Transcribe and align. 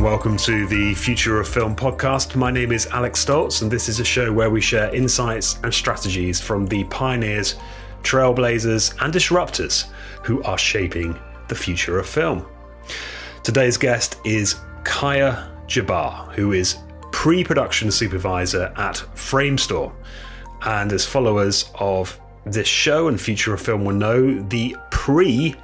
and 0.00 0.06
welcome 0.06 0.38
to 0.38 0.66
the 0.66 0.94
Future 0.94 1.40
of 1.40 1.46
Film 1.46 1.76
podcast. 1.76 2.34
My 2.34 2.50
name 2.50 2.72
is 2.72 2.86
Alex 2.86 3.22
Stoltz, 3.22 3.60
and 3.60 3.70
this 3.70 3.86
is 3.86 4.00
a 4.00 4.04
show 4.04 4.32
where 4.32 4.48
we 4.48 4.58
share 4.58 4.94
insights 4.94 5.58
and 5.62 5.74
strategies 5.74 6.40
from 6.40 6.64
the 6.64 6.84
pioneers, 6.84 7.56
trailblazers, 8.02 8.96
and 9.02 9.12
disruptors 9.12 9.88
who 10.24 10.42
are 10.44 10.56
shaping 10.56 11.20
the 11.48 11.54
future 11.54 11.98
of 11.98 12.06
film. 12.06 12.46
Today's 13.42 13.76
guest 13.76 14.16
is 14.24 14.56
Kaya 14.84 15.50
Jabar, 15.66 16.32
who 16.32 16.52
is 16.52 16.78
pre 17.12 17.44
production 17.44 17.90
supervisor 17.90 18.72
at 18.78 18.94
Framestore. 19.14 19.92
And 20.62 20.90
as 20.94 21.04
followers 21.04 21.70
of 21.74 22.18
this 22.46 22.68
show 22.68 23.08
and 23.08 23.20
Future 23.20 23.52
of 23.52 23.60
Film 23.60 23.84
will 23.84 23.96
know, 23.96 24.40
the 24.48 24.74
pre 24.90 25.56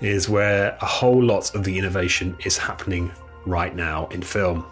is 0.00 0.28
where 0.28 0.78
a 0.80 0.86
whole 0.86 1.22
lot 1.22 1.52
of 1.56 1.64
the 1.64 1.76
innovation 1.76 2.36
is 2.44 2.56
happening 2.56 3.10
right 3.46 3.74
now 3.74 4.06
in 4.08 4.22
film. 4.22 4.64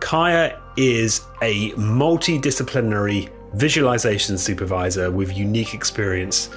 Kaya 0.00 0.60
is 0.76 1.22
a 1.42 1.70
multidisciplinary 1.72 3.30
visualization 3.54 4.36
supervisor 4.36 5.10
with 5.10 5.36
unique 5.36 5.74
experience 5.74 6.50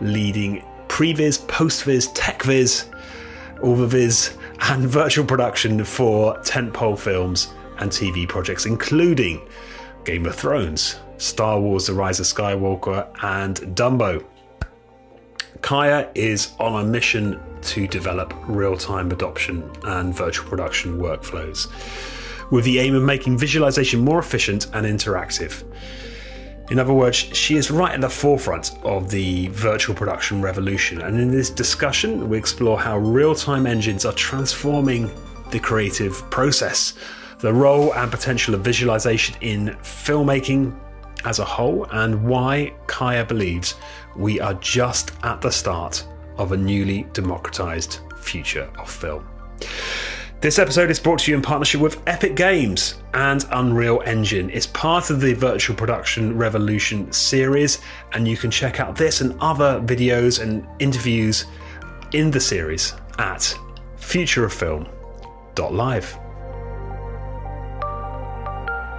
leading 0.00 0.64
previs, 0.88 1.44
postvis, 1.46 2.12
techvis, 2.14 2.88
overvis, 3.56 4.36
and 4.70 4.84
virtual 4.88 5.24
production 5.24 5.84
for 5.84 6.36
tentpole 6.38 6.98
films 6.98 7.52
and 7.78 7.90
TV 7.90 8.28
projects, 8.28 8.66
including 8.66 9.40
Game 10.04 10.26
of 10.26 10.34
Thrones, 10.34 10.96
Star 11.18 11.60
Wars 11.60 11.86
The 11.86 11.94
Rise 11.94 12.20
of 12.20 12.26
Skywalker, 12.26 13.08
and 13.22 13.56
Dumbo. 13.74 14.24
Kaya 15.62 16.10
is 16.14 16.52
on 16.60 16.84
a 16.84 16.86
mission 16.86 17.40
to 17.64 17.86
develop 17.86 18.34
real 18.46 18.76
time 18.76 19.10
adoption 19.10 19.70
and 19.84 20.14
virtual 20.14 20.48
production 20.48 20.98
workflows 20.98 21.68
with 22.50 22.64
the 22.64 22.78
aim 22.78 22.94
of 22.94 23.02
making 23.02 23.38
visualization 23.38 24.00
more 24.00 24.18
efficient 24.18 24.66
and 24.74 24.86
interactive. 24.86 25.64
In 26.70 26.78
other 26.78 26.94
words, 26.94 27.16
she 27.16 27.56
is 27.56 27.70
right 27.70 27.92
at 27.92 28.00
the 28.00 28.08
forefront 28.08 28.72
of 28.84 29.10
the 29.10 29.48
virtual 29.48 29.94
production 29.94 30.40
revolution. 30.40 31.02
And 31.02 31.20
in 31.20 31.30
this 31.30 31.50
discussion, 31.50 32.28
we 32.28 32.38
explore 32.38 32.80
how 32.80 32.98
real 32.98 33.34
time 33.34 33.66
engines 33.66 34.04
are 34.06 34.14
transforming 34.14 35.10
the 35.50 35.60
creative 35.60 36.14
process, 36.30 36.94
the 37.40 37.52
role 37.52 37.92
and 37.94 38.10
potential 38.10 38.54
of 38.54 38.62
visualization 38.62 39.36
in 39.42 39.76
filmmaking 39.82 40.74
as 41.26 41.38
a 41.38 41.44
whole, 41.44 41.86
and 41.92 42.24
why 42.24 42.74
Kaya 42.86 43.24
believes 43.24 43.74
we 44.16 44.40
are 44.40 44.54
just 44.54 45.12
at 45.22 45.40
the 45.40 45.50
start 45.50 46.06
of 46.36 46.52
a 46.52 46.56
newly 46.56 47.06
democratized 47.12 47.98
future 48.16 48.70
of 48.78 48.90
film. 48.90 49.28
This 50.40 50.58
episode 50.58 50.90
is 50.90 50.98
brought 51.00 51.20
to 51.20 51.30
you 51.30 51.36
in 51.38 51.42
partnership 51.42 51.80
with 51.80 52.02
Epic 52.06 52.36
Games 52.36 52.96
and 53.14 53.46
Unreal 53.50 54.02
Engine. 54.04 54.50
It's 54.50 54.66
part 54.66 55.08
of 55.08 55.22
the 55.22 55.32
Virtual 55.32 55.74
Production 55.74 56.36
Revolution 56.36 57.10
series, 57.12 57.78
and 58.12 58.28
you 58.28 58.36
can 58.36 58.50
check 58.50 58.78
out 58.78 58.94
this 58.94 59.22
and 59.22 59.34
other 59.40 59.80
videos 59.80 60.42
and 60.42 60.66
interviews 60.80 61.46
in 62.12 62.30
the 62.30 62.40
series 62.40 62.92
at 63.18 63.58
futureoffilm.live. 63.98 66.23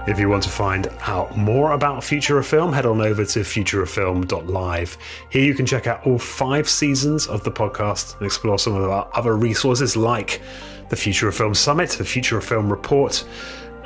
If 0.08 0.20
you 0.20 0.30
want 0.30 0.44
to 0.44 0.50
find 0.50 0.88
out 1.08 1.36
more 1.36 1.72
about 1.72 2.04
Future 2.04 2.38
of 2.38 2.46
Film, 2.46 2.72
head 2.72 2.86
on 2.86 3.02
over 3.02 3.26
to 3.26 3.40
futureoffilm.live. 3.40 4.98
Here 5.32 5.44
you 5.44 5.56
can 5.56 5.66
check 5.66 5.88
out 5.88 6.06
all 6.06 6.20
five 6.20 6.70
seasons 6.70 7.26
of 7.26 7.44
the 7.44 7.52
podcast 7.52 8.16
and 8.18 8.26
explore 8.28 8.60
some 8.60 8.76
of 8.76 8.88
our 8.88 9.10
other 9.16 9.36
resources 9.36 9.98
like 9.98 10.44
the 10.90 10.96
Future 10.96 11.28
of 11.28 11.36
Film 11.36 11.56
Summit, 11.56 11.90
the 11.90 12.06
Future 12.06 12.38
of 12.38 12.44
Film 12.44 12.70
Report, 12.70 13.26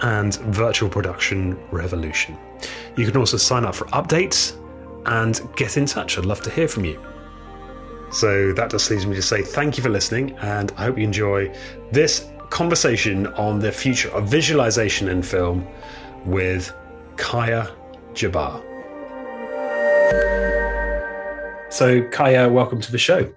and 0.02 0.36
Virtual 0.36 0.90
Production 0.90 1.58
Revolution. 1.72 2.38
You 2.98 3.06
can 3.06 3.16
also 3.16 3.38
sign 3.38 3.64
up 3.64 3.76
for 3.76 3.86
updates 3.88 4.58
and 5.06 5.40
get 5.56 5.78
in 5.78 5.86
touch. 5.86 6.18
I'd 6.18 6.26
love 6.26 6.42
to 6.42 6.50
hear 6.50 6.68
from 6.68 6.84
you. 6.84 7.02
So 8.12 8.52
that 8.54 8.72
just 8.72 8.92
leaves 8.92 9.06
me 9.06 9.16
to 9.16 9.22
say 9.22 9.42
thank 9.42 9.78
you 9.78 9.84
for 9.84 9.90
listening, 9.90 10.38
and 10.40 10.74
I 10.76 10.84
hope 10.84 10.98
you 10.98 11.06
enjoy 11.06 11.56
this 11.94 12.28
conversation 12.50 13.28
on 13.28 13.60
the 13.60 13.72
future 13.72 14.10
of 14.10 14.28
visualization 14.28 15.08
in 15.08 15.22
film 15.22 15.66
with 16.25 16.74
Kaya 17.18 17.68
Jabar. 18.13 18.63
So, 21.72 22.02
Kaya, 22.09 22.50
welcome 22.50 22.81
to 22.81 22.91
the 22.91 22.97
show. 22.97 23.31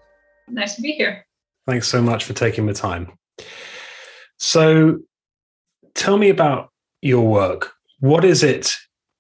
Nice 0.49 0.77
to 0.77 0.83
be 0.83 0.93
here. 0.93 1.27
Thanks 1.67 1.87
so 1.87 2.01
much 2.01 2.25
for 2.25 2.33
taking 2.33 2.67
the 2.67 2.75
time. 2.75 3.13
So, 4.39 5.01
tell 5.95 6.17
me 6.17 6.31
about 6.31 6.71
your 7.03 7.27
work. 7.27 7.73
What 8.01 8.25
is 8.25 8.43
it 8.43 8.75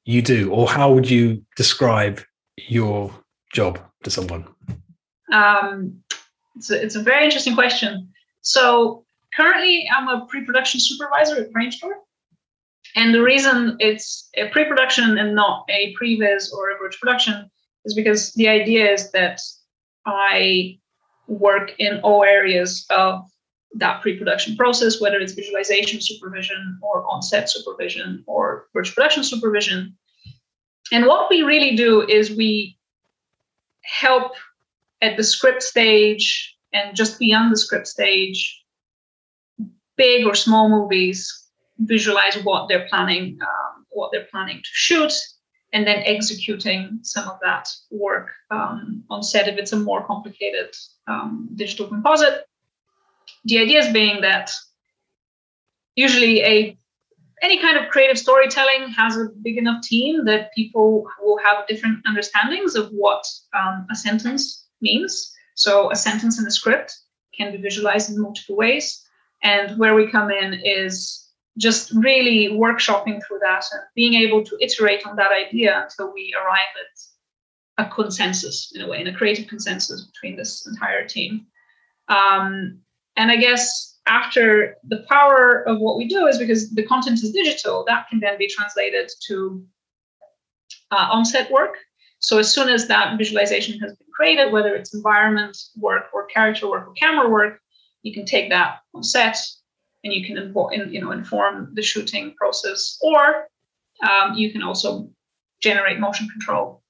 you 0.04 0.22
do, 0.22 0.50
or 0.50 0.68
how 0.68 0.92
would 0.92 1.08
you 1.08 1.44
describe 1.56 2.20
your 2.56 3.12
job 3.52 3.78
to 4.02 4.10
someone? 4.10 4.46
Um, 5.32 6.02
it's, 6.56 6.70
a, 6.70 6.82
it's 6.82 6.96
a 6.96 7.02
very 7.02 7.24
interesting 7.24 7.54
question. 7.54 8.08
So, 8.40 9.04
currently, 9.36 9.88
I'm 9.94 10.08
a 10.08 10.26
pre 10.26 10.44
production 10.44 10.80
supervisor 10.80 11.36
at 11.36 11.52
Framestore. 11.52 11.92
And 12.94 13.14
the 13.14 13.22
reason 13.22 13.76
it's 13.78 14.28
a 14.36 14.48
pre-production 14.50 15.18
and 15.18 15.34
not 15.34 15.64
a 15.70 15.94
previs 16.00 16.52
or 16.52 16.70
a 16.70 16.78
virtual 16.78 17.00
production 17.00 17.50
is 17.84 17.94
because 17.94 18.32
the 18.34 18.48
idea 18.48 18.90
is 18.92 19.10
that 19.12 19.40
I 20.06 20.78
work 21.26 21.72
in 21.78 22.00
all 22.00 22.22
areas 22.22 22.84
of 22.90 23.22
that 23.74 24.02
pre-production 24.02 24.56
process, 24.56 25.00
whether 25.00 25.18
it's 25.18 25.32
visualization 25.32 26.00
supervision 26.00 26.78
or 26.82 27.06
on-set 27.06 27.48
supervision 27.48 28.22
or 28.26 28.66
virtual 28.74 28.94
production 28.94 29.24
supervision. 29.24 29.96
And 30.92 31.06
what 31.06 31.30
we 31.30 31.42
really 31.42 31.74
do 31.74 32.06
is 32.06 32.30
we 32.30 32.76
help 33.82 34.32
at 35.00 35.16
the 35.16 35.24
script 35.24 35.62
stage 35.62 36.54
and 36.74 36.94
just 36.94 37.18
beyond 37.18 37.52
the 37.52 37.56
script 37.56 37.86
stage, 37.86 38.62
big 39.96 40.26
or 40.26 40.34
small 40.34 40.68
movies 40.68 41.41
visualize 41.84 42.36
what 42.44 42.68
they're 42.68 42.86
planning, 42.88 43.38
um, 43.42 43.86
what 43.90 44.10
they're 44.12 44.28
planning 44.30 44.58
to 44.58 44.70
shoot, 44.72 45.12
and 45.72 45.86
then 45.86 46.02
executing 46.04 46.98
some 47.02 47.28
of 47.28 47.38
that 47.42 47.68
work 47.90 48.30
um, 48.50 49.04
on 49.10 49.22
set 49.22 49.48
if 49.48 49.56
it's 49.56 49.72
a 49.72 49.76
more 49.76 50.06
complicated 50.06 50.74
um, 51.06 51.48
digital 51.54 51.88
composite. 51.88 52.44
The 53.44 53.58
idea 53.58 53.80
is 53.80 53.92
being 53.92 54.20
that 54.20 54.52
usually 55.96 56.42
a 56.42 56.78
any 57.42 57.60
kind 57.60 57.76
of 57.76 57.90
creative 57.90 58.18
storytelling 58.18 58.88
has 58.90 59.16
a 59.16 59.28
big 59.42 59.58
enough 59.58 59.82
team 59.82 60.24
that 60.26 60.54
people 60.54 61.04
will 61.20 61.38
have 61.38 61.66
different 61.66 61.98
understandings 62.06 62.76
of 62.76 62.88
what 62.90 63.24
um, 63.52 63.84
a 63.90 63.96
sentence 63.96 64.68
means. 64.80 65.32
So 65.56 65.90
a 65.90 65.96
sentence 65.96 66.38
in 66.38 66.46
a 66.46 66.50
script 66.52 66.96
can 67.36 67.50
be 67.50 67.58
visualized 67.58 68.10
in 68.10 68.20
multiple 68.20 68.56
ways. 68.56 69.04
And 69.42 69.76
where 69.76 69.96
we 69.96 70.08
come 70.08 70.30
in 70.30 70.54
is 70.64 71.28
just 71.58 71.92
really 71.92 72.48
workshopping 72.48 73.20
through 73.26 73.38
that 73.40 73.64
and 73.72 73.82
being 73.94 74.14
able 74.14 74.42
to 74.42 74.56
iterate 74.60 75.06
on 75.06 75.16
that 75.16 75.32
idea 75.32 75.82
until 75.82 76.12
we 76.12 76.34
arrive 76.40 76.72
at 77.78 77.86
a 77.86 77.90
consensus 77.90 78.72
in 78.74 78.82
a 78.82 78.88
way, 78.88 79.00
in 79.00 79.06
a 79.06 79.14
creative 79.14 79.46
consensus 79.48 80.06
between 80.06 80.36
this 80.36 80.66
entire 80.66 81.06
team. 81.06 81.46
Um, 82.08 82.78
and 83.16 83.30
I 83.30 83.36
guess 83.36 83.98
after 84.06 84.76
the 84.88 85.04
power 85.08 85.62
of 85.68 85.78
what 85.78 85.96
we 85.96 86.08
do 86.08 86.26
is 86.26 86.38
because 86.38 86.70
the 86.70 86.82
content 86.84 87.22
is 87.22 87.32
digital, 87.32 87.84
that 87.86 88.08
can 88.08 88.20
then 88.20 88.38
be 88.38 88.48
translated 88.48 89.10
to 89.26 89.64
uh, 90.90 91.08
on-set 91.10 91.50
work. 91.50 91.76
So 92.18 92.38
as 92.38 92.52
soon 92.52 92.68
as 92.68 92.88
that 92.88 93.18
visualization 93.18 93.78
has 93.80 93.94
been 93.96 94.08
created, 94.14 94.52
whether 94.52 94.74
it's 94.74 94.94
environment 94.94 95.56
work 95.76 96.04
or 96.12 96.26
character 96.26 96.68
work 96.68 96.88
or 96.88 96.92
camera 96.94 97.28
work, 97.28 97.60
you 98.02 98.12
can 98.12 98.24
take 98.24 98.48
that 98.50 98.78
on 98.94 99.02
set 99.02 99.36
and 100.04 100.12
you 100.12 100.24
can 100.24 100.38
inform, 100.38 100.72
you 100.90 101.00
know, 101.00 101.12
inform 101.12 101.70
the 101.74 101.82
shooting 101.82 102.34
process. 102.34 102.98
Or 103.02 103.48
um, 104.08 104.34
you 104.34 104.52
can 104.52 104.62
also 104.62 105.08
generate 105.60 106.00
motion 106.00 106.28
control 106.28 106.82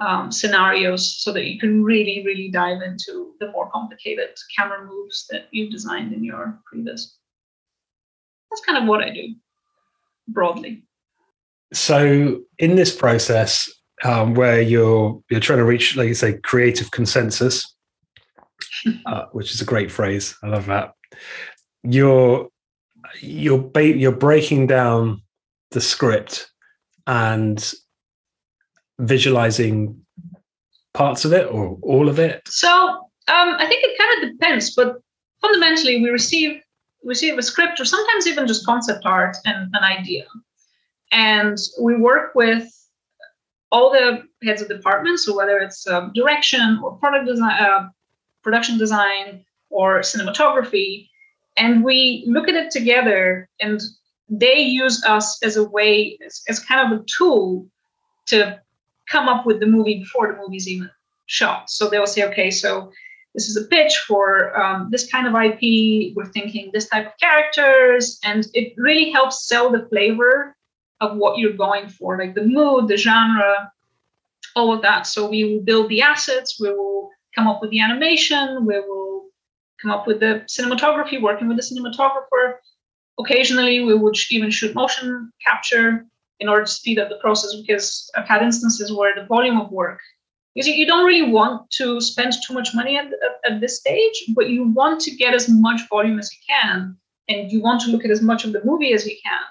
um, 0.00 0.30
scenarios 0.30 1.16
so 1.18 1.32
that 1.32 1.44
you 1.44 1.58
can 1.58 1.82
really, 1.82 2.22
really 2.24 2.48
dive 2.48 2.82
into 2.82 3.34
the 3.40 3.50
more 3.50 3.70
complicated 3.70 4.30
camera 4.56 4.86
moves 4.86 5.26
that 5.30 5.48
you've 5.50 5.72
designed 5.72 6.12
in 6.12 6.22
your 6.22 6.58
previs. 6.72 7.14
That's 8.50 8.64
kind 8.64 8.78
of 8.78 8.84
what 8.84 9.02
I 9.02 9.10
do 9.10 9.34
broadly. 10.28 10.84
So, 11.72 12.42
in 12.58 12.76
this 12.76 12.94
process, 12.94 13.68
um, 14.04 14.34
where 14.34 14.60
you're 14.60 15.20
you're 15.28 15.40
trying 15.40 15.58
to 15.58 15.64
reach, 15.64 15.96
like 15.96 16.06
you 16.06 16.14
say, 16.14 16.38
creative 16.38 16.92
consensus, 16.92 17.74
uh, 19.06 19.24
which 19.32 19.52
is 19.52 19.60
a 19.60 19.64
great 19.64 19.90
phrase. 19.90 20.36
I 20.44 20.48
love 20.48 20.66
that 20.66 20.94
you're 21.84 22.48
you're 23.20 23.58
ba- 23.58 23.96
you're 23.96 24.12
breaking 24.12 24.66
down 24.66 25.20
the 25.70 25.80
script 25.80 26.50
and 27.06 27.72
visualizing 28.98 30.00
parts 30.94 31.24
of 31.24 31.32
it 31.32 31.46
or 31.50 31.78
all 31.82 32.08
of 32.08 32.18
it 32.18 32.40
so 32.46 32.68
um, 33.28 33.56
i 33.58 33.66
think 33.66 33.84
it 33.84 33.98
kind 33.98 34.24
of 34.24 34.30
depends 34.32 34.74
but 34.74 34.96
fundamentally 35.40 36.02
we 36.02 36.08
receive 36.08 36.60
we 37.04 37.10
receive 37.10 37.38
a 37.38 37.42
script 37.42 37.78
or 37.78 37.84
sometimes 37.84 38.26
even 38.26 38.46
just 38.46 38.64
concept 38.64 39.04
art 39.04 39.36
and 39.44 39.68
an 39.74 39.84
idea. 39.84 40.24
And 41.12 41.58
we 41.80 41.96
work 41.96 42.34
with 42.34 42.66
all 43.70 43.92
the 43.92 44.22
heads 44.42 44.62
of 44.62 44.68
departments, 44.68 45.26
so 45.26 45.36
whether 45.36 45.58
it's 45.58 45.86
um, 45.86 46.12
direction 46.14 46.80
or 46.82 46.96
product 46.96 47.26
design, 47.26 47.62
uh, 47.62 47.88
production 48.42 48.78
design 48.78 49.44
or 49.70 50.00
cinematography, 50.00 51.08
and 51.56 51.84
we 51.84 52.24
look 52.26 52.48
at 52.48 52.54
it 52.54 52.70
together 52.70 53.48
and 53.60 53.80
they 54.28 54.60
use 54.60 55.04
us 55.04 55.42
as 55.42 55.56
a 55.56 55.64
way 55.64 56.18
as, 56.24 56.42
as 56.48 56.58
kind 56.58 56.92
of 56.92 57.00
a 57.00 57.04
tool 57.04 57.66
to 58.26 58.60
come 59.08 59.28
up 59.28 59.44
with 59.46 59.60
the 59.60 59.66
movie 59.66 59.98
before 59.98 60.32
the 60.32 60.38
movie's 60.38 60.68
even 60.68 60.90
shot. 61.26 61.70
So 61.70 61.88
they'll 61.88 62.06
say 62.06 62.24
okay 62.24 62.50
so 62.50 62.90
this 63.34 63.48
is 63.48 63.56
a 63.56 63.66
pitch 63.66 63.96
for 64.06 64.56
um, 64.60 64.88
this 64.90 65.10
kind 65.10 65.26
of 65.26 65.34
ip 65.34 66.14
we're 66.14 66.32
thinking 66.32 66.70
this 66.72 66.88
type 66.88 67.06
of 67.06 67.12
characters. 67.20 68.18
And 68.24 68.46
it 68.54 68.74
really 68.76 69.10
helps 69.10 69.46
sell 69.48 69.70
the 69.70 69.86
flavor 69.88 70.56
of 71.00 71.16
what 71.16 71.38
you're 71.38 71.52
going 71.52 71.88
for 71.88 72.16
like 72.16 72.34
the 72.34 72.44
mood 72.44 72.88
the 72.88 72.96
genre 72.96 73.72
all 74.56 74.72
of 74.72 74.82
that. 74.82 75.06
So 75.06 75.28
we 75.28 75.44
will 75.44 75.62
build 75.62 75.88
the 75.88 76.02
assets. 76.02 76.58
We 76.60 76.70
will 76.70 77.10
come 77.34 77.46
up 77.46 77.60
with 77.60 77.70
the 77.70 77.80
animation. 77.80 78.64
We 78.64 78.78
will 78.80 79.03
come 79.84 79.92
up 79.92 80.06
with 80.06 80.20
the 80.20 80.44
cinematography, 80.48 81.20
working 81.20 81.48
with 81.48 81.58
the 81.58 81.62
cinematographer. 81.62 82.54
Occasionally, 83.18 83.84
we 83.84 83.94
would 83.94 84.16
even 84.30 84.50
shoot 84.50 84.74
motion 84.74 85.30
capture 85.46 86.06
in 86.40 86.48
order 86.48 86.64
to 86.64 86.70
speed 86.70 86.98
up 86.98 87.08
the 87.08 87.16
process 87.16 87.54
because 87.54 88.10
I've 88.16 88.26
had 88.26 88.42
instances 88.42 88.92
where 88.92 89.14
the 89.14 89.26
volume 89.26 89.60
of 89.60 89.70
work, 89.70 90.00
because 90.54 90.66
you 90.66 90.86
don't 90.86 91.06
really 91.06 91.30
want 91.30 91.70
to 91.78 92.00
spend 92.00 92.32
too 92.44 92.54
much 92.54 92.74
money 92.74 92.96
at, 92.96 93.06
at, 93.06 93.52
at 93.52 93.60
this 93.60 93.78
stage, 93.78 94.16
but 94.34 94.48
you 94.48 94.64
want 94.64 95.00
to 95.02 95.10
get 95.12 95.34
as 95.34 95.48
much 95.48 95.80
volume 95.88 96.18
as 96.18 96.32
you 96.32 96.40
can, 96.48 96.96
and 97.28 97.52
you 97.52 97.62
want 97.62 97.80
to 97.82 97.90
look 97.90 98.04
at 98.04 98.10
as 98.10 98.22
much 98.22 98.44
of 98.44 98.52
the 98.52 98.64
movie 98.64 98.92
as 98.92 99.06
you 99.06 99.16
can. 99.24 99.42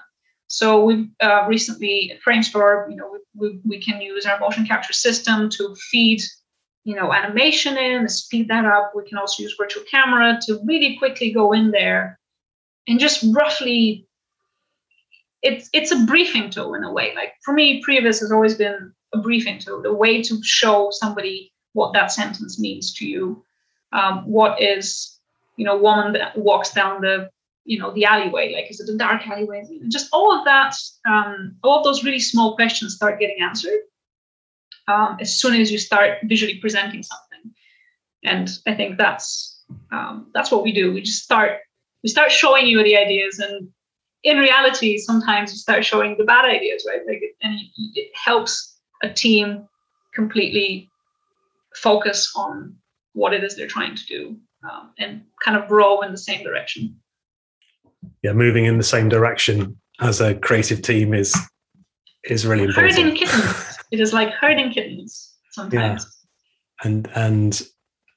So 0.48 0.84
we've 0.84 1.08
uh, 1.22 1.46
recently 1.48 2.12
at 2.12 2.20
Framestore, 2.20 2.90
you 2.90 2.96
know, 2.96 3.10
we, 3.10 3.18
we, 3.40 3.60
we 3.64 3.78
can 3.80 4.00
use 4.00 4.26
our 4.26 4.38
motion 4.38 4.66
capture 4.66 4.92
system 4.92 5.48
to 5.50 5.74
feed 5.90 6.20
you 6.84 6.94
know, 6.94 7.12
animation 7.12 7.76
in, 7.76 8.08
speed 8.08 8.48
that 8.48 8.64
up. 8.66 8.92
We 8.94 9.08
can 9.08 9.18
also 9.18 9.42
use 9.42 9.56
virtual 9.58 9.84
camera 9.90 10.38
to 10.42 10.60
really 10.64 10.96
quickly 10.98 11.32
go 11.32 11.52
in 11.52 11.70
there 11.70 12.18
and 12.86 13.00
just 13.00 13.24
roughly 13.34 14.06
it's 15.42 15.68
it's 15.72 15.92
a 15.92 16.04
briefing 16.04 16.50
tool 16.50 16.74
in 16.74 16.84
a 16.84 16.92
way. 16.92 17.14
Like 17.14 17.34
for 17.42 17.52
me, 17.52 17.82
previs 17.82 18.20
has 18.20 18.32
always 18.32 18.54
been 18.54 18.92
a 19.12 19.18
briefing 19.18 19.58
tool, 19.58 19.82
the 19.82 19.92
way 19.92 20.22
to 20.22 20.42
show 20.42 20.90
somebody 20.90 21.52
what 21.72 21.92
that 21.92 22.12
sentence 22.12 22.58
means 22.58 22.94
to 22.94 23.06
you. 23.06 23.42
Um, 23.92 24.24
what 24.26 24.60
is, 24.60 25.18
you 25.56 25.64
know, 25.64 25.76
woman 25.76 26.12
that 26.14 26.36
walks 26.36 26.72
down 26.72 27.00
the, 27.00 27.30
you 27.64 27.78
know, 27.78 27.92
the 27.92 28.04
alleyway? 28.04 28.52
Like, 28.52 28.70
is 28.70 28.80
it 28.80 28.92
a 28.92 28.96
dark 28.96 29.26
alleyway? 29.28 29.64
Just 29.88 30.08
all 30.12 30.36
of 30.36 30.44
that, 30.46 30.74
um, 31.06 31.56
all 31.62 31.78
of 31.78 31.84
those 31.84 32.04
really 32.04 32.18
small 32.18 32.56
questions 32.56 32.94
start 32.96 33.20
getting 33.20 33.40
answered 33.40 33.80
um, 34.88 35.16
as 35.20 35.38
soon 35.38 35.60
as 35.60 35.70
you 35.70 35.78
start 35.78 36.18
visually 36.24 36.58
presenting 36.58 37.02
something. 37.02 37.54
And 38.24 38.50
I 38.66 38.74
think 38.74 38.98
that's 38.98 39.62
um, 39.92 40.30
that's 40.34 40.50
what 40.50 40.62
we 40.62 40.72
do. 40.72 40.92
We 40.92 41.02
just 41.02 41.22
start 41.22 41.60
we 42.02 42.08
start 42.08 42.30
showing 42.30 42.66
you 42.66 42.82
the 42.82 42.96
ideas, 42.96 43.38
and 43.38 43.68
in 44.22 44.38
reality, 44.38 44.98
sometimes 44.98 45.52
you 45.52 45.58
start 45.58 45.84
showing 45.84 46.16
the 46.18 46.24
bad 46.24 46.44
ideas, 46.44 46.86
right? 46.88 47.00
Like, 47.06 47.22
and 47.42 47.58
it 47.94 48.10
helps 48.14 48.78
a 49.02 49.12
team 49.12 49.68
completely 50.14 50.90
focus 51.74 52.32
on 52.36 52.74
what 53.12 53.32
it 53.32 53.44
is 53.44 53.56
they're 53.56 53.66
trying 53.66 53.94
to 53.94 54.06
do 54.06 54.36
um, 54.70 54.92
and 54.98 55.22
kind 55.42 55.56
of 55.56 55.68
grow 55.68 56.00
in 56.00 56.10
the 56.10 56.18
same 56.18 56.42
direction. 56.42 56.96
Yeah, 58.22 58.32
moving 58.32 58.64
in 58.64 58.78
the 58.78 58.84
same 58.84 59.08
direction 59.08 59.78
as 60.00 60.20
a 60.20 60.34
creative 60.34 60.82
team 60.82 61.14
is 61.14 61.34
is 62.24 62.46
really 62.46 62.64
important. 62.64 62.94
Herding 62.94 63.16
kittens. 63.16 63.70
it 63.90 64.00
is 64.00 64.12
like 64.12 64.30
herding 64.30 64.70
kittens 64.72 65.34
sometimes. 65.50 66.04
Yeah. 66.04 66.88
And 66.88 67.10
and 67.14 67.62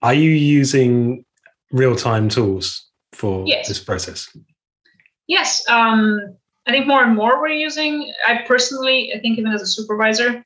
are 0.01 0.13
you 0.13 0.31
using 0.31 1.25
real 1.71 1.95
time 1.95 2.29
tools 2.29 2.87
for 3.13 3.45
yes. 3.45 3.67
this 3.67 3.79
process? 3.79 4.29
Yes. 5.27 5.67
Um, 5.69 6.35
I 6.67 6.71
think 6.71 6.87
more 6.87 7.03
and 7.03 7.15
more 7.15 7.39
we're 7.39 7.47
using. 7.49 8.11
I 8.27 8.43
personally, 8.47 9.13
I 9.15 9.19
think 9.19 9.37
even 9.39 9.51
as 9.51 9.61
a 9.61 9.67
supervisor, 9.67 10.43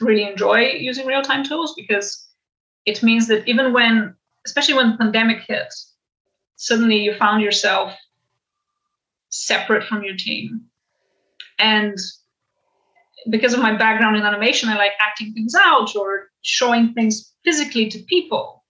really 0.00 0.24
enjoy 0.24 0.72
using 0.72 1.06
real 1.06 1.22
time 1.22 1.44
tools 1.44 1.74
because 1.76 2.28
it 2.86 3.02
means 3.02 3.26
that 3.28 3.46
even 3.48 3.72
when, 3.72 4.14
especially 4.46 4.74
when 4.74 4.92
the 4.92 4.98
pandemic 4.98 5.42
hit, 5.46 5.72
suddenly 6.56 6.98
you 6.98 7.14
found 7.14 7.42
yourself 7.42 7.94
separate 9.30 9.84
from 9.84 10.04
your 10.04 10.16
team. 10.16 10.62
And 11.58 11.96
because 13.30 13.54
of 13.54 13.60
my 13.60 13.76
background 13.76 14.16
in 14.16 14.22
animation, 14.22 14.68
I 14.68 14.76
like 14.76 14.92
acting 15.00 15.32
things 15.32 15.54
out 15.54 15.94
or 15.96 16.30
showing 16.42 16.92
things 16.92 17.32
physically 17.44 17.88
to 17.90 17.98
people. 18.04 18.64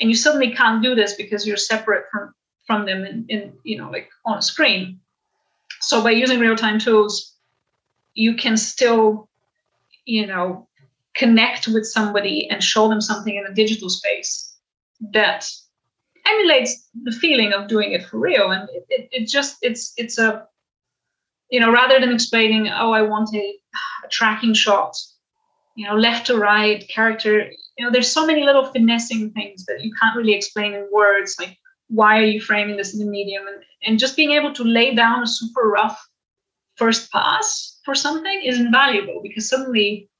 And 0.00 0.10
you 0.10 0.16
suddenly 0.16 0.52
can't 0.52 0.82
do 0.82 0.94
this 0.94 1.14
because 1.14 1.46
you're 1.46 1.56
separate 1.56 2.04
from 2.12 2.34
from 2.66 2.84
them 2.84 3.04
in, 3.04 3.24
in 3.28 3.52
you 3.64 3.78
know 3.78 3.90
like 3.90 4.08
on 4.24 4.38
a 4.38 4.42
screen. 4.42 5.00
So 5.80 6.02
by 6.02 6.10
using 6.10 6.40
real-time 6.40 6.78
tools, 6.78 7.34
you 8.14 8.34
can 8.34 8.56
still, 8.56 9.28
you 10.04 10.26
know, 10.26 10.66
connect 11.14 11.68
with 11.68 11.86
somebody 11.86 12.48
and 12.50 12.62
show 12.62 12.88
them 12.88 13.00
something 13.00 13.36
in 13.36 13.46
a 13.46 13.54
digital 13.54 13.88
space 13.90 14.56
that 15.12 15.46
emulates 16.26 16.88
the 17.04 17.12
feeling 17.12 17.52
of 17.52 17.68
doing 17.68 17.92
it 17.92 18.06
for 18.06 18.18
real. 18.18 18.50
And 18.50 18.68
it, 18.70 18.86
it, 18.88 19.08
it 19.12 19.28
just 19.28 19.58
it's 19.62 19.92
it's 19.96 20.18
a 20.18 20.46
you 21.50 21.60
know 21.60 21.72
rather 21.72 22.00
than 22.00 22.12
explaining 22.12 22.68
oh 22.68 22.92
i 22.92 23.02
want 23.02 23.28
a 23.34 23.54
a 24.04 24.08
tracking 24.08 24.54
shot, 24.54 24.96
you 25.74 25.86
know, 25.86 25.94
left 25.94 26.26
to 26.26 26.36
right, 26.36 26.86
character. 26.88 27.50
You 27.76 27.84
know, 27.84 27.90
there's 27.90 28.10
so 28.10 28.26
many 28.26 28.44
little 28.44 28.66
finessing 28.66 29.30
things 29.30 29.64
that 29.66 29.82
you 29.82 29.92
can't 30.00 30.16
really 30.16 30.34
explain 30.34 30.74
in 30.74 30.88
words, 30.92 31.36
like 31.38 31.56
why 31.88 32.18
are 32.18 32.24
you 32.24 32.40
framing 32.40 32.76
this 32.76 32.94
in 32.94 33.00
the 33.00 33.10
medium? 33.10 33.46
And, 33.46 33.62
and 33.84 33.98
just 33.98 34.16
being 34.16 34.32
able 34.32 34.52
to 34.54 34.64
lay 34.64 34.94
down 34.94 35.22
a 35.22 35.26
super 35.26 35.68
rough 35.68 36.00
first 36.76 37.10
pass 37.12 37.80
for 37.84 37.94
something 37.94 38.42
is 38.42 38.58
invaluable 38.58 39.20
because 39.22 39.48
suddenly 39.48 40.10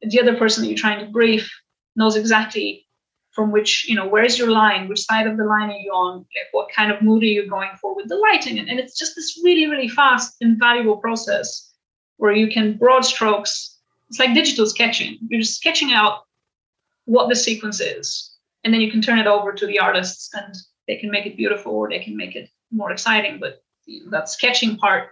the 0.00 0.20
other 0.20 0.36
person 0.36 0.62
that 0.62 0.68
you're 0.68 0.78
trying 0.78 1.04
to 1.04 1.12
brief 1.12 1.50
knows 1.94 2.16
exactly 2.16 2.86
from 3.32 3.50
which, 3.50 3.88
you 3.88 3.94
know, 3.94 4.06
where's 4.06 4.38
your 4.38 4.50
line, 4.50 4.88
which 4.88 5.00
side 5.00 5.26
of 5.26 5.36
the 5.36 5.44
line 5.44 5.70
are 5.70 5.76
you 5.76 5.90
on, 5.90 6.18
like 6.18 6.52
what 6.52 6.68
kind 6.70 6.92
of 6.92 7.02
mood 7.02 7.22
are 7.22 7.26
you 7.26 7.48
going 7.48 7.70
for 7.80 7.96
with 7.96 8.08
the 8.08 8.16
lighting. 8.16 8.58
And, 8.58 8.68
and 8.68 8.78
it's 8.78 8.96
just 8.96 9.16
this 9.16 9.40
really, 9.42 9.66
really 9.66 9.88
fast, 9.88 10.36
invaluable 10.40 10.98
process 10.98 11.72
where 12.18 12.32
you 12.32 12.48
can 12.48 12.76
broad 12.76 13.04
strokes. 13.04 13.78
It's 14.10 14.18
like 14.18 14.34
digital 14.34 14.66
sketching. 14.66 15.18
You're 15.28 15.40
just 15.40 15.56
sketching 15.56 15.92
out 15.92 16.24
what 17.06 17.28
the 17.28 17.34
sequence 17.34 17.80
is, 17.80 18.36
and 18.62 18.72
then 18.72 18.80
you 18.80 18.90
can 18.90 19.00
turn 19.00 19.18
it 19.18 19.26
over 19.26 19.52
to 19.52 19.66
the 19.66 19.78
artists, 19.78 20.30
and 20.34 20.54
they 20.86 20.96
can 20.96 21.10
make 21.10 21.26
it 21.26 21.36
beautiful 21.36 21.72
or 21.72 21.88
they 21.88 21.98
can 21.98 22.16
make 22.16 22.36
it 22.36 22.50
more 22.70 22.92
exciting. 22.92 23.38
But 23.40 23.62
you 23.86 24.04
know, 24.04 24.10
that 24.10 24.28
sketching 24.28 24.76
part 24.76 25.08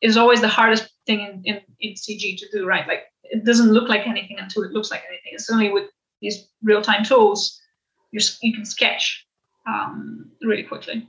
is 0.00 0.16
always 0.16 0.40
the 0.40 0.48
hardest 0.48 0.88
thing 1.06 1.20
in, 1.20 1.42
in, 1.44 1.60
in 1.80 1.94
CG 1.94 2.38
to 2.38 2.46
do, 2.52 2.66
right? 2.66 2.86
Like 2.86 3.04
it 3.24 3.44
doesn't 3.44 3.72
look 3.72 3.88
like 3.88 4.06
anything 4.06 4.38
until 4.38 4.62
it 4.62 4.70
looks 4.70 4.90
like 4.90 5.02
anything. 5.08 5.32
And 5.32 5.40
suddenly 5.40 5.70
with 5.70 5.90
these 6.20 6.48
real-time 6.62 7.04
tools, 7.04 7.60
you 8.12 8.20
you 8.42 8.52
can 8.52 8.64
sketch 8.64 9.26
um, 9.66 10.30
really 10.42 10.62
quickly. 10.62 11.06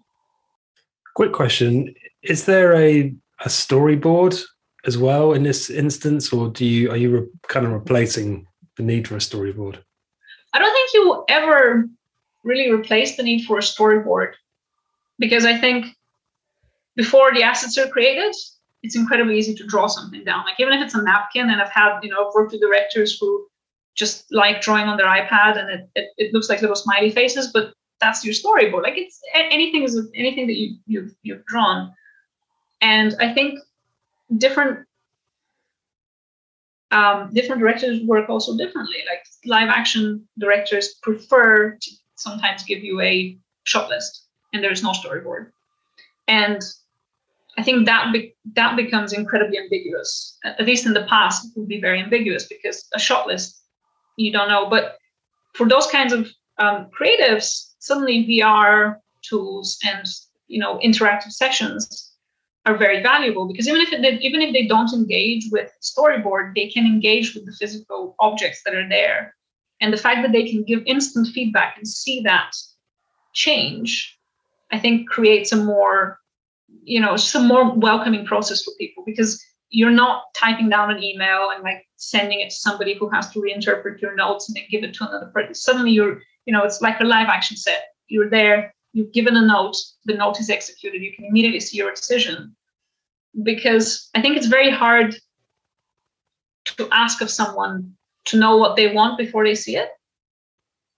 Quick 1.15 1.33
question: 1.33 1.93
Is 2.23 2.45
there 2.45 2.73
a 2.73 3.13
a 3.45 3.49
storyboard 3.49 4.41
as 4.85 4.97
well 4.97 5.33
in 5.33 5.43
this 5.43 5.69
instance, 5.69 6.31
or 6.31 6.49
do 6.49 6.65
you 6.65 6.91
are 6.91 6.97
you 6.97 7.17
re- 7.17 7.27
kind 7.47 7.65
of 7.65 7.71
replacing 7.71 8.47
the 8.77 8.83
need 8.83 9.07
for 9.07 9.15
a 9.15 9.19
storyboard? 9.19 9.79
I 10.53 10.59
don't 10.59 10.71
think 10.71 10.89
you 10.93 11.07
will 11.07 11.25
ever 11.29 11.87
really 12.43 12.71
replace 12.71 13.17
the 13.17 13.23
need 13.23 13.45
for 13.45 13.57
a 13.57 13.61
storyboard 13.61 14.33
because 15.19 15.45
I 15.45 15.57
think 15.57 15.87
before 16.95 17.33
the 17.33 17.43
assets 17.43 17.77
are 17.77 17.87
created, 17.87 18.33
it's 18.81 18.95
incredibly 18.95 19.37
easy 19.37 19.53
to 19.55 19.67
draw 19.67 19.87
something 19.87 20.23
down. 20.23 20.45
Like 20.45 20.59
even 20.59 20.73
if 20.73 20.81
it's 20.83 20.95
a 20.95 21.03
napkin, 21.03 21.49
and 21.49 21.61
I've 21.61 21.71
had 21.71 21.99
you 22.01 22.09
know 22.09 22.27
I've 22.27 22.33
worked 22.33 22.51
with 22.53 22.61
directors 22.61 23.17
who 23.19 23.45
just 23.97 24.25
like 24.31 24.61
drawing 24.61 24.87
on 24.87 24.97
their 24.97 25.07
iPad 25.07 25.57
and 25.57 25.69
it, 25.69 25.89
it, 25.95 26.09
it 26.17 26.33
looks 26.33 26.49
like 26.49 26.61
little 26.61 26.75
smiley 26.75 27.09
faces, 27.09 27.47
but 27.51 27.73
that's 27.99 28.23
your 28.23 28.33
storyboard. 28.33 28.83
Like 28.83 28.97
it's 28.97 29.19
anything 29.33 29.83
is 29.83 29.99
anything 30.15 30.47
that 30.47 30.55
you 30.55 30.77
you've 30.85 31.13
you've 31.23 31.45
drawn. 31.45 31.91
And 32.81 33.15
I 33.19 33.33
think 33.33 33.59
different 34.37 34.85
um, 36.91 37.31
different 37.33 37.59
directors 37.59 38.01
work 38.03 38.29
also 38.29 38.55
differently. 38.55 38.97
Like 39.09 39.23
live 39.45 39.69
action 39.69 40.27
directors 40.37 40.95
prefer 41.01 41.77
to 41.81 41.91
sometimes 42.15 42.63
give 42.63 42.83
you 42.83 43.01
a 43.01 43.37
shot 43.63 43.89
list, 43.89 44.27
and 44.53 44.63
there's 44.63 44.83
no 44.83 44.91
storyboard. 44.91 45.51
And 46.27 46.61
I 47.57 47.63
think 47.63 47.87
that 47.87 48.13
be- 48.13 48.35
that 48.53 48.75
becomes 48.75 49.11
incredibly 49.11 49.57
ambiguous. 49.57 50.37
At 50.45 50.65
least 50.65 50.85
in 50.85 50.93
the 50.93 51.05
past, 51.05 51.45
it 51.45 51.59
would 51.59 51.67
be 51.67 51.81
very 51.81 51.99
ambiguous 51.99 52.47
because 52.47 52.87
a 52.93 52.99
shot 52.99 53.25
list, 53.25 53.61
you 54.17 54.31
don't 54.31 54.49
know. 54.49 54.69
But 54.69 54.97
for 55.53 55.67
those 55.67 55.87
kinds 55.87 56.11
of 56.11 56.27
um, 56.57 56.89
creatives, 56.99 57.73
suddenly 57.79 58.27
VR 58.27 58.97
tools 59.23 59.77
and 59.85 60.05
you 60.47 60.59
know 60.59 60.79
interactive 60.83 61.31
sessions 61.31 62.13
are 62.65 62.75
very 62.75 63.01
valuable 63.01 63.47
because 63.47 63.67
even 63.67 63.81
if 63.81 63.93
it, 63.93 64.21
even 64.21 64.41
if 64.41 64.51
they 64.51 64.67
don't 64.67 64.93
engage 64.93 65.45
with 65.51 65.71
storyboard, 65.81 66.53
they 66.55 66.67
can 66.67 66.85
engage 66.85 67.33
with 67.33 67.45
the 67.45 67.53
physical 67.53 68.15
objects 68.19 68.61
that 68.65 68.75
are 68.75 68.89
there, 68.89 69.35
and 69.79 69.93
the 69.93 69.97
fact 69.97 70.21
that 70.23 70.33
they 70.33 70.49
can 70.49 70.63
give 70.63 70.83
instant 70.85 71.27
feedback 71.27 71.77
and 71.77 71.87
see 71.87 72.21
that 72.21 72.51
change, 73.33 74.17
I 74.71 74.79
think 74.79 75.09
creates 75.09 75.51
a 75.51 75.57
more 75.57 76.19
you 76.83 76.99
know 76.99 77.15
some 77.15 77.47
more 77.47 77.73
welcoming 77.73 78.25
process 78.25 78.63
for 78.63 78.71
people 78.77 79.03
because 79.05 79.41
you're 79.69 79.91
not 79.91 80.23
typing 80.35 80.69
down 80.69 80.91
an 80.91 81.03
email 81.03 81.49
and 81.53 81.63
like 81.63 81.86
sending 81.97 82.39
it 82.39 82.51
to 82.51 82.55
somebody 82.55 82.93
who 82.93 83.09
has 83.09 83.29
to 83.31 83.39
reinterpret 83.39 84.01
your 84.01 84.15
notes 84.15 84.47
and 84.47 84.55
then 84.55 84.63
give 84.69 84.83
it 84.83 84.93
to 84.93 85.07
another 85.07 85.27
person. 85.27 85.53
Suddenly 85.53 85.91
you're, 85.91 86.21
you 86.45 86.53
know, 86.53 86.63
it's 86.63 86.81
like 86.81 86.99
a 86.99 87.03
live 87.03 87.27
action 87.27 87.57
set. 87.57 87.87
You're 88.07 88.29
there, 88.29 88.73
you've 88.93 89.11
given 89.11 89.35
a 89.35 89.45
note, 89.45 89.75
the 90.05 90.13
note 90.13 90.39
is 90.39 90.49
executed, 90.49 91.01
you 91.01 91.13
can 91.13 91.25
immediately 91.25 91.59
see 91.59 91.77
your 91.77 91.91
decision. 91.91 92.55
Because 93.43 94.09
I 94.15 94.21
think 94.21 94.37
it's 94.37 94.47
very 94.47 94.71
hard 94.71 95.15
to 96.65 96.87
ask 96.91 97.21
of 97.21 97.29
someone 97.29 97.93
to 98.25 98.37
know 98.37 98.57
what 98.57 98.75
they 98.75 98.93
want 98.93 99.17
before 99.17 99.45
they 99.45 99.55
see 99.55 99.75
it. 99.75 99.89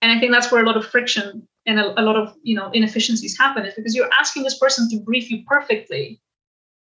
And 0.02 0.12
I 0.12 0.18
think 0.18 0.32
that's 0.32 0.50
where 0.50 0.62
a 0.62 0.66
lot 0.66 0.76
of 0.76 0.86
friction 0.86 1.46
and 1.66 1.78
a, 1.78 2.00
a 2.00 2.02
lot 2.02 2.16
of 2.16 2.34
you 2.42 2.56
know 2.56 2.70
inefficiencies 2.70 3.36
happen 3.38 3.64
is 3.64 3.74
because 3.74 3.94
you're 3.94 4.10
asking 4.18 4.42
this 4.42 4.58
person 4.58 4.88
to 4.90 5.00
brief 5.00 5.30
you 5.30 5.44
perfectly 5.46 6.20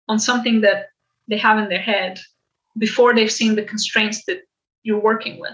on 0.08 0.20
something 0.20 0.62
that 0.62 0.90
they 1.28 1.38
have 1.38 1.58
in 1.58 1.70
their 1.70 1.82
head 1.82 2.20
before 2.78 3.14
they've 3.14 3.32
seen 3.32 3.56
the 3.56 3.64
constraints 3.64 4.24
that 4.26 4.42
you're 4.84 5.00
working 5.00 5.40
with. 5.40 5.54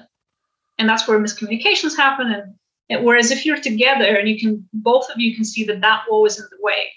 And 0.78 0.88
that's 0.88 1.08
where 1.08 1.20
miscommunications 1.20 1.98
happen. 1.98 2.56
And, 2.90 3.04
whereas 3.04 3.32
if 3.32 3.46
you're 3.46 3.60
together 3.60 4.16
and 4.16 4.30
you 4.30 4.40
can, 4.40 4.68
both 4.74 5.10
of 5.10 5.20
you 5.20 5.36
can 5.36 5.44
see 5.44 5.64
that 5.66 5.82
that 5.82 6.04
wall 6.10 6.26
is 6.26 6.40
in 6.40 6.46
the 6.52 6.58
way. 6.62 6.92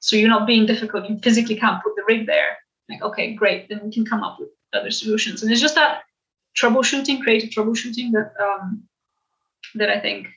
So 0.00 0.16
you're 0.16 0.28
not 0.28 0.46
being 0.46 0.66
difficult. 0.66 1.08
You 1.08 1.18
physically 1.18 1.56
can't 1.56 1.82
put 1.82 1.94
the 1.96 2.04
rig 2.06 2.26
there. 2.26 2.58
Like, 2.88 3.02
okay, 3.02 3.34
great. 3.34 3.68
Then 3.68 3.80
we 3.84 3.92
can 3.92 4.04
come 4.04 4.22
up 4.22 4.38
with 4.40 4.48
other 4.72 4.90
solutions. 4.90 5.42
And 5.42 5.52
it's 5.52 5.60
just 5.60 5.74
that 5.74 6.02
troubleshooting, 6.56 7.22
creative 7.22 7.50
troubleshooting 7.50 8.12
that 8.12 8.32
um, 8.40 8.82
that 9.74 9.88
I 9.88 10.00
think 10.00 10.28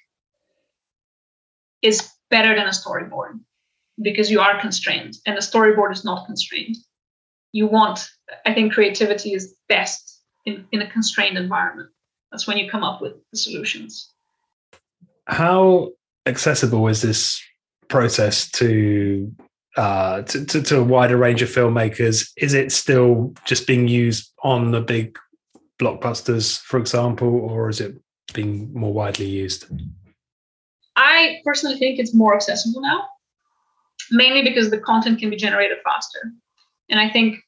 is 1.81 2.09
better 2.29 2.55
than 2.55 2.67
a 2.67 2.71
storyboard 2.71 3.39
because 4.01 4.31
you 4.31 4.39
are 4.39 4.59
constrained 4.59 5.17
and 5.25 5.37
a 5.37 5.41
storyboard 5.41 5.91
is 5.91 6.05
not 6.05 6.25
constrained 6.25 6.77
you 7.55 7.67
want 7.67 8.07
i 8.45 8.53
think 8.53 8.73
creativity 8.73 9.33
is 9.33 9.55
best 9.69 10.21
in, 10.45 10.65
in 10.71 10.81
a 10.81 10.91
constrained 10.91 11.37
environment 11.37 11.89
that's 12.31 12.47
when 12.47 12.57
you 12.57 12.69
come 12.69 12.83
up 12.83 13.01
with 13.01 13.13
the 13.31 13.37
solutions 13.37 14.13
how 15.27 15.89
accessible 16.25 16.87
is 16.87 17.01
this 17.01 17.41
process 17.87 18.49
to 18.51 19.31
uh, 19.77 20.21
to, 20.21 20.45
to, 20.45 20.61
to, 20.61 20.79
a 20.79 20.83
wider 20.83 21.17
range 21.17 21.41
of 21.41 21.49
filmmakers? 21.49 22.31
Is 22.37 22.53
it 22.53 22.71
still 22.71 23.33
just 23.43 23.67
being 23.67 23.89
used 23.89 24.31
on 24.41 24.71
the 24.71 24.79
big 24.79 25.17
blockbusters, 25.79 26.61
for 26.61 26.79
example, 26.79 27.27
or 27.27 27.67
is 27.67 27.81
it 27.81 27.93
being 28.33 28.73
more 28.73 28.93
widely 28.93 29.25
used? 29.25 29.65
I 30.95 31.41
personally 31.43 31.77
think 31.77 31.99
it's 31.99 32.13
more 32.13 32.33
accessible 32.33 32.79
now, 32.79 33.05
mainly 34.11 34.43
because 34.43 34.69
the 34.69 34.77
content 34.77 35.19
can 35.19 35.29
be 35.29 35.35
generated 35.35 35.77
faster. 35.83 36.31
And 36.89 36.97
I 36.97 37.09
think 37.09 37.39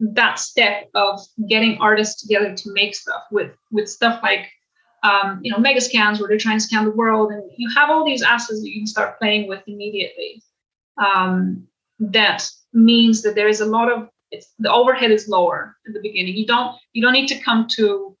that 0.00 0.38
step 0.38 0.88
of 0.94 1.20
getting 1.48 1.78
artists 1.78 2.20
together 2.20 2.54
to 2.54 2.72
make 2.72 2.94
stuff 2.94 3.22
with 3.30 3.52
with 3.70 3.88
stuff 3.88 4.22
like 4.22 4.50
um, 5.02 5.40
you 5.42 5.50
know 5.50 5.58
Megascans 5.58 6.18
where 6.18 6.28
they're 6.28 6.38
trying 6.38 6.58
to 6.58 6.64
scan 6.64 6.84
the 6.84 6.90
world 6.90 7.32
and 7.32 7.42
you 7.56 7.70
have 7.74 7.90
all 7.90 8.04
these 8.04 8.22
assets 8.22 8.60
that 8.60 8.68
you 8.68 8.80
can 8.80 8.86
start 8.86 9.18
playing 9.18 9.48
with 9.48 9.62
immediately. 9.66 10.42
Um, 10.98 11.66
that 11.98 12.48
means 12.72 13.22
that 13.22 13.34
there 13.34 13.48
is 13.48 13.60
a 13.60 13.66
lot 13.66 13.90
of 13.90 14.08
the 14.58 14.72
overhead 14.72 15.10
is 15.10 15.28
lower 15.28 15.76
in 15.86 15.92
the 15.92 16.00
beginning. 16.00 16.36
You 16.36 16.46
don't 16.46 16.76
you 16.92 17.02
don't 17.02 17.12
need 17.12 17.28
to 17.28 17.38
come 17.38 17.66
to 17.76 18.16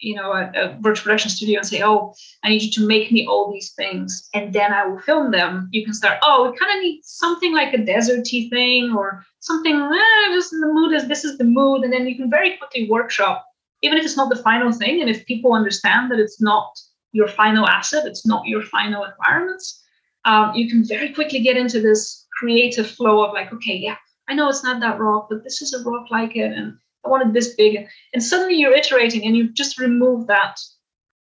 you 0.00 0.14
know 0.14 0.32
a, 0.32 0.50
a, 0.54 0.76
virtual 0.80 1.04
production 1.04 1.30
studio 1.30 1.58
and 1.58 1.66
say 1.66 1.82
oh 1.82 2.14
i 2.44 2.48
need 2.48 2.62
you 2.62 2.70
to 2.70 2.86
make 2.86 3.10
me 3.10 3.26
all 3.26 3.50
these 3.50 3.72
things 3.72 4.28
and 4.34 4.52
then 4.52 4.72
i 4.72 4.86
will 4.86 4.98
film 4.98 5.30
them 5.30 5.68
you 5.72 5.84
can 5.84 5.94
start 5.94 6.18
oh 6.22 6.50
we 6.50 6.58
kind 6.58 6.76
of 6.76 6.82
need 6.82 7.00
something 7.02 7.54
like 7.54 7.72
a 7.72 7.78
deserty 7.78 8.50
thing 8.50 8.92
or 8.96 9.24
something 9.40 9.74
eh, 9.74 10.32
just 10.32 10.52
in 10.52 10.60
the 10.60 10.66
mood 10.66 10.92
is 10.92 11.08
this 11.08 11.24
is 11.24 11.38
the 11.38 11.44
mood 11.44 11.82
and 11.82 11.92
then 11.92 12.06
you 12.06 12.16
can 12.16 12.30
very 12.30 12.56
quickly 12.58 12.88
workshop 12.90 13.44
even 13.82 13.98
if 13.98 14.04
it's 14.04 14.16
not 14.16 14.28
the 14.28 14.42
final 14.42 14.72
thing 14.72 15.00
and 15.00 15.10
if 15.10 15.26
people 15.26 15.54
understand 15.54 16.10
that 16.10 16.18
it's 16.18 16.40
not 16.40 16.78
your 17.12 17.28
final 17.28 17.66
asset 17.66 18.06
it's 18.06 18.26
not 18.26 18.46
your 18.46 18.62
final 18.62 19.04
environments 19.04 19.82
um, 20.24 20.52
you 20.54 20.68
can 20.68 20.84
very 20.84 21.12
quickly 21.12 21.40
get 21.40 21.56
into 21.56 21.80
this 21.80 22.26
creative 22.38 22.90
flow 22.90 23.24
of 23.24 23.32
like 23.32 23.52
okay 23.52 23.76
yeah 23.76 23.96
i 24.28 24.34
know 24.34 24.48
it's 24.48 24.64
not 24.64 24.80
that 24.80 25.00
rock 25.00 25.28
but 25.30 25.42
this 25.42 25.62
is 25.62 25.72
a 25.72 25.82
rock 25.88 26.10
like 26.10 26.36
it 26.36 26.52
and 26.52 26.76
I 27.06 27.10
wanted 27.10 27.32
this 27.32 27.54
big. 27.54 27.86
And 28.12 28.22
suddenly 28.22 28.56
you're 28.56 28.74
iterating 28.74 29.24
and 29.24 29.36
you've 29.36 29.54
just 29.54 29.78
removed 29.78 30.28
that 30.28 30.58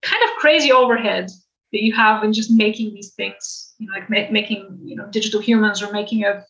kind 0.02 0.22
of 0.24 0.30
crazy 0.38 0.72
overhead 0.72 1.30
that 1.72 1.82
you 1.82 1.92
have 1.94 2.24
in 2.24 2.32
just 2.32 2.50
making 2.50 2.94
these 2.94 3.12
things, 3.14 3.74
you 3.78 3.86
know, 3.86 3.94
like 3.94 4.08
ma- 4.08 4.30
making, 4.30 4.78
you 4.84 4.96
know, 4.96 5.06
digital 5.06 5.40
humans 5.40 5.82
or 5.82 5.92
making 5.92 6.24
a 6.24 6.44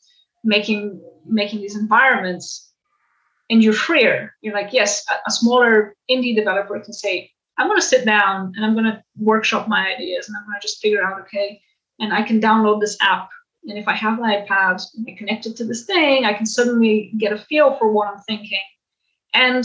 making 0.44 1.00
making 1.26 1.60
these 1.60 1.76
environments. 1.76 2.72
And 3.48 3.62
you're 3.62 3.72
freer. 3.72 4.34
You're 4.40 4.54
like, 4.54 4.72
yes, 4.72 5.04
a, 5.08 5.14
a 5.28 5.30
smaller 5.30 5.94
indie 6.10 6.34
developer 6.34 6.78
can 6.80 6.92
say, 6.92 7.30
I'm 7.58 7.68
going 7.68 7.80
to 7.80 7.86
sit 7.86 8.04
down 8.04 8.52
and 8.56 8.64
I'm 8.64 8.74
going 8.74 8.86
to 8.86 9.02
workshop 9.18 9.68
my 9.68 9.94
ideas 9.94 10.28
and 10.28 10.36
I'm 10.36 10.44
going 10.44 10.60
to 10.60 10.66
just 10.66 10.80
figure 10.80 11.04
out, 11.04 11.20
okay, 11.22 11.60
and 12.00 12.12
I 12.12 12.22
can 12.22 12.40
download 12.40 12.80
this 12.80 12.96
app. 13.00 13.28
And 13.64 13.78
if 13.78 13.88
I 13.88 13.94
have 13.94 14.18
an 14.18 14.24
iPad 14.24 14.82
and 14.96 15.06
I 15.08 15.16
connect 15.16 15.46
it 15.46 15.56
to 15.56 15.64
this 15.64 15.86
thing, 15.86 16.24
I 16.24 16.34
can 16.34 16.46
suddenly 16.46 17.12
get 17.18 17.32
a 17.32 17.38
feel 17.38 17.74
for 17.76 17.90
what 17.90 18.08
I'm 18.08 18.20
thinking 18.20 18.60
and 19.36 19.64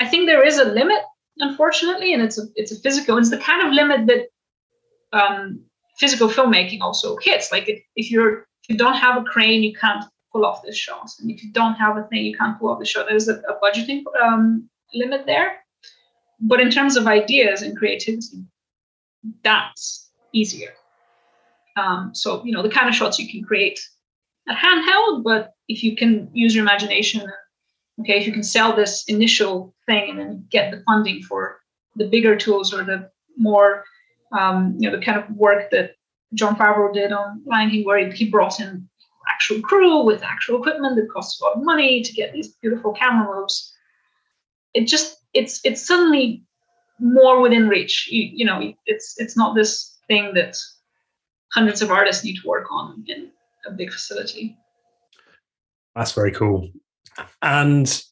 I 0.00 0.06
think 0.06 0.26
there 0.26 0.44
is 0.44 0.58
a 0.58 0.64
limit, 0.64 1.02
unfortunately, 1.38 2.12
and 2.12 2.22
it's 2.22 2.38
a 2.38 2.42
it's 2.56 2.72
a 2.72 2.80
physical. 2.80 3.16
It's 3.16 3.30
the 3.30 3.38
kind 3.38 3.66
of 3.66 3.72
limit 3.72 4.06
that 4.08 5.18
um, 5.18 5.60
physical 5.98 6.28
filmmaking 6.28 6.80
also 6.80 7.16
hits. 7.22 7.52
Like 7.52 7.68
if, 7.68 7.80
if 7.94 8.10
you're 8.10 8.40
if 8.62 8.68
you 8.68 8.76
don't 8.76 8.96
have 8.96 9.16
a 9.16 9.24
crane, 9.24 9.62
you 9.62 9.72
can't 9.72 10.04
pull 10.32 10.44
off 10.44 10.62
this 10.62 10.76
shot, 10.76 11.08
and 11.20 11.30
if 11.30 11.44
you 11.44 11.52
don't 11.52 11.74
have 11.74 11.96
a 11.96 12.02
thing, 12.08 12.24
you 12.24 12.36
can't 12.36 12.58
pull 12.58 12.70
off 12.70 12.80
the 12.80 12.84
shot. 12.84 13.06
There's 13.08 13.28
a, 13.28 13.36
a 13.52 13.58
budgeting 13.62 14.02
um, 14.20 14.68
limit 14.94 15.26
there. 15.26 15.58
But 16.40 16.60
in 16.60 16.70
terms 16.70 16.96
of 16.96 17.06
ideas 17.06 17.62
and 17.62 17.76
creativity, 17.76 18.44
that's 19.44 20.10
easier. 20.32 20.72
Um, 21.76 22.14
so 22.14 22.44
you 22.44 22.52
know 22.52 22.62
the 22.62 22.70
kind 22.70 22.88
of 22.88 22.94
shots 22.96 23.18
you 23.18 23.30
can 23.30 23.44
create 23.44 23.78
at 24.48 24.56
handheld, 24.56 25.22
but 25.22 25.52
if 25.68 25.84
you 25.84 25.94
can 25.94 26.28
use 26.32 26.52
your 26.54 26.64
imagination 26.64 27.30
okay 28.00 28.18
if 28.18 28.26
you 28.26 28.32
can 28.32 28.42
sell 28.42 28.74
this 28.74 29.04
initial 29.08 29.74
thing 29.86 30.10
and 30.10 30.18
then 30.18 30.44
get 30.50 30.70
the 30.70 30.82
funding 30.86 31.22
for 31.22 31.60
the 31.96 32.08
bigger 32.08 32.36
tools 32.36 32.72
or 32.72 32.84
the 32.84 33.10
more 33.36 33.84
um, 34.38 34.74
you 34.78 34.88
know 34.88 34.96
the 34.96 35.04
kind 35.04 35.18
of 35.18 35.28
work 35.36 35.70
that 35.70 35.94
jon 36.34 36.56
favreau 36.56 36.92
did 36.92 37.12
on 37.12 37.42
lion 37.46 37.70
king 37.70 37.84
where 37.84 38.10
he 38.10 38.30
brought 38.30 38.60
in 38.60 38.88
actual 39.28 39.60
crew 39.60 40.04
with 40.04 40.22
actual 40.22 40.58
equipment 40.58 40.96
that 40.96 41.08
costs 41.12 41.40
a 41.40 41.44
lot 41.44 41.56
of 41.56 41.62
money 41.64 42.02
to 42.02 42.12
get 42.12 42.32
these 42.32 42.48
beautiful 42.62 42.92
camera 42.92 43.40
moves 43.40 43.72
it 44.74 44.86
just 44.86 45.18
it's 45.34 45.60
it's 45.64 45.86
suddenly 45.86 46.44
more 47.00 47.40
within 47.40 47.68
reach. 47.68 48.08
You, 48.10 48.30
you 48.32 48.44
know 48.44 48.72
it's 48.86 49.14
it's 49.18 49.36
not 49.36 49.54
this 49.54 49.98
thing 50.06 50.32
that 50.34 50.56
hundreds 51.52 51.82
of 51.82 51.90
artists 51.90 52.24
need 52.24 52.36
to 52.40 52.48
work 52.48 52.66
on 52.70 53.04
in 53.08 53.30
a 53.66 53.72
big 53.72 53.92
facility. 53.92 54.56
That's 55.96 56.12
very 56.12 56.32
cool 56.32 56.68
and 57.42 58.02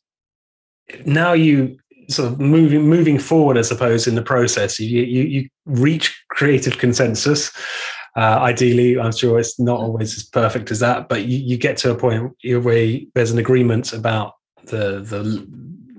now 1.05 1.33
you 1.33 1.79
sort 2.09 2.33
of 2.33 2.41
moving 2.41 2.89
moving 2.89 3.19
forward, 3.19 3.59
I 3.59 3.63
suppose, 3.63 4.07
in 4.07 4.15
the 4.15 4.23
process, 4.23 4.81
you 4.81 5.03
you, 5.03 5.23
you 5.25 5.49
reach 5.67 6.25
creative 6.31 6.79
consensus. 6.79 7.53
Uh, 8.17 8.39
ideally, 8.41 8.99
I'm 8.99 9.13
sure 9.13 9.39
it's 9.39 9.61
not 9.61 9.79
always 9.79 10.17
as 10.17 10.25
perfect 10.25 10.71
as 10.71 10.81
that, 10.81 11.09
but 11.09 11.27
you, 11.27 11.39
you 11.39 11.57
get 11.57 11.77
to 11.79 11.91
a 11.91 11.95
point 11.95 12.33
where 12.43 12.99
there's 13.15 13.31
an 13.31 13.39
agreement 13.39 13.93
about 13.93 14.33
the 14.65 15.01
the 15.01 15.47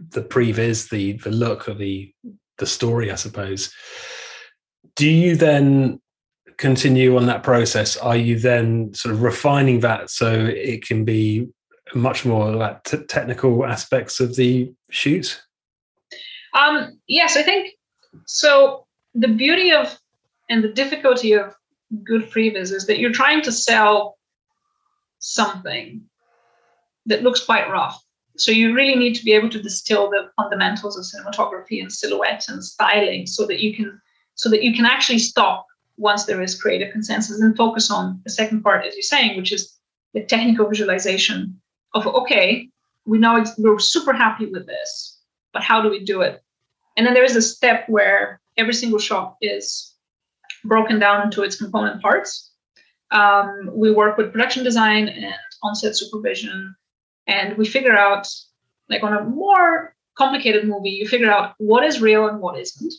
the 0.10 0.22
previs, 0.22 0.90
the 0.90 1.14
the 1.14 1.32
look 1.32 1.68
of 1.68 1.78
the 1.78 2.14
the 2.58 2.66
story, 2.66 3.12
I 3.12 3.16
suppose. 3.16 3.74
Do 4.96 5.10
you 5.10 5.36
then 5.36 6.02
continue 6.58 7.16
on 7.16 7.26
that 7.28 7.44
process? 7.44 7.96
Are 7.96 8.18
you 8.18 8.38
then 8.38 8.94
sort 8.94 9.16
of 9.16 9.22
refining 9.22 9.80
that 9.80 10.10
so 10.10 10.34
it 10.34 10.86
can 10.86 11.06
be 11.06 11.48
much 11.96 12.26
more 12.26 12.52
like 12.52 12.84
t- 12.84 12.98
technical 13.08 13.66
aspects 13.66 14.20
of 14.20 14.36
the 14.36 14.74
shoot? 14.90 15.42
Um, 16.54 17.00
yes, 17.08 17.38
I 17.38 17.44
think 17.44 17.74
so. 18.26 18.86
The 19.16 19.28
beauty 19.28 19.72
of 19.72 19.98
and 20.50 20.64
the 20.64 20.74
difficulty 20.74 21.34
of 21.34 21.56
good 22.04 22.30
previs 22.30 22.72
is 22.72 22.86
that 22.88 23.00
you're 23.00 23.12
trying 23.12 23.42
to 23.44 23.52
sell 23.52 24.18
something 25.20 26.02
that 27.06 27.24
looks 27.24 27.44
quite 27.44 27.70
rough. 27.70 28.02
So 28.38 28.52
you 28.52 28.74
really 28.74 28.96
need 28.96 29.16
to 29.16 29.26
be 29.26 29.34
able 29.34 29.50
to 29.50 29.62
distill 29.62 30.10
the 30.10 30.30
fundamentals 30.38 30.98
of 30.98 31.06
cinematography 31.06 31.82
and 31.82 31.92
silhouette 31.92 32.46
and 32.48 32.64
styling 32.64 33.26
so 33.26 33.46
that 33.48 33.60
you 33.60 33.76
can 33.76 34.00
so 34.36 34.50
that 34.50 34.64
you 34.64 34.74
can 34.74 34.86
actually 34.86 35.20
stop 35.20 35.66
once 35.98 36.24
there 36.24 36.42
is 36.42 36.60
creative 36.60 36.94
consensus 36.94 37.42
and 37.42 37.58
focus 37.58 37.92
on 37.92 38.22
the 38.24 38.30
second 38.30 38.64
part, 38.64 38.86
as 38.86 38.96
you're 38.96 39.02
saying, 39.02 39.36
which 39.36 39.52
is 39.52 39.78
the 40.14 40.24
technical 40.24 40.68
visualization 40.68 41.60
of 41.94 42.08
okay, 42.08 42.70
we 43.06 43.18
know 43.18 43.44
we're 43.58 43.80
super 43.80 44.14
happy 44.14 44.46
with 44.46 44.68
this, 44.68 45.20
but 45.54 45.64
how 45.64 45.82
do 45.82 45.90
we 45.90 46.04
do 46.04 46.22
it? 46.22 46.44
And 46.96 47.06
then 47.06 47.14
there 47.14 47.24
is 47.24 47.36
a 47.36 47.42
step 47.42 47.88
where 47.88 48.40
every 48.58 48.74
single 48.74 49.00
shot 49.00 49.36
is 49.42 49.96
broken 50.66 51.00
down 51.00 51.24
into 51.24 51.44
its 51.44 51.56
component 51.56 52.02
parts. 52.02 52.52
Um, 53.12 53.70
we 53.74 53.92
work 53.92 54.18
with 54.18 54.32
production 54.32 54.64
design 54.64 55.08
and 55.08 55.34
on-set 55.64 55.96
supervision, 55.96 56.76
and 57.28 57.58
we 57.58 57.66
figure 57.66 57.98
out, 57.98 58.28
like 58.90 59.04
on 59.04 59.14
a 59.14 59.24
more 59.24 59.96
complicated 60.18 60.68
movie, 60.68 60.90
you 60.90 61.08
figure 61.08 61.32
out 61.32 61.56
what 61.58 61.84
is 61.84 62.02
real 62.02 62.28
and 62.28 62.40
what 62.40 62.60
isn't, 62.60 62.94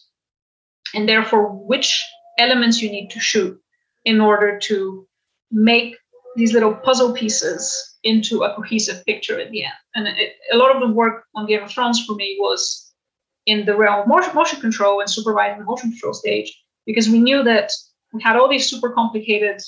and 0.94 1.08
therefore 1.08 1.52
which 1.52 2.02
elements 2.38 2.80
you 2.80 2.90
need 2.90 3.10
to 3.10 3.20
shoot 3.20 3.60
in 4.04 4.20
order 4.20 4.58
to 4.58 5.06
make 5.52 5.96
these 6.36 6.52
little 6.52 6.74
puzzle 6.74 7.12
pieces 7.12 7.98
into 8.02 8.42
a 8.42 8.54
cohesive 8.54 9.04
picture 9.04 9.38
at 9.38 9.50
the 9.50 9.64
end. 9.64 9.72
And 9.94 10.08
it, 10.08 10.34
a 10.52 10.56
lot 10.56 10.74
of 10.74 10.80
the 10.80 10.94
work 10.94 11.24
on 11.34 11.46
Game 11.46 11.62
of 11.62 11.70
Thrones 11.70 12.04
for 12.04 12.14
me 12.14 12.36
was 12.40 12.92
in 13.46 13.66
the 13.66 13.76
realm 13.76 14.02
of 14.02 14.06
motion, 14.08 14.34
motion 14.34 14.60
control 14.60 15.00
and 15.00 15.10
supervising 15.10 15.58
the 15.58 15.64
motion 15.64 15.90
control 15.90 16.14
stage 16.14 16.56
because 16.86 17.08
we 17.08 17.18
knew 17.18 17.42
that 17.42 17.72
we 18.12 18.22
had 18.22 18.36
all 18.36 18.48
these 18.48 18.68
super 18.68 18.90
complicated 18.90 19.60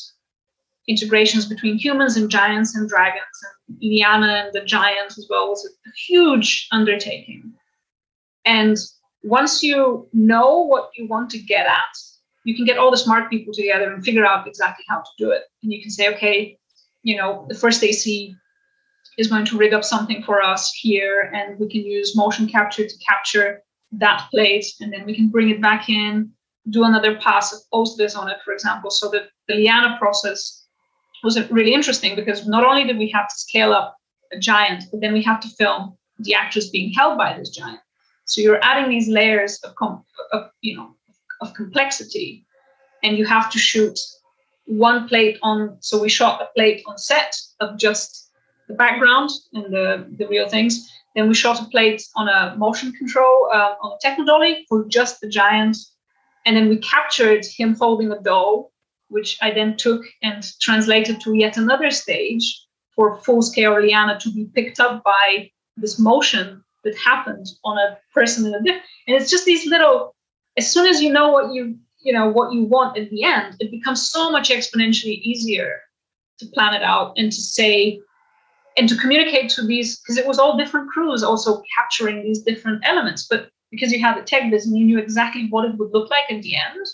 integrations 0.88 1.46
between 1.46 1.78
humans 1.78 2.16
and 2.16 2.30
giants 2.30 2.74
and 2.74 2.88
dragons 2.88 3.22
and 3.68 3.78
Lyanna 3.80 4.44
and 4.44 4.52
the 4.52 4.64
giants 4.64 5.18
as 5.18 5.26
well 5.30 5.48
was 5.48 5.64
a 5.64 5.90
huge 6.06 6.66
undertaking. 6.72 7.52
And 8.44 8.76
once 9.22 9.62
you 9.62 10.08
know 10.12 10.58
what 10.58 10.90
you 10.96 11.06
want 11.06 11.30
to 11.30 11.38
get 11.38 11.66
at, 11.66 11.96
you 12.44 12.56
can 12.56 12.64
get 12.64 12.78
all 12.78 12.90
the 12.90 12.98
smart 12.98 13.30
people 13.30 13.52
together 13.52 13.92
and 13.92 14.04
figure 14.04 14.26
out 14.26 14.46
exactly 14.46 14.84
how 14.88 14.98
to 14.98 15.10
do 15.18 15.30
it. 15.30 15.42
And 15.62 15.72
you 15.72 15.80
can 15.80 15.90
say, 15.90 16.12
okay, 16.14 16.58
you 17.02 17.16
know, 17.16 17.46
the 17.48 17.54
first 17.54 17.82
AC 17.82 18.34
is 19.18 19.28
going 19.28 19.44
to 19.44 19.58
rig 19.58 19.74
up 19.74 19.84
something 19.84 20.22
for 20.22 20.42
us 20.42 20.72
here, 20.72 21.30
and 21.34 21.58
we 21.58 21.68
can 21.68 21.82
use 21.82 22.16
motion 22.16 22.48
capture 22.48 22.86
to 22.86 22.94
capture 23.06 23.62
that 23.92 24.26
plate, 24.30 24.66
and 24.80 24.92
then 24.92 25.04
we 25.04 25.14
can 25.14 25.28
bring 25.28 25.50
it 25.50 25.60
back 25.60 25.88
in, 25.88 26.30
do 26.70 26.84
another 26.84 27.16
pass 27.16 27.52
of 27.52 27.60
post 27.72 27.98
vis 27.98 28.14
on 28.14 28.30
it, 28.30 28.38
for 28.44 28.52
example. 28.52 28.90
So 28.90 29.10
that 29.10 29.28
the 29.48 29.54
Lyanna 29.54 29.98
process 29.98 30.66
was 31.22 31.38
really 31.50 31.74
interesting 31.74 32.16
because 32.16 32.46
not 32.46 32.64
only 32.64 32.84
did 32.84 32.98
we 32.98 33.10
have 33.10 33.28
to 33.28 33.34
scale 33.34 33.72
up 33.72 33.96
a 34.32 34.38
giant, 34.38 34.84
but 34.90 35.00
then 35.00 35.12
we 35.12 35.22
have 35.22 35.40
to 35.40 35.48
film 35.48 35.96
the 36.18 36.34
actors 36.34 36.70
being 36.70 36.92
held 36.92 37.18
by 37.18 37.36
this 37.36 37.50
giant. 37.50 37.80
So 38.24 38.40
you're 38.40 38.62
adding 38.62 38.88
these 38.88 39.08
layers 39.08 39.60
of, 39.62 39.74
of 40.32 40.50
you 40.60 40.76
know 40.76 40.96
of 41.42 41.54
complexity, 41.54 42.46
and 43.02 43.18
you 43.18 43.26
have 43.26 43.50
to 43.50 43.58
shoot 43.58 43.98
one 44.66 45.08
plate 45.08 45.38
on. 45.42 45.76
So 45.80 46.00
we 46.00 46.08
shot 46.08 46.40
a 46.40 46.48
plate 46.54 46.82
on 46.86 46.96
set 46.96 47.34
of 47.60 47.76
just 47.76 48.30
the 48.68 48.74
background 48.74 49.30
and 49.52 49.66
the 49.72 50.06
the 50.18 50.26
real 50.28 50.48
things. 50.48 50.88
Then 51.14 51.28
we 51.28 51.34
shot 51.34 51.60
a 51.60 51.68
plate 51.74 52.02
on 52.16 52.28
a 52.28 52.56
motion 52.56 52.92
control 52.92 53.50
uh, 53.52 53.74
on 53.82 53.92
a 53.92 53.98
techno 54.00 54.24
dolly 54.24 54.64
for 54.68 54.84
just 54.88 55.20
the 55.20 55.28
giant, 55.28 55.76
and 56.46 56.56
then 56.56 56.68
we 56.68 56.78
captured 56.78 57.44
him 57.44 57.74
holding 57.74 58.10
a 58.12 58.20
doll, 58.20 58.72
which 59.08 59.38
I 59.42 59.50
then 59.50 59.76
took 59.76 60.02
and 60.22 60.42
translated 60.60 61.20
to 61.20 61.34
yet 61.34 61.56
another 61.56 61.90
stage 61.90 62.46
for 62.94 63.20
full 63.24 63.42
scale 63.42 63.74
Lyanna 63.74 64.18
to 64.20 64.30
be 64.32 64.44
picked 64.54 64.80
up 64.80 65.02
by 65.04 65.50
this 65.76 65.98
motion 65.98 66.62
that 66.84 66.96
happened 66.96 67.46
on 67.64 67.78
a 67.78 67.98
person 68.14 68.46
in 68.46 68.54
a. 68.54 68.58
And 69.06 69.16
it's 69.16 69.30
just 69.30 69.44
these 69.44 69.66
little 69.66 70.14
as 70.56 70.70
soon 70.70 70.86
as 70.86 71.00
you 71.00 71.12
know 71.12 71.30
what 71.30 71.52
you 71.52 71.76
you 72.00 72.12
know 72.12 72.28
what 72.28 72.52
you 72.52 72.64
want 72.64 72.98
at 72.98 73.08
the 73.10 73.24
end 73.24 73.56
it 73.60 73.70
becomes 73.70 74.10
so 74.10 74.30
much 74.30 74.50
exponentially 74.50 75.20
easier 75.22 75.80
to 76.38 76.46
plan 76.46 76.74
it 76.74 76.82
out 76.82 77.12
and 77.16 77.30
to 77.30 77.40
say 77.40 78.00
and 78.76 78.88
to 78.88 78.96
communicate 78.96 79.50
to 79.50 79.66
these 79.66 79.98
because 80.00 80.16
it 80.16 80.26
was 80.26 80.38
all 80.38 80.56
different 80.56 80.88
crews 80.88 81.22
also 81.22 81.62
capturing 81.76 82.22
these 82.22 82.42
different 82.42 82.82
elements. 82.84 83.26
But 83.28 83.50
because 83.70 83.92
you 83.92 84.00
had 84.00 84.18
the 84.18 84.22
tech 84.22 84.42
and 84.42 84.52
you 84.52 84.84
knew 84.84 84.98
exactly 84.98 85.46
what 85.50 85.64
it 85.64 85.76
would 85.78 85.92
look 85.92 86.10
like 86.10 86.30
at 86.30 86.42
the 86.42 86.56
end 86.56 86.86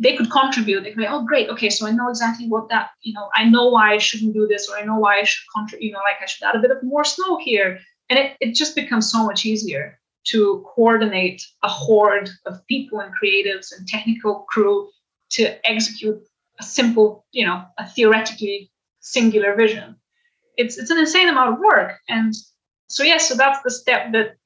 they 0.00 0.14
could 0.14 0.30
contribute. 0.30 0.84
They 0.84 0.90
could 0.90 0.98
be 0.98 1.06
oh 1.08 1.24
great. 1.24 1.48
Okay 1.48 1.70
so 1.70 1.86
i 1.86 1.90
know 1.90 2.08
exactly 2.08 2.46
what 2.48 2.68
that 2.68 2.90
you 3.02 3.12
know 3.12 3.28
i 3.34 3.44
know 3.44 3.68
why 3.68 3.94
i 3.94 3.98
shouldn't 3.98 4.34
do 4.34 4.46
this 4.46 4.68
or 4.68 4.76
i 4.76 4.84
know 4.84 4.96
why 4.96 5.18
i 5.18 5.24
should 5.24 5.44
contribute 5.54 5.86
you 5.86 5.92
know 5.92 5.98
like 5.98 6.22
i 6.22 6.26
should 6.26 6.46
add 6.46 6.54
a 6.54 6.60
bit 6.60 6.70
of 6.70 6.82
more 6.82 7.04
snow 7.04 7.38
here. 7.38 7.80
And 8.10 8.18
it, 8.18 8.36
it 8.40 8.54
just 8.54 8.74
becomes 8.74 9.10
so 9.10 9.26
much 9.26 9.44
easier 9.44 9.97
to 10.26 10.64
coordinate 10.74 11.42
a 11.62 11.68
horde 11.68 12.28
of 12.46 12.66
people 12.66 13.00
and 13.00 13.12
creatives 13.14 13.72
and 13.76 13.86
technical 13.88 14.46
crew 14.48 14.88
to 15.30 15.68
execute 15.68 16.20
a 16.60 16.62
simple, 16.62 17.24
you 17.32 17.46
know, 17.46 17.64
a 17.78 17.88
theoretically 17.88 18.70
singular 19.00 19.54
vision. 19.54 19.96
It's 20.56 20.76
it's 20.76 20.90
an 20.90 20.98
insane 20.98 21.28
amount 21.28 21.54
of 21.54 21.60
work. 21.60 21.98
And 22.08 22.34
so 22.88 23.02
yes, 23.02 23.22
yeah, 23.22 23.28
so 23.28 23.34
that's 23.36 23.62
the 23.62 23.70
step 23.70 24.12
that 24.12 24.36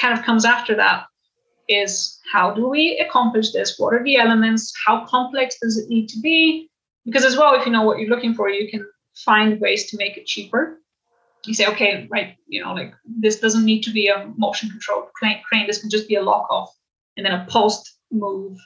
kind 0.00 0.18
of 0.18 0.24
comes 0.24 0.44
after 0.44 0.74
that 0.76 1.04
is 1.68 2.18
how 2.30 2.52
do 2.52 2.68
we 2.68 2.98
accomplish 2.98 3.52
this? 3.52 3.78
What 3.78 3.94
are 3.94 4.02
the 4.02 4.16
elements? 4.16 4.72
How 4.86 5.06
complex 5.06 5.56
does 5.60 5.78
it 5.78 5.88
need 5.88 6.08
to 6.10 6.20
be? 6.20 6.70
Because 7.04 7.24
as 7.24 7.36
well, 7.36 7.54
if 7.54 7.66
you 7.66 7.72
know 7.72 7.82
what 7.82 7.98
you're 7.98 8.08
looking 8.08 8.34
for, 8.34 8.48
you 8.48 8.70
can 8.70 8.86
find 9.14 9.60
ways 9.60 9.90
to 9.90 9.96
make 9.96 10.16
it 10.16 10.26
cheaper 10.26 10.80
you 11.46 11.54
say, 11.54 11.66
okay, 11.66 12.06
right, 12.10 12.36
you 12.46 12.62
know, 12.62 12.72
like 12.72 12.94
this 13.06 13.40
doesn't 13.40 13.64
need 13.64 13.82
to 13.82 13.90
be 13.90 14.08
a 14.08 14.32
motion 14.36 14.70
controlled 14.70 15.12
crane. 15.14 15.42
This 15.66 15.80
can 15.80 15.90
just 15.90 16.08
be 16.08 16.14
a 16.14 16.22
lock 16.22 16.46
off 16.50 16.74
and 17.16 17.24
then 17.24 17.32
a 17.32 17.46
post 17.48 17.98
move, 18.10 18.58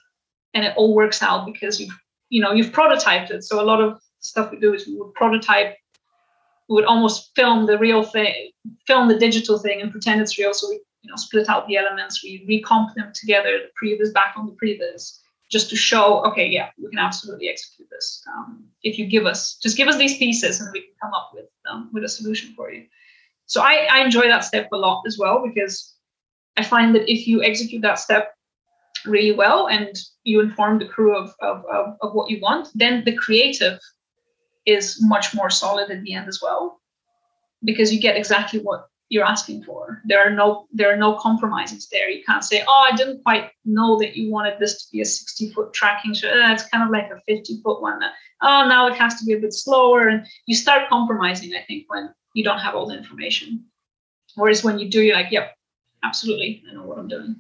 and 0.55 0.65
it 0.65 0.75
all 0.77 0.95
works 0.95 1.23
out 1.23 1.47
because 1.47 1.81
you've, 1.81 1.97
you 2.29 2.41
know, 2.41 2.53
you've 2.53 2.73
prototyped 2.73 3.31
it. 3.31 3.45
So 3.45 3.61
a 3.61 3.65
lot 3.65 3.81
of 3.81 4.01
stuff 4.21 4.51
we 4.51 4.59
do 4.59 4.75
is 4.75 4.87
we 4.87 4.97
would 4.97 5.15
prototype, 5.15 5.77
we 6.69 6.75
would 6.75 6.85
almost 6.85 7.31
film 7.35 7.67
the 7.67 7.79
real 7.79 8.03
thing, 8.03 8.51
film 8.87 9.09
the 9.09 9.19
digital 9.19 9.59
thing, 9.59 9.81
and 9.81 9.91
pretend 9.91 10.21
it's 10.21 10.39
real. 10.39 10.55
So 10.55 10.69
we, 10.69 10.81
you 11.03 11.11
know, 11.11 11.17
split 11.17 11.49
out 11.49 11.67
the 11.67 11.77
elements, 11.77 12.23
we 12.23 12.45
recomp 12.49 12.95
them 12.95 13.13
together, 13.15 13.59
the 13.59 13.87
previs 13.87 14.13
back 14.13 14.35
on 14.37 14.47
the 14.47 14.57
previs 14.63 15.19
just 15.51 15.71
to 15.71 15.77
show, 15.77 16.25
okay, 16.27 16.47
yeah, 16.47 16.71
we 16.79 16.91
can 16.91 16.99
absolutely 16.99 17.49
execute 17.49 17.89
this. 17.91 18.23
Um, 18.33 18.65
if 18.83 18.99
you 18.99 19.07
give 19.07 19.27
us, 19.27 19.57
just 19.57 19.77
give 19.77 19.89
us 19.89 19.97
these 19.97 20.19
pieces 20.19 20.61
and 20.61 20.71
we 20.73 20.81
can 20.81 20.91
come 21.03 21.15
up 21.15 21.31
with 21.35 21.47
um, 21.71 21.91
with 21.93 22.05
a 22.05 22.09
solution 22.09 22.55
for 22.55 22.71
you. 22.71 22.85
So 23.47 23.63
I, 23.63 23.89
I 23.91 24.05
enjoy 24.05 24.29
that 24.29 24.45
step 24.45 24.69
a 24.73 24.77
lot 24.77 25.05
as 25.07 25.17
well 25.19 25.43
because 25.47 25.95
I 26.57 26.63
find 26.63 26.95
that 26.95 27.11
if 27.11 27.27
you 27.27 27.43
execute 27.43 27.83
that 27.83 27.99
step 27.99 28.35
really 29.07 29.33
well 29.33 29.69
and 29.69 29.97
you 30.25 30.41
inform 30.41 30.79
the 30.79 30.89
crew 30.89 31.17
of, 31.17 31.35
of, 31.41 31.65
of, 31.73 31.97
of 32.03 32.13
what 32.13 32.31
you 32.31 32.41
want, 32.41 32.69
then 32.75 33.05
the 33.05 33.17
creative 33.17 33.79
is 34.67 34.99
much 35.01 35.35
more 35.35 35.49
solid 35.49 35.91
at 35.91 36.03
the 36.03 36.15
end 36.15 36.29
as 36.29 36.41
well 36.43 36.81
because 37.65 37.93
you 37.93 38.01
get 38.01 38.17
exactly 38.17 38.61
what 38.61 38.89
you're 39.09 39.25
asking 39.25 39.63
for. 39.65 40.03
There 40.05 40.21
are 40.21 40.31
no 40.31 40.67
there 40.73 40.93
are 40.93 40.97
no 40.97 41.15
compromises 41.15 41.89
there. 41.91 42.11
You 42.11 42.23
can't 42.25 42.45
say, 42.45 42.63
oh, 42.67 42.91
I 42.91 42.97
didn't 42.97 43.23
quite 43.23 43.51
know 43.65 43.99
that 43.99 44.17
you 44.17 44.31
wanted 44.31 44.59
this 44.59 44.85
to 44.85 44.93
be 44.93 45.01
a 45.01 45.05
60 45.05 45.53
foot 45.53 45.73
tracking 45.73 46.15
shot. 46.15 46.33
Uh, 46.33 46.53
it's 46.53 46.69
kind 46.69 46.85
of 46.85 46.91
like 46.91 47.11
a 47.11 47.21
50 47.27 47.61
foot 47.63 47.81
one. 47.81 48.01
Oh, 48.43 48.67
now 48.69 48.87
it 48.87 48.95
has 48.95 49.19
to 49.21 49.25
be 49.25 49.33
a 49.33 49.39
bit 49.39 49.53
slower, 49.53 50.09
and 50.09 50.27
you 50.47 50.55
start 50.55 50.89
compromising. 50.89 51.55
I 51.55 51.65
think 51.67 51.85
when 51.89 52.11
you 52.35 52.45
don't 52.45 52.59
have 52.59 52.75
all 52.75 52.87
the 52.87 52.97
information, 52.97 53.65
whereas 54.37 54.63
when 54.63 54.79
you 54.79 54.89
do, 54.89 55.03
you're 55.03 55.17
like, 55.17 55.33
yep, 55.33 55.57
absolutely, 56.05 56.63
I 56.71 56.75
know 56.75 56.85
what 56.85 56.99
I'm 56.99 57.09
doing. 57.09 57.37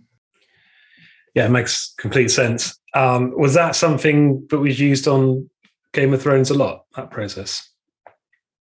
Yeah, 1.34 1.46
it 1.46 1.50
makes 1.50 1.94
complete 1.98 2.30
sense. 2.30 2.80
Um, 2.94 3.38
was 3.38 3.54
that 3.54 3.76
something 3.76 4.46
that 4.50 4.58
was 4.58 4.80
used 4.80 5.06
on 5.06 5.48
Game 5.92 6.12
of 6.14 6.22
Thrones 6.22 6.50
a 6.50 6.54
lot? 6.54 6.86
That 6.96 7.10
process. 7.10 7.68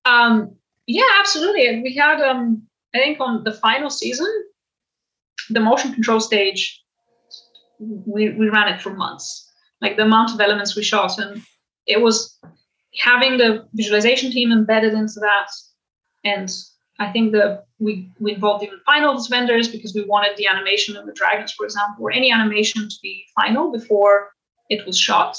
Um, 0.04 0.56
yeah, 0.86 1.08
absolutely. 1.18 1.66
And 1.66 1.82
We 1.82 1.94
had 1.94 2.20
um, 2.20 2.62
I 2.96 3.00
think 3.00 3.20
on 3.20 3.44
the 3.44 3.52
final 3.52 3.90
season, 3.90 4.26
the 5.50 5.60
motion 5.60 5.92
control 5.92 6.20
stage, 6.20 6.82
we, 7.78 8.30
we 8.30 8.48
ran 8.48 8.72
it 8.72 8.80
for 8.80 8.90
months. 8.90 9.50
Like 9.80 9.96
the 9.96 10.04
amount 10.04 10.32
of 10.32 10.40
elements 10.40 10.74
we 10.74 10.82
shot, 10.82 11.18
and 11.18 11.42
it 11.86 12.00
was 12.00 12.38
having 12.98 13.36
the 13.36 13.68
visualization 13.74 14.30
team 14.30 14.50
embedded 14.52 14.94
into 14.94 15.20
that. 15.20 15.48
And 16.24 16.50
I 16.98 17.12
think 17.12 17.32
that 17.32 17.64
we, 17.78 18.10
we 18.18 18.32
involved 18.32 18.64
even 18.64 18.80
finals 18.86 19.28
vendors 19.28 19.68
because 19.68 19.94
we 19.94 20.04
wanted 20.04 20.36
the 20.36 20.46
animation 20.46 20.96
of 20.96 21.04
the 21.06 21.12
dragons, 21.12 21.52
for 21.52 21.64
example, 21.66 22.06
or 22.06 22.10
any 22.10 22.32
animation 22.32 22.88
to 22.88 22.96
be 23.02 23.24
final 23.38 23.70
before 23.70 24.30
it 24.70 24.86
was 24.86 24.98
shot. 24.98 25.36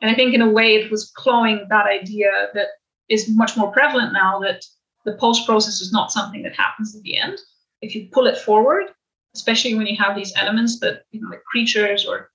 And 0.00 0.10
I 0.10 0.14
think 0.14 0.34
in 0.34 0.42
a 0.42 0.50
way 0.50 0.76
it 0.76 0.90
was 0.90 1.10
cloying 1.16 1.66
that 1.68 1.86
idea 1.86 2.30
that 2.54 2.68
is 3.08 3.28
much 3.28 3.56
more 3.56 3.72
prevalent 3.72 4.12
now 4.12 4.38
that 4.40 4.64
the 5.04 5.14
post 5.14 5.46
process 5.46 5.80
is 5.80 5.92
not 5.92 6.12
something 6.12 6.42
that 6.42 6.54
happens 6.56 6.94
at 6.94 7.02
the 7.02 7.16
end. 7.16 7.38
If 7.80 7.94
you 7.94 8.08
pull 8.12 8.26
it 8.26 8.38
forward, 8.38 8.86
especially 9.34 9.74
when 9.74 9.86
you 9.86 9.96
have 9.96 10.16
these 10.16 10.32
elements 10.36 10.78
that, 10.80 11.02
you 11.10 11.20
know, 11.20 11.28
like 11.28 11.42
creatures 11.44 12.06
or 12.06 12.30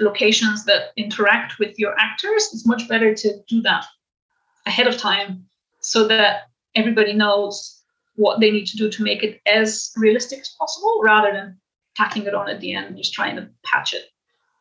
locations 0.00 0.64
that 0.64 0.90
interact 0.96 1.58
with 1.58 1.78
your 1.78 1.98
actors, 1.98 2.50
it's 2.52 2.66
much 2.66 2.88
better 2.88 3.14
to 3.14 3.38
do 3.48 3.62
that 3.62 3.86
ahead 4.66 4.86
of 4.86 4.96
time 4.96 5.44
so 5.80 6.06
that 6.08 6.48
everybody 6.74 7.12
knows 7.12 7.82
what 8.16 8.40
they 8.40 8.50
need 8.50 8.66
to 8.66 8.76
do 8.76 8.90
to 8.90 9.02
make 9.02 9.22
it 9.22 9.40
as 9.46 9.92
realistic 9.96 10.40
as 10.40 10.54
possible 10.58 11.00
rather 11.02 11.32
than 11.32 11.58
tacking 11.96 12.26
it 12.26 12.34
on 12.34 12.48
at 12.48 12.60
the 12.60 12.74
end 12.74 12.86
and 12.86 12.96
just 12.96 13.14
trying 13.14 13.36
to 13.36 13.48
patch 13.64 13.94
it. 13.94 14.06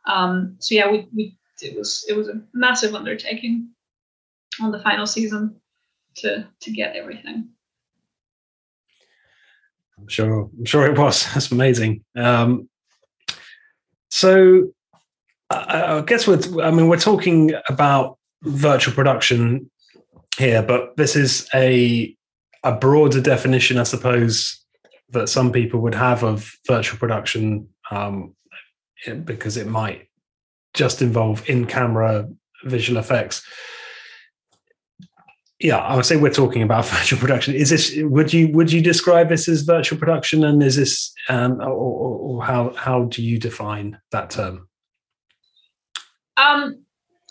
Um, 0.06 0.56
so 0.60 0.76
yeah, 0.76 0.90
we, 0.90 1.08
we 1.16 1.38
it 1.62 1.76
was 1.76 2.06
it 2.08 2.16
was 2.16 2.30
a 2.30 2.42
massive 2.54 2.94
undertaking 2.96 3.70
on 4.62 4.72
the 4.72 4.80
final 4.80 5.06
season 5.06 5.60
to 6.17 6.47
to 6.62 6.71
get 6.71 6.95
everything. 6.95 7.49
I'm 9.97 10.08
sure. 10.08 10.49
I'm 10.58 10.65
sure 10.65 10.86
it 10.86 10.97
was. 10.97 11.25
That's 11.34 11.51
amazing. 11.51 12.03
Um, 12.15 12.69
so, 14.10 14.71
I, 15.49 15.97
I 15.97 16.01
guess 16.01 16.27
we're. 16.27 16.63
I 16.63 16.71
mean, 16.71 16.88
we're 16.88 16.97
talking 16.97 17.53
about 17.67 18.17
virtual 18.43 18.93
production 18.93 19.69
here, 20.38 20.62
but 20.62 20.95
this 20.97 21.15
is 21.15 21.47
a 21.53 22.15
a 22.63 22.73
broader 22.73 23.21
definition, 23.21 23.77
I 23.77 23.84
suppose, 23.84 24.63
that 25.10 25.30
some 25.30 25.51
people 25.51 25.80
would 25.82 25.95
have 25.95 26.23
of 26.23 26.51
virtual 26.67 26.99
production, 26.99 27.69
um, 27.91 28.36
because 29.23 29.58
it 29.58 29.67
might 29.67 30.10
just 30.73 31.01
involve 31.01 31.47
in-camera 31.49 32.30
visual 32.65 32.99
effects 32.99 33.43
yeah, 35.60 35.78
I 35.78 35.96
would 35.96 36.06
say 36.06 36.17
we're 36.17 36.32
talking 36.32 36.62
about 36.62 36.86
virtual 36.89 37.20
production. 37.20 37.56
Is 37.56 37.70
this 37.70 37.96
would 37.98 38.34
you 38.34 38.50
would 38.50 38.72
you 38.72 38.82
describe 38.82 39.30
this 39.30 39.48
as 39.48 39.62
virtual 39.62 39.98
production, 39.98 40.43
and 40.43 40.62
is 40.62 40.76
this 40.76 41.13
um, 41.30 41.60
or, 41.62 42.38
or, 42.38 42.43
how 42.43 42.74
how 42.76 43.06
do 43.06 43.24
you 43.24 43.39
define 43.39 44.00
that 44.12 44.30
term? 44.30 44.67
Um, 46.38 46.84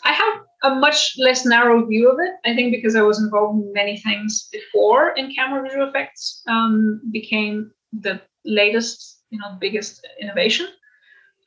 I 0.04 0.12
have 0.12 0.42
a 0.64 0.74
much 0.74 1.14
less 1.18 1.46
narrow 1.46 1.86
view 1.86 2.10
of 2.10 2.18
it. 2.18 2.32
I 2.44 2.54
think 2.54 2.72
because 2.72 2.96
I 2.96 3.02
was 3.02 3.22
involved 3.22 3.62
in 3.62 3.72
many 3.72 3.98
things 3.98 4.48
before 4.50 5.10
in 5.10 5.32
camera 5.32 5.62
visual 5.62 5.88
effects 5.88 6.42
um, 6.48 7.00
became 7.12 7.70
the 7.92 8.20
latest, 8.44 9.20
you 9.30 9.38
know, 9.38 9.56
biggest 9.60 10.06
innovation. 10.20 10.66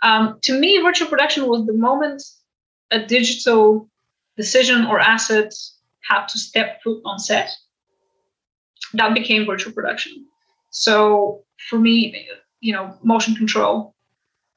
Um, 0.02 0.39
to 0.44 0.58
me, 0.58 0.82
virtual 0.82 1.10
production 1.10 1.48
was 1.48 1.65
the 1.65 1.74
moment 1.74 2.24
a 2.92 3.06
digital 3.06 3.89
decision 4.38 4.86
or 4.86 5.00
asset 5.00 5.54
had 6.10 6.28
to 6.28 6.39
step 6.39 6.82
foot 6.84 7.02
on 7.06 7.19
set, 7.19 7.50
that 8.93 9.13
became 9.13 9.45
virtual 9.45 9.74
production. 9.74 10.26
So 10.72 11.43
for 11.69 11.80
me, 11.80 12.28
you 12.60 12.74
know, 12.74 12.98
motion 13.04 13.36
control, 13.36 13.95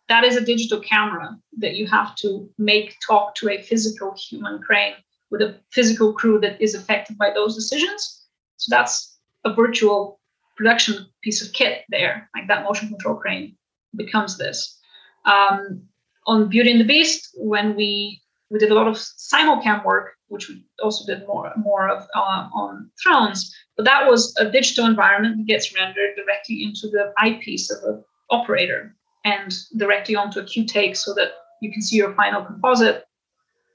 that 0.08 0.24
is 0.24 0.36
a 0.36 0.44
digital 0.44 0.80
camera 0.80 1.36
that 1.58 1.74
you 1.74 1.86
have 1.86 2.14
to 2.16 2.48
make 2.58 2.96
talk 3.06 3.34
to 3.36 3.50
a 3.50 3.62
physical 3.62 4.14
human 4.16 4.60
crane 4.60 4.94
with 5.30 5.40
a 5.42 5.58
physical 5.70 6.12
crew 6.12 6.38
that 6.40 6.60
is 6.60 6.74
affected 6.74 7.16
by 7.16 7.30
those 7.30 7.54
decisions. 7.54 8.26
So 8.56 8.74
that's 8.74 9.18
a 9.44 9.54
virtual 9.54 10.20
production 10.56 11.06
piece 11.22 11.44
of 11.44 11.52
kit 11.52 11.84
there, 11.88 12.28
like 12.34 12.48
that 12.48 12.64
motion 12.64 12.88
control 12.88 13.16
crane 13.16 13.56
becomes 13.96 14.38
this. 14.38 14.78
Um, 15.24 15.82
on 16.26 16.48
Beauty 16.48 16.70
and 16.70 16.80
the 16.80 16.84
Beast, 16.84 17.30
when 17.34 17.74
we 17.74 18.21
we 18.52 18.58
did 18.58 18.70
a 18.70 18.74
lot 18.74 18.86
of 18.86 18.96
simulcam 18.96 19.82
work, 19.82 20.12
which 20.28 20.48
we 20.48 20.62
also 20.82 21.06
did 21.06 21.26
more 21.26 21.50
more 21.56 21.88
of 21.88 22.06
uh, 22.14 22.48
on 22.52 22.90
Thrones. 23.02 23.52
But 23.76 23.86
that 23.86 24.06
was 24.06 24.34
a 24.38 24.50
digital 24.50 24.84
environment 24.84 25.38
that 25.38 25.46
gets 25.46 25.74
rendered 25.74 26.10
directly 26.16 26.62
into 26.62 26.88
the 26.88 27.14
eyepiece 27.18 27.70
of 27.70 27.80
the 27.80 28.04
operator 28.30 28.94
and 29.24 29.54
directly 29.78 30.14
onto 30.16 30.40
a 30.40 30.44
Qtake 30.44 30.96
so 30.96 31.14
that 31.14 31.32
you 31.62 31.72
can 31.72 31.80
see 31.80 31.96
your 31.96 32.14
final 32.14 32.44
composite. 32.44 33.04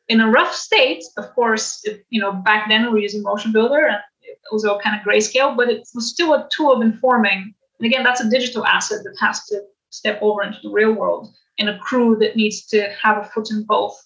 In 0.10 0.22
a 0.22 0.30
rough 0.30 0.54
state, 0.54 1.04
of 1.18 1.34
course, 1.34 1.82
it, 1.84 2.06
you 2.10 2.22
know, 2.22 2.32
back 2.32 2.70
then 2.70 2.84
we 2.84 2.90
were 2.90 3.00
using 3.00 3.24
Motion 3.24 3.52
Builder 3.52 3.88
and 3.88 3.98
it 4.22 4.38
was 4.52 4.64
all 4.64 4.80
kind 4.80 4.96
of 4.96 5.06
grayscale, 5.06 5.58
but 5.58 5.70
it 5.70 5.88
was 5.96 6.10
still 6.10 6.34
a 6.34 6.48
tool 6.56 6.72
of 6.72 6.82
informing. 6.82 7.54
And 7.80 7.86
again, 7.86 8.04
that's 8.04 8.22
a 8.22 8.30
digital 8.30 8.66
asset 8.66 9.04
that 9.04 9.18
has 9.20 9.44
to 9.46 9.64
step 9.90 10.20
over 10.22 10.44
into 10.44 10.60
the 10.62 10.70
real 10.70 10.94
world 10.94 11.34
and 11.60 11.70
a 11.70 11.80
crew 11.80 12.16
that 12.20 12.36
needs 12.36 12.68
to 12.68 12.90
have 13.02 13.18
a 13.18 13.24
foot 13.24 13.50
in 13.50 13.64
both 13.64 13.98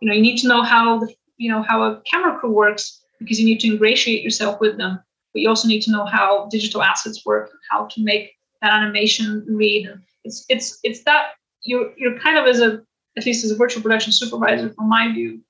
you 0.00 0.08
know 0.08 0.14
you 0.14 0.22
need 0.22 0.38
to 0.38 0.48
know 0.48 0.62
how 0.62 0.98
the 0.98 1.14
you 1.36 1.50
know 1.50 1.62
how 1.62 1.82
a 1.82 2.00
camera 2.02 2.38
crew 2.38 2.50
works 2.50 3.02
because 3.18 3.38
you 3.38 3.46
need 3.46 3.60
to 3.60 3.68
ingratiate 3.68 4.22
yourself 4.22 4.60
with 4.60 4.76
them. 4.76 4.98
But 5.32 5.42
you 5.42 5.48
also 5.48 5.68
need 5.68 5.82
to 5.82 5.92
know 5.92 6.06
how 6.06 6.48
digital 6.50 6.82
assets 6.82 7.24
work 7.24 7.50
and 7.50 7.60
how 7.70 7.86
to 7.86 8.02
make 8.02 8.32
that 8.62 8.72
animation 8.72 9.46
read. 9.48 9.88
It's 10.24 10.44
it's 10.48 10.78
it's 10.82 11.04
that 11.04 11.32
you're 11.62 11.92
you're 11.96 12.18
kind 12.18 12.38
of 12.38 12.46
as 12.46 12.60
a 12.60 12.82
at 13.16 13.26
least 13.26 13.44
as 13.44 13.50
a 13.50 13.56
virtual 13.56 13.82
production 13.82 14.12
supervisor 14.12 14.70
from 14.70 14.88
my 14.88 15.12
view 15.12 15.40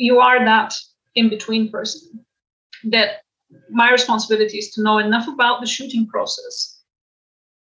you 0.00 0.18
are 0.18 0.42
that 0.44 0.74
in 1.14 1.28
between 1.28 1.70
person. 1.70 2.24
That 2.84 3.20
my 3.68 3.90
responsibility 3.90 4.58
is 4.58 4.70
to 4.70 4.82
know 4.82 4.98
enough 4.98 5.28
about 5.28 5.60
the 5.60 5.66
shooting 5.66 6.06
process 6.06 6.80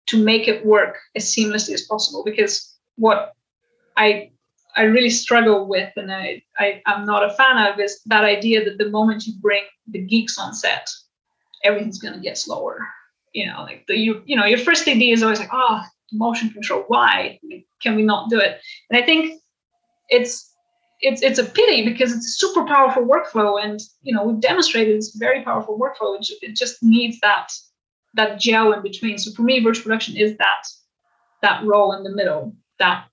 to 0.08 0.24
make 0.24 0.48
it 0.48 0.66
work 0.66 0.98
as 1.16 1.26
seamlessly 1.26 1.74
as 1.74 1.84
possible 1.84 2.24
because 2.24 2.78
what 2.96 3.34
i 3.96 4.30
I 4.80 4.84
really 4.84 5.10
struggle 5.10 5.68
with, 5.68 5.92
and 5.98 6.10
I, 6.10 6.42
I 6.58 6.82
am 6.86 7.06
not 7.06 7.30
a 7.30 7.34
fan 7.34 7.58
of, 7.58 7.82
is 7.82 8.00
that 8.06 8.24
idea 8.24 8.64
that 8.64 8.78
the 8.78 8.90
moment 8.90 9.28
you 9.28 9.34
bring 9.42 9.64
the 9.92 10.00
geeks 10.00 10.38
on 10.38 10.54
set, 10.54 10.90
everything's 11.66 12.00
gonna 12.00 12.22
get 12.22 12.38
slower. 12.38 12.80
You 13.34 13.48
know, 13.48 13.64
like 13.64 13.84
the 13.88 13.98
you 13.98 14.24
you 14.26 14.38
know 14.38 14.46
your 14.46 14.58
first 14.58 14.88
idea 14.88 15.14
is 15.14 15.22
always 15.22 15.40
like, 15.40 15.50
oh, 15.52 15.82
motion 16.14 16.50
control. 16.52 16.86
Why 16.88 17.42
can 17.82 17.98
we 17.98 18.04
not 18.04 18.30
do 18.30 18.40
it? 18.40 18.62
And 18.90 19.04
I 19.04 19.06
think 19.06 19.42
it's 20.08 20.50
it's 21.02 21.22
it's 21.22 21.40
a 21.40 21.44
pity 21.44 21.84
because 21.84 22.14
it's 22.14 22.28
a 22.28 22.48
super 22.48 22.66
powerful 22.66 23.06
workflow, 23.06 23.62
and 23.62 23.82
you 24.02 24.16
know 24.16 24.24
we've 24.24 24.40
demonstrated 24.40 24.96
it's 24.96 25.14
very 25.18 25.44
powerful 25.44 25.78
workflow. 25.78 26.18
It, 26.18 26.30
it 26.42 26.56
just 26.56 26.82
needs 26.82 27.20
that 27.20 27.52
that 28.14 28.40
gel 28.40 28.72
in 28.72 28.82
between. 28.82 29.18
So 29.18 29.32
for 29.34 29.42
me, 29.42 29.60
virtual 29.60 29.84
production 29.84 30.16
is 30.16 30.38
that 30.38 30.64
that 31.42 31.66
role 31.66 31.92
in 31.92 32.04
the 32.04 32.16
middle, 32.16 32.56
that 32.80 33.09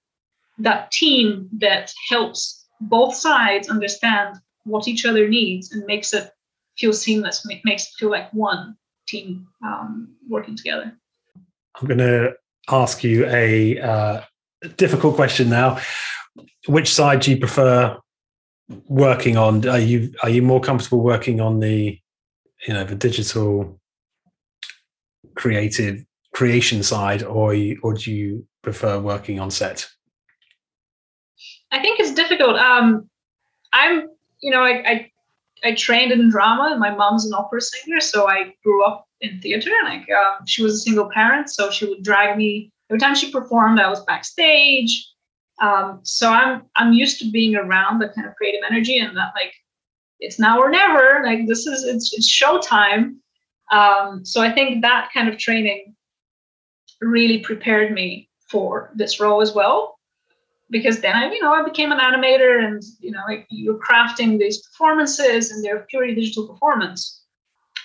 that 0.59 0.91
team 0.91 1.49
that 1.59 1.93
helps 2.09 2.67
both 2.81 3.15
sides 3.15 3.69
understand 3.69 4.37
what 4.65 4.89
each 4.89 5.05
other 5.05 5.29
needs 5.29 5.73
and 5.73 5.85
makes 5.87 6.13
it 6.13 6.31
feel 6.79 6.93
seamless, 6.93 7.47
makes 7.65 7.85
it 7.85 7.93
feel 7.99 8.11
like 8.11 8.33
one 8.33 8.77
team 9.07 9.47
um, 9.65 10.15
working 10.29 10.57
together. 10.57 10.93
I'm 11.81 11.87
going 11.87 11.99
to 11.99 12.35
ask 12.69 13.05
you 13.05 13.27
a 13.27 13.81
uh, 13.81 14.23
difficult 14.77 15.15
question 15.15 15.49
now. 15.49 15.79
Which 16.67 16.93
side 16.93 17.21
do 17.21 17.31
you 17.31 17.39
prefer 17.39 17.97
working 18.87 19.37
on? 19.37 19.67
Are 19.69 19.79
you 19.79 20.13
are 20.23 20.29
you 20.29 20.43
more 20.43 20.61
comfortable 20.61 21.01
working 21.01 21.41
on 21.41 21.61
the 21.61 21.99
you 22.67 22.75
know 22.75 22.85
the 22.85 22.97
digital 22.97 23.81
creative 25.37 26.05
creation 26.35 26.83
side, 26.83 27.23
or 27.23 27.55
you, 27.55 27.79
or 27.83 27.95
do 27.95 28.13
you 28.13 28.47
prefer 28.63 28.99
working 28.99 29.39
on 29.39 29.51
set? 29.51 29.87
I 31.77 31.83
think 31.83 32.01
it's 32.01 32.15
difficult. 32.15 32.57
Um, 32.57 33.07
I'm, 33.75 34.09
you 34.41 34.51
know, 34.51 34.63
I, 34.63 34.83
I, 34.93 35.11
I 35.63 35.75
trained 35.75 36.11
in 36.11 36.31
drama, 36.31 36.75
my 36.79 36.95
mom's 36.95 37.27
an 37.27 37.35
opera 37.35 37.61
singer, 37.61 38.01
so 38.01 38.27
I 38.27 38.55
grew 38.65 38.83
up 38.83 39.07
in 39.21 39.41
theater. 39.43 39.71
Like, 39.85 40.07
um, 40.11 40.47
she 40.47 40.63
was 40.63 40.75
a 40.75 40.79
single 40.79 41.11
parent, 41.11 41.51
so 41.51 41.71
she 41.71 41.85
would 41.87 42.03
drag 42.03 42.39
me 42.39 42.73
every 42.89 42.99
time 42.99 43.15
she 43.15 43.31
performed. 43.31 43.79
I 43.79 43.91
was 43.91 44.03
backstage, 44.05 45.07
um, 45.61 46.01
so 46.03 46.31
I'm 46.31 46.63
I'm 46.77 46.95
used 46.95 47.19
to 47.21 47.31
being 47.31 47.57
around 47.57 47.99
the 47.99 48.09
kind 48.09 48.27
of 48.27 48.35
creative 48.37 48.63
energy, 48.67 48.99
and 48.99 49.15
that 49.17 49.33
like 49.35 49.53
it's 50.19 50.39
now 50.39 50.59
or 50.59 50.71
never. 50.71 51.23
Like 51.25 51.47
this 51.47 51.67
is 51.67 51.85
it's 51.85 52.15
it's 52.15 52.31
showtime. 52.31 53.17
Um, 53.71 54.25
so 54.25 54.41
I 54.41 54.51
think 54.51 54.81
that 54.81 55.11
kind 55.13 55.29
of 55.29 55.37
training 55.37 55.95
really 57.03 57.41
prepared 57.41 57.93
me 57.93 58.31
for 58.51 58.93
this 58.95 59.21
role 59.21 59.43
as 59.43 59.53
well 59.53 59.96
because 60.71 61.01
then 61.01 61.15
I, 61.15 61.33
you 61.33 61.41
know, 61.41 61.53
I 61.53 61.63
became 61.63 61.93
an 61.93 61.99
animator 61.99 62.65
and, 62.65 62.83
you 63.01 63.11
know, 63.11 63.21
like 63.29 63.47
you're 63.51 63.79
crafting 63.79 64.39
these 64.39 64.67
performances 64.67 65.51
and 65.51 65.65
they're 65.65 65.87
purely 65.89 66.15
digital 66.15 66.49
performance. 66.49 67.23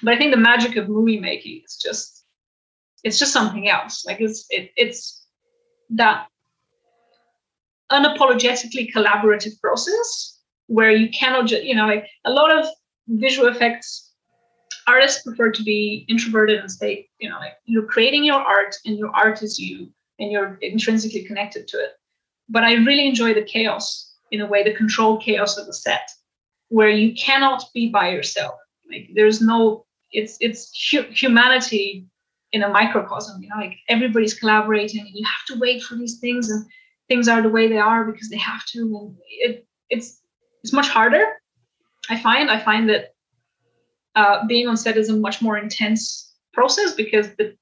But 0.02 0.16
I 0.16 0.18
think 0.18 0.32
the 0.32 0.40
magic 0.40 0.76
of 0.78 0.90
movie 0.90 1.20
making 1.20 1.62
is 1.64 1.78
just, 1.78 2.26
it's 3.04 3.20
just 3.20 3.34
something 3.34 3.70
else. 3.70 4.04
Like 4.06 4.20
it's, 4.20 4.46
it, 4.50 4.72
it's 4.76 5.26
that 5.92 6.28
unapologetically 7.92 8.92
collaborative 8.92 9.60
process 9.62 10.40
where 10.68 10.92
you 10.92 11.10
cannot 11.10 11.48
just, 11.48 11.64
you 11.64 11.76
know, 11.76 11.86
like 11.86 12.08
a 12.26 12.32
lot 12.32 12.58
of 12.58 12.66
visual 13.08 13.48
effects 13.48 14.14
artists 14.88 15.22
prefer 15.22 15.52
to 15.52 15.64
be 15.64 16.06
introverted 16.10 16.60
and 16.60 16.72
stay, 16.72 17.08
you 17.20 17.30
know, 17.30 17.38
like 17.38 17.54
you're 17.66 17.86
creating 17.86 18.24
your 18.24 18.42
art 18.42 18.76
and 18.86 18.98
your 18.98 19.12
art 19.16 19.44
is 19.44 19.60
you 19.60 19.92
and 20.18 20.32
you're 20.32 20.58
intrinsically 20.62 21.24
connected 21.24 21.68
to 21.68 21.78
it 21.78 21.92
but 22.50 22.64
I 22.64 22.74
really 22.74 23.08
enjoy 23.08 23.34
the 23.34 23.44
chaos 23.44 24.14
in 24.32 24.42
a 24.42 24.48
way, 24.48 24.64
the 24.64 24.74
controlled 24.74 25.22
chaos 25.22 25.58
of 25.58 25.66
the 25.68 25.74
set, 25.74 26.10
where 26.70 26.90
you 26.90 27.14
cannot 27.16 27.64
be 27.74 27.90
by 27.90 28.10
yourself. 28.10 28.56
Like 28.90 29.10
there's 29.14 29.42
no, 29.42 29.86
it's 30.12 30.38
it's 30.40 30.72
hu- 30.92 31.10
humanity 31.12 32.06
in 32.52 32.64
a 32.64 32.70
microcosm. 32.70 33.42
You 33.42 33.50
know, 33.50 33.58
like 33.58 33.78
everybody's 33.88 34.34
collaborating, 34.34 35.02
and 35.02 35.10
you 35.14 35.26
have 35.26 35.56
to 35.56 35.60
wait 35.60 35.84
for 35.84 35.96
these 35.96 36.20
things, 36.20 36.50
and 36.50 36.66
things 37.08 37.28
are 37.28 37.42
the 37.42 37.50
way 37.50 37.68
they 37.68 37.78
are 37.78 38.06
because 38.06 38.30
they 38.30 38.38
have 38.38 38.66
to. 38.68 38.80
And 38.80 39.16
it 39.28 39.68
it's 39.90 40.22
it's 40.64 40.74
much 40.74 40.90
harder. 40.90 41.26
I 42.10 42.20
find 42.20 42.50
I 42.50 42.60
find 42.60 42.90
that 42.90 43.14
uh, 44.16 44.46
being 44.48 44.68
on 44.68 44.78
set 44.78 44.98
is 44.98 45.10
a 45.10 45.16
much 45.16 45.42
more 45.42 45.58
intense 45.58 46.34
process 46.54 46.94
because 46.94 47.34
the 47.36 47.56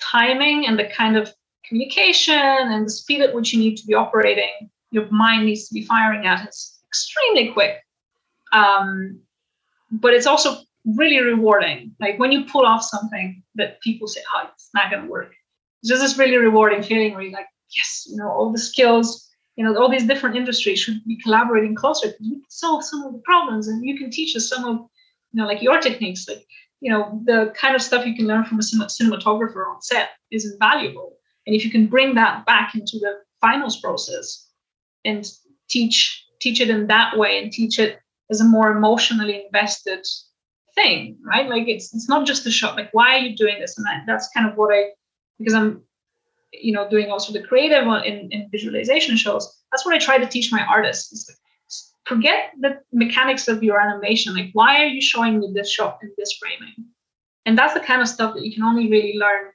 timing 0.00 0.66
and 0.66 0.78
the 0.78 0.84
kind 0.84 1.16
of 1.16 1.32
communication 1.66 2.34
and 2.34 2.86
the 2.86 2.90
speed 2.90 3.20
at 3.20 3.34
which 3.34 3.52
you 3.52 3.58
need 3.58 3.76
to 3.76 3.86
be 3.86 3.94
operating, 3.94 4.70
your 4.90 5.10
mind 5.10 5.46
needs 5.46 5.68
to 5.68 5.74
be 5.74 5.84
firing 5.84 6.26
at 6.26 6.48
is 6.48 6.78
extremely 6.88 7.52
quick. 7.52 7.76
Um, 8.52 9.20
but 9.90 10.14
it's 10.14 10.26
also 10.26 10.58
really 10.96 11.20
rewarding. 11.20 11.94
Like 12.00 12.18
when 12.18 12.32
you 12.32 12.44
pull 12.44 12.64
off 12.64 12.82
something 12.82 13.42
that 13.56 13.80
people 13.80 14.08
say, 14.08 14.20
oh, 14.34 14.48
it's 14.54 14.70
not 14.74 14.90
going 14.90 15.04
to 15.04 15.10
work. 15.10 15.34
It's 15.82 15.90
just 15.90 16.02
this 16.02 16.18
really 16.18 16.36
rewarding 16.36 16.82
feeling 16.82 17.12
where 17.12 17.22
you're 17.22 17.32
like, 17.32 17.48
yes, 17.74 18.06
you 18.10 18.16
know, 18.16 18.28
all 18.28 18.50
the 18.52 18.58
skills, 18.58 19.28
you 19.56 19.64
know, 19.64 19.76
all 19.76 19.88
these 19.88 20.06
different 20.06 20.36
industries 20.36 20.78
should 20.78 21.04
be 21.04 21.20
collaborating 21.20 21.74
closer 21.74 22.14
we 22.20 22.30
can 22.30 22.42
solve 22.48 22.84
some 22.84 23.02
of 23.02 23.12
the 23.12 23.18
problems 23.20 23.68
and 23.68 23.84
you 23.84 23.98
can 23.98 24.10
teach 24.10 24.34
us 24.36 24.48
some 24.48 24.64
of, 24.64 24.76
you 25.32 25.40
know, 25.40 25.46
like 25.46 25.62
your 25.62 25.80
techniques. 25.80 26.26
Like, 26.28 26.46
you 26.80 26.90
know, 26.90 27.20
the 27.24 27.52
kind 27.56 27.74
of 27.74 27.82
stuff 27.82 28.06
you 28.06 28.14
can 28.14 28.26
learn 28.26 28.44
from 28.44 28.58
a 28.58 28.62
cinematographer 28.62 29.68
on 29.68 29.82
set 29.82 30.10
is 30.30 30.52
invaluable. 30.52 31.17
And 31.48 31.56
if 31.56 31.64
you 31.64 31.70
can 31.70 31.86
bring 31.86 32.14
that 32.14 32.44
back 32.44 32.74
into 32.74 32.98
the 32.98 33.20
finals 33.40 33.80
process 33.80 34.46
and 35.06 35.26
teach 35.70 36.22
teach 36.40 36.60
it 36.60 36.68
in 36.68 36.86
that 36.88 37.16
way 37.16 37.42
and 37.42 37.50
teach 37.50 37.78
it 37.78 38.00
as 38.30 38.42
a 38.42 38.44
more 38.44 38.70
emotionally 38.70 39.46
invested 39.46 40.06
thing, 40.74 41.16
right? 41.24 41.48
Like 41.48 41.66
it's 41.66 41.94
it's 41.94 42.06
not 42.06 42.26
just 42.26 42.46
a 42.46 42.50
shot. 42.50 42.76
Like 42.76 42.90
why 42.92 43.16
are 43.16 43.20
you 43.20 43.34
doing 43.34 43.58
this? 43.60 43.78
And 43.78 43.86
that, 43.86 44.04
that's 44.06 44.28
kind 44.36 44.46
of 44.46 44.58
what 44.58 44.74
I 44.74 44.90
because 45.38 45.54
I'm 45.54 45.82
you 46.52 46.74
know 46.74 46.86
doing 46.90 47.10
also 47.10 47.32
the 47.32 47.42
creative 47.42 47.86
in, 48.04 48.28
in 48.30 48.50
visualization 48.52 49.16
shows. 49.16 49.50
That's 49.72 49.86
what 49.86 49.94
I 49.94 49.98
try 49.98 50.18
to 50.18 50.26
teach 50.26 50.52
my 50.52 50.62
artists. 50.64 51.30
forget 52.04 52.52
the 52.60 52.78
mechanics 52.92 53.48
of 53.48 53.62
your 53.62 53.80
animation. 53.80 54.34
Like 54.34 54.50
why 54.52 54.82
are 54.82 54.92
you 54.96 55.00
showing 55.00 55.40
me 55.40 55.50
this 55.54 55.70
shot 55.70 55.98
in 56.02 56.12
this 56.18 56.34
framing? 56.34 56.74
And 57.46 57.56
that's 57.56 57.72
the 57.72 57.80
kind 57.80 58.02
of 58.02 58.08
stuff 58.08 58.34
that 58.34 58.44
you 58.44 58.52
can 58.52 58.64
only 58.64 58.90
really 58.90 59.16
learn 59.16 59.52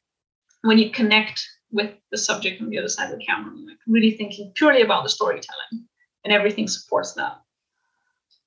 when 0.64 0.80
you 0.80 0.90
connect 0.90 1.40
with 1.74 1.92
the 2.12 2.18
subject 2.18 2.62
on 2.62 2.70
the 2.70 2.78
other 2.78 2.88
side 2.88 3.12
of 3.12 3.20
the 3.20 3.26
camera, 3.26 3.52
like 3.66 3.78
really 3.88 4.12
thinking 4.12 4.52
purely 4.56 4.82
about 4.82 5.04
the 5.04 5.10
storytelling, 5.10 5.88
and 6.24 6.32
everything 6.32 6.68
supports 6.68 7.14
that. 7.14 7.42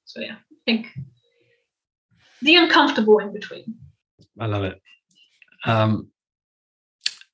So 0.04 0.20
yeah, 0.20 0.36
I 0.36 0.56
think 0.64 0.86
the 2.40 2.56
uncomfortable 2.56 3.18
in 3.18 3.32
between. 3.32 3.74
I 4.38 4.46
love 4.46 4.64
it. 4.64 4.80
Um, 5.64 6.08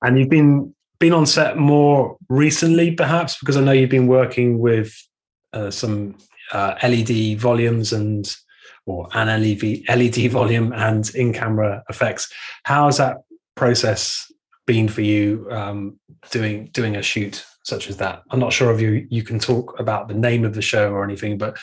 and 0.03 0.19
you've 0.19 0.31
been 0.31 0.75
been 0.99 1.13
on 1.13 1.27
set 1.27 1.59
more 1.59 2.17
recently, 2.29 2.93
perhaps 2.93 3.39
because 3.39 3.57
I 3.57 3.61
know 3.61 3.73
you've 3.73 3.91
been 3.91 4.07
working 4.07 4.59
with 4.59 4.95
uh, 5.53 5.71
some 5.71 6.17
uh, 6.53 6.75
LED 6.83 7.39
volumes 7.39 7.93
and 7.93 8.35
or 8.87 9.09
an 9.15 9.29
LED 9.29 9.83
LED 9.89 10.31
volume 10.31 10.73
and 10.73 11.15
in 11.15 11.33
camera 11.33 11.83
effects. 11.89 12.33
How's 12.65 12.99
that 12.99 13.19
process 13.55 14.32
been 14.67 14.89
for 14.89 15.03
you 15.03 15.47
um, 15.51 15.99
doing 16.31 16.71
doing 16.73 16.97
a 16.97 17.03
shoot 17.03 17.45
such 17.65 17.89
as 17.89 17.97
that? 17.99 18.23
I'm 18.31 18.41
not 18.41 18.53
sure 18.53 18.73
if 18.73 18.81
you 18.81 19.07
you 19.11 19.23
can 19.23 19.39
talk 19.39 19.79
about 19.79 20.09
the 20.09 20.15
name 20.15 20.45
of 20.45 20.55
the 20.55 20.63
show 20.63 20.93
or 20.93 21.05
anything, 21.05 21.39
but 21.39 21.59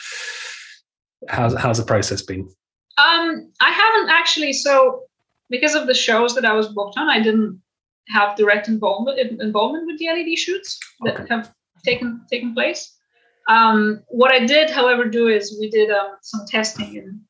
how's 1.28 1.56
how's 1.56 1.78
the 1.78 1.84
process 1.84 2.22
been? 2.22 2.48
Um, 2.98 3.50
I 3.60 3.70
haven't 3.70 4.10
actually. 4.10 4.52
So 4.52 5.02
because 5.48 5.74
of 5.74 5.86
the 5.86 5.94
shows 5.94 6.34
that 6.34 6.44
I 6.44 6.52
was 6.52 6.68
booked 6.68 6.98
on, 6.98 7.08
I 7.08 7.20
didn't 7.20 7.60
have 8.08 8.36
direct 8.36 8.68
involvement 8.68 9.18
involvement 9.40 9.86
with 9.86 9.98
the 9.98 10.08
LED 10.08 10.38
shoots 10.38 10.78
that 11.02 11.20
okay. 11.20 11.26
have 11.30 11.52
taken 11.84 12.24
taken 12.30 12.54
place. 12.54 12.96
Um, 13.48 14.02
what 14.08 14.32
I 14.32 14.46
did, 14.46 14.70
however, 14.70 15.04
do 15.06 15.28
is 15.28 15.56
we 15.58 15.70
did 15.70 15.90
um, 15.90 16.16
some 16.22 16.46
testing 16.46 16.94
in 16.94 17.20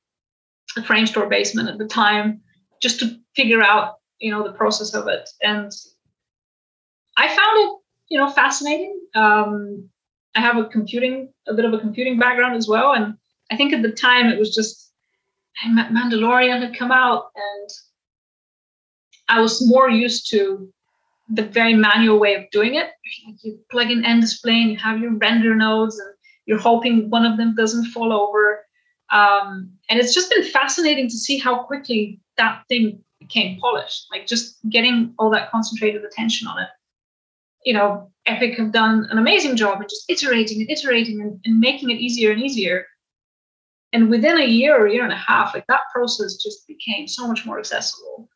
the 0.76 0.83
Framestore 0.83 1.28
basement 1.28 1.68
at 1.68 1.78
the 1.78 1.87
time, 1.87 2.42
just 2.83 3.00
to 3.00 3.16
figure 3.35 3.62
out, 3.62 3.94
you 4.20 4.30
know, 4.30 4.42
the 4.42 4.52
process 4.52 4.94
of 4.94 5.09
it, 5.09 5.28
and 5.42 5.72
I 7.16 7.28
found 7.28 7.59
it, 7.59 7.78
you 8.09 8.18
know, 8.18 8.30
fascinating. 8.30 9.00
Um, 9.14 9.88
I 10.35 10.40
have 10.40 10.56
a 10.56 10.66
computing, 10.66 11.33
a 11.48 11.54
bit 11.54 11.64
of 11.64 11.72
a 11.72 11.78
computing 11.78 12.18
background 12.18 12.54
as 12.54 12.68
well, 12.68 12.92
and 12.92 13.14
I 13.50 13.56
think 13.56 13.72
at 13.72 13.83
the 13.83 13.92
time 13.92 14.26
it 14.26 14.38
was 14.38 14.54
just 14.54 14.92
Mandalorian 15.66 16.62
had 16.62 16.76
come 16.76 16.92
out, 16.92 17.30
and 17.35 17.70
I 19.28 19.40
was 19.40 19.66
more 19.66 19.90
used 19.90 20.30
to 20.30 20.72
the 21.33 21.42
very 21.42 21.74
manual 21.74 22.18
way 22.18 22.35
of 22.35 22.50
doing 22.50 22.74
it. 22.74 22.90
You 23.42 23.59
plug 23.70 23.90
in 23.90 24.02
NDisplay 24.02 24.62
and 24.62 24.70
you 24.72 24.78
have 24.78 25.00
your 25.00 25.12
render 25.14 25.54
nodes, 25.54 25.98
and 25.98 26.14
you're 26.46 26.59
hoping 26.59 27.11
one 27.11 27.24
of 27.24 27.37
them 27.37 27.54
doesn't 27.54 27.87
fall 27.87 28.12
over. 28.12 28.66
Um, 29.11 29.72
and 29.88 29.98
it's 29.98 30.14
just 30.14 30.30
been 30.30 30.44
fascinating 30.44 31.09
to 31.09 31.16
see 31.16 31.38
how 31.38 31.62
quickly 31.64 32.20
that 32.37 32.62
thing 32.68 33.02
became 33.32 33.58
polished. 33.60 34.06
Like 34.10 34.26
just 34.26 34.58
getting 34.68 35.14
all 35.18 35.30
that 35.30 35.50
concentrated 35.50 36.04
attention 36.04 36.48
on 36.48 36.62
it. 36.62 36.68
You 37.64 37.74
know, 37.74 38.10
Epic 38.26 38.58
have 38.58 38.72
done 38.72 39.06
an 39.10 39.18
amazing 39.18 39.56
job 39.56 39.80
in 39.80 39.88
just 39.88 40.04
iterating 40.08 40.60
and 40.60 40.70
iterating 40.70 41.20
and, 41.20 41.40
and 41.44 41.60
making 41.60 41.90
it 41.90 41.98
easier 41.98 42.32
and 42.32 42.42
easier 42.42 42.86
and 43.92 44.08
within 44.08 44.38
a 44.38 44.44
year 44.44 44.78
or 44.78 44.86
year 44.86 45.04
and 45.04 45.12
a 45.12 45.16
half 45.16 45.54
like 45.54 45.66
that 45.66 45.82
process 45.92 46.36
just 46.36 46.66
became 46.66 47.08
so 47.08 47.26
much 47.26 47.44
more 47.44 47.58
accessible 47.58 48.28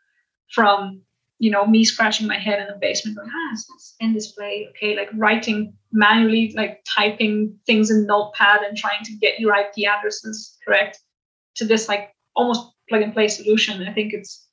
from 0.50 1.00
you 1.38 1.50
know 1.50 1.66
me 1.66 1.85
scratching 1.85 2.26
my 2.26 2.38
head 2.38 2.61
in 2.61 2.66
the 2.66 2.78
basement 2.80 3.16
going 3.16 3.28
ah 3.33 3.52
it's 3.52 3.96
display, 4.12 4.68
okay 4.70 4.96
like 4.96 5.11
writing 5.14 5.72
manually 5.92 6.52
like 6.57 6.85
typing 6.88 7.57
things 7.66 7.90
in 7.90 8.07
notepad 8.07 8.62
and 8.62 8.76
trying 8.76 9.02
to 9.04 9.14
get 9.16 9.38
your 9.40 9.54
ip 9.54 9.74
addresses 9.87 10.57
correct 10.66 11.00
to 11.54 11.64
this 11.64 11.88
like 11.88 12.14
almost 12.37 12.70
plug 12.88 13.02
and 13.02 13.12
play 13.12 13.28
solution 13.28 13.87
i 13.87 13.92
think 13.92 14.12
it's 14.12 14.48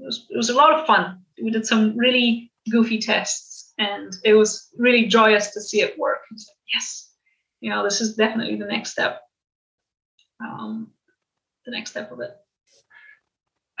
it 0.00 0.06
was, 0.06 0.26
it 0.30 0.36
was 0.36 0.50
a 0.50 0.54
lot 0.54 0.72
of 0.72 0.86
fun 0.86 1.20
we 1.42 1.50
did 1.50 1.66
some 1.66 1.96
really 1.96 2.50
goofy 2.70 2.98
tests 2.98 3.72
and 3.78 4.14
it 4.24 4.34
was 4.34 4.68
really 4.76 5.06
joyous 5.06 5.52
to 5.52 5.60
see 5.60 5.80
it 5.80 5.98
work 5.98 6.20
like 6.30 6.56
yes 6.74 7.12
you 7.60 7.70
know 7.70 7.82
this 7.82 8.00
is 8.00 8.16
definitely 8.16 8.56
the 8.56 8.66
next 8.66 8.90
step 8.90 9.20
um, 10.40 10.90
the 11.64 11.70
next 11.70 11.90
step 11.90 12.10
of 12.12 12.20
it. 12.20 12.36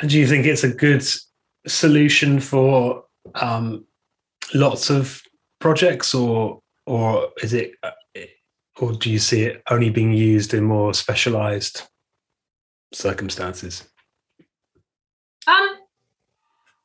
And 0.00 0.10
do 0.10 0.18
you 0.18 0.26
think 0.26 0.46
it's 0.46 0.64
a 0.64 0.72
good 0.72 1.04
solution 1.66 2.40
for 2.40 3.04
um, 3.34 3.86
lots 4.54 4.90
of 4.90 5.22
projects, 5.58 6.14
or 6.14 6.60
or 6.86 7.28
is 7.42 7.52
it, 7.52 7.72
or 8.78 8.92
do 8.92 9.10
you 9.10 9.18
see 9.18 9.42
it 9.42 9.62
only 9.70 9.90
being 9.90 10.12
used 10.12 10.54
in 10.54 10.64
more 10.64 10.94
specialized 10.94 11.82
circumstances? 12.92 13.84
Um, 15.46 15.76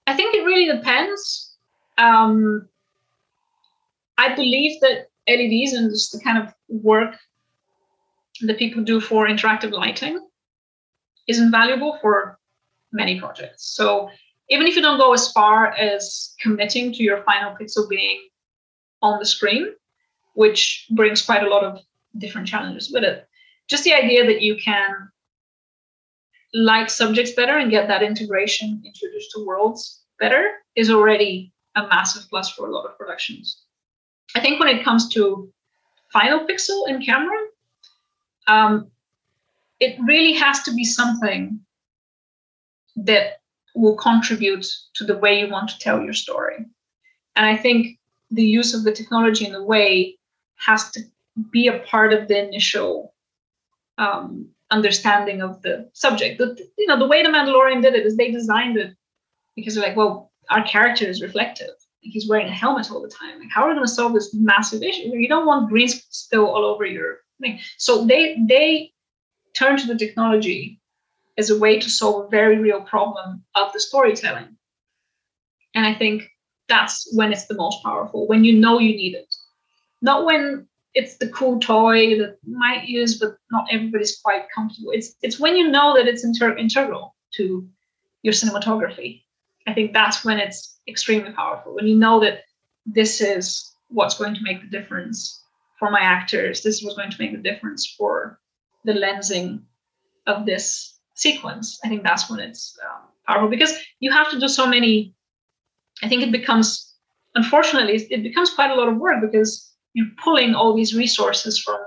I 0.08 0.14
think 0.14 0.36
it 0.36 0.46
depends. 0.72 1.56
Um, 1.98 2.68
I 4.18 4.34
believe 4.36 4.80
that 4.82 5.10
LEDs 5.28 5.74
and 5.74 5.90
just 5.90 6.12
the 6.12 6.20
kind 6.20 6.38
of 6.38 6.54
work 6.70 7.16
that 8.42 8.58
people 8.58 8.84
do 8.84 9.00
for 9.00 9.28
interactive 9.28 9.72
lighting 9.72 10.28
is 11.28 11.40
invaluable 11.40 11.98
for 12.02 12.40
many 12.92 13.20
projects. 13.20 13.66
So 13.76 14.10
even 14.50 14.68
if 14.68 14.76
you 14.76 14.82
don't 14.82 15.00
go 15.00 15.14
as 15.14 15.32
far 15.32 15.72
as 15.74 16.36
committing 16.40 16.94
to 16.94 17.04
your 17.04 17.24
final 17.24 17.56
pixel 17.56 17.90
being 17.90 18.22
on 19.02 19.20
the 19.20 19.26
screen, 19.26 19.74
which 20.34 20.88
brings 20.92 21.22
quite 21.22 21.44
a 21.44 21.50
lot 21.50 21.64
of 21.64 21.80
different 22.18 22.48
challenges 22.48 22.92
with 22.92 23.04
it, 23.04 23.28
just 23.68 23.84
the 23.84 23.94
idea 23.94 24.26
that 24.26 24.42
you 24.42 24.56
can 24.58 25.10
like 26.54 26.90
subjects 26.90 27.34
better 27.34 27.58
and 27.58 27.72
get 27.72 27.88
that 27.88 28.04
integration 28.04 28.82
introduced 28.86 29.32
digital 29.34 29.46
worlds 29.46 30.05
better 30.20 30.52
is 30.76 30.90
already 30.90 31.52
a 31.76 31.88
massive 31.88 32.24
plus 32.30 32.50
for 32.52 32.68
a 32.68 32.72
lot 32.72 32.86
of 32.86 32.98
productions. 32.98 33.62
I 34.36 34.40
think 34.40 34.60
when 34.60 34.70
it 34.70 34.84
comes 34.84 35.10
to 35.10 35.52
final 36.12 36.46
pixel 36.48 36.88
in 36.88 37.02
camera, 37.02 37.38
um, 38.48 38.92
it 39.80 39.98
really 40.06 40.34
has 40.34 40.64
to 40.64 40.74
be 40.74 40.84
something 40.84 41.60
that 42.96 43.40
will 43.76 43.98
contribute 43.98 44.66
to 44.96 45.04
the 45.04 45.18
way 45.18 45.40
you 45.40 45.50
want 45.50 45.70
to 45.70 45.80
tell 45.80 46.02
your 46.02 46.14
story. 46.14 46.66
And 47.36 47.46
I 47.46 47.58
think 47.58 48.00
the 48.32 48.46
use 48.46 48.74
of 48.74 48.84
the 48.84 48.92
technology 48.92 49.46
in 49.46 49.52
the 49.52 49.64
way 49.64 50.18
has 50.56 50.92
to 50.92 51.02
be 51.52 51.68
a 51.68 51.80
part 51.80 52.14
of 52.14 52.28
the 52.28 52.48
initial 52.48 53.14
um, 53.98 54.48
understanding 54.72 55.42
of 55.42 55.62
the 55.62 55.90
subject. 55.94 56.38
The, 56.38 56.58
you 56.78 56.88
know, 56.88 56.98
the 56.98 57.08
way 57.08 57.22
the 57.22 57.30
Mandalorian 57.30 57.82
did 57.82 57.94
it 57.94 58.06
is 58.06 58.16
they 58.16 58.32
designed 58.32 58.78
it 58.78 58.96
because 59.56 59.76
they're 59.76 59.88
like, 59.88 59.96
well, 59.96 60.32
our 60.50 60.64
character 60.64 61.06
is 61.06 61.22
reflective. 61.22 61.72
He's 62.02 62.30
wearing 62.30 62.48
a 62.48 62.54
helmet 62.54 62.92
all 62.92 63.02
the 63.02 63.10
time. 63.10 63.40
Like, 63.40 63.50
how 63.50 63.64
are 63.64 63.70
we 63.70 63.76
going 63.76 63.86
to 63.86 63.92
solve 63.92 64.14
this 64.14 64.34
massive 64.34 64.84
issue? 64.84 65.16
You 65.16 65.28
don't 65.28 65.48
want 65.48 65.70
green 65.70 65.88
spill 65.88 66.48
all 66.48 66.64
over 66.64 66.86
your 66.86 67.18
thing. 67.42 67.60
So 67.78 68.06
they 68.06 68.38
they 68.48 68.92
turn 69.56 69.78
to 69.78 69.88
the 69.88 69.98
technology 69.98 70.80
as 71.38 71.50
a 71.50 71.58
way 71.58 71.80
to 71.80 71.90
solve 71.90 72.26
a 72.26 72.30
very 72.30 72.60
real 72.60 72.82
problem 72.82 73.44
of 73.56 73.74
the 73.74 73.80
storytelling. 73.80 74.56
And 75.74 75.86
I 75.86 75.94
think 75.94 76.24
that's 76.68 77.14
when 77.14 77.32
it's 77.32 77.48
the 77.48 77.56
most 77.56 77.84
powerful, 77.84 78.28
when 78.28 78.44
you 78.44 78.54
know 78.54 78.80
you 78.80 78.96
need 78.96 79.16
it. 79.16 79.34
Not 80.02 80.26
when 80.26 80.68
it's 80.94 81.18
the 81.18 81.28
cool 81.30 81.60
toy 81.60 82.18
that 82.18 82.38
might 82.48 82.88
use, 82.88 83.20
but 83.20 83.36
not 83.52 83.68
everybody's 83.72 84.18
quite 84.18 84.46
comfortable. 84.54 84.92
It's 84.92 85.16
it's 85.22 85.40
when 85.40 85.56
you 85.56 85.70
know 85.70 85.94
that 85.96 86.08
it's 86.08 86.24
inter- 86.24 86.58
integral 86.58 87.16
to 87.36 87.68
your 88.24 88.34
cinematography. 88.34 89.25
I 89.68 89.74
think 89.74 89.94
that's 89.94 90.24
when 90.24 90.40
it's 90.40 90.80
extremely 90.88 91.32
powerful. 91.32 91.76
When 91.76 91.88
you 91.88 91.96
know 91.96 92.20
that 92.20 92.44
this 92.86 93.22
is 93.22 93.76
what's 93.90 94.18
going 94.18 94.36
to 94.36 94.44
make 94.44 94.62
the 94.62 94.68
difference 94.68 95.44
for 95.80 95.92
my 95.92 96.00
actors. 96.00 96.62
This 96.62 96.82
was 96.82 96.96
going 96.96 97.12
to 97.12 97.18
make 97.20 97.32
the 97.32 97.50
difference 97.50 97.96
for 97.98 98.40
the 98.84 98.94
lensing 98.94 99.62
of 100.28 100.46
this 100.46 101.00
sequence. 101.16 101.80
I 101.84 101.90
think 101.90 102.04
that's 102.04 102.30
when 102.30 102.40
it's 102.40 102.78
um, 102.84 103.02
powerful 103.28 103.50
because 103.50 103.74
you 104.00 104.12
have 104.12 104.30
to 104.32 104.40
do 104.40 104.48
so 104.48 104.68
many. 104.68 105.14
I 106.04 106.10
think 106.10 106.24
it 106.24 106.32
becomes, 106.32 106.94
unfortunately, 107.36 107.96
it 108.10 108.24
becomes 108.24 108.52
quite 108.52 108.72
a 108.72 108.76
lot 108.76 108.90
of 108.90 108.98
work 108.98 109.22
because 109.22 109.74
you're 109.94 110.08
pulling 110.24 110.54
all 110.56 110.76
these 110.76 110.96
resources 110.96 111.60
from 111.60 111.78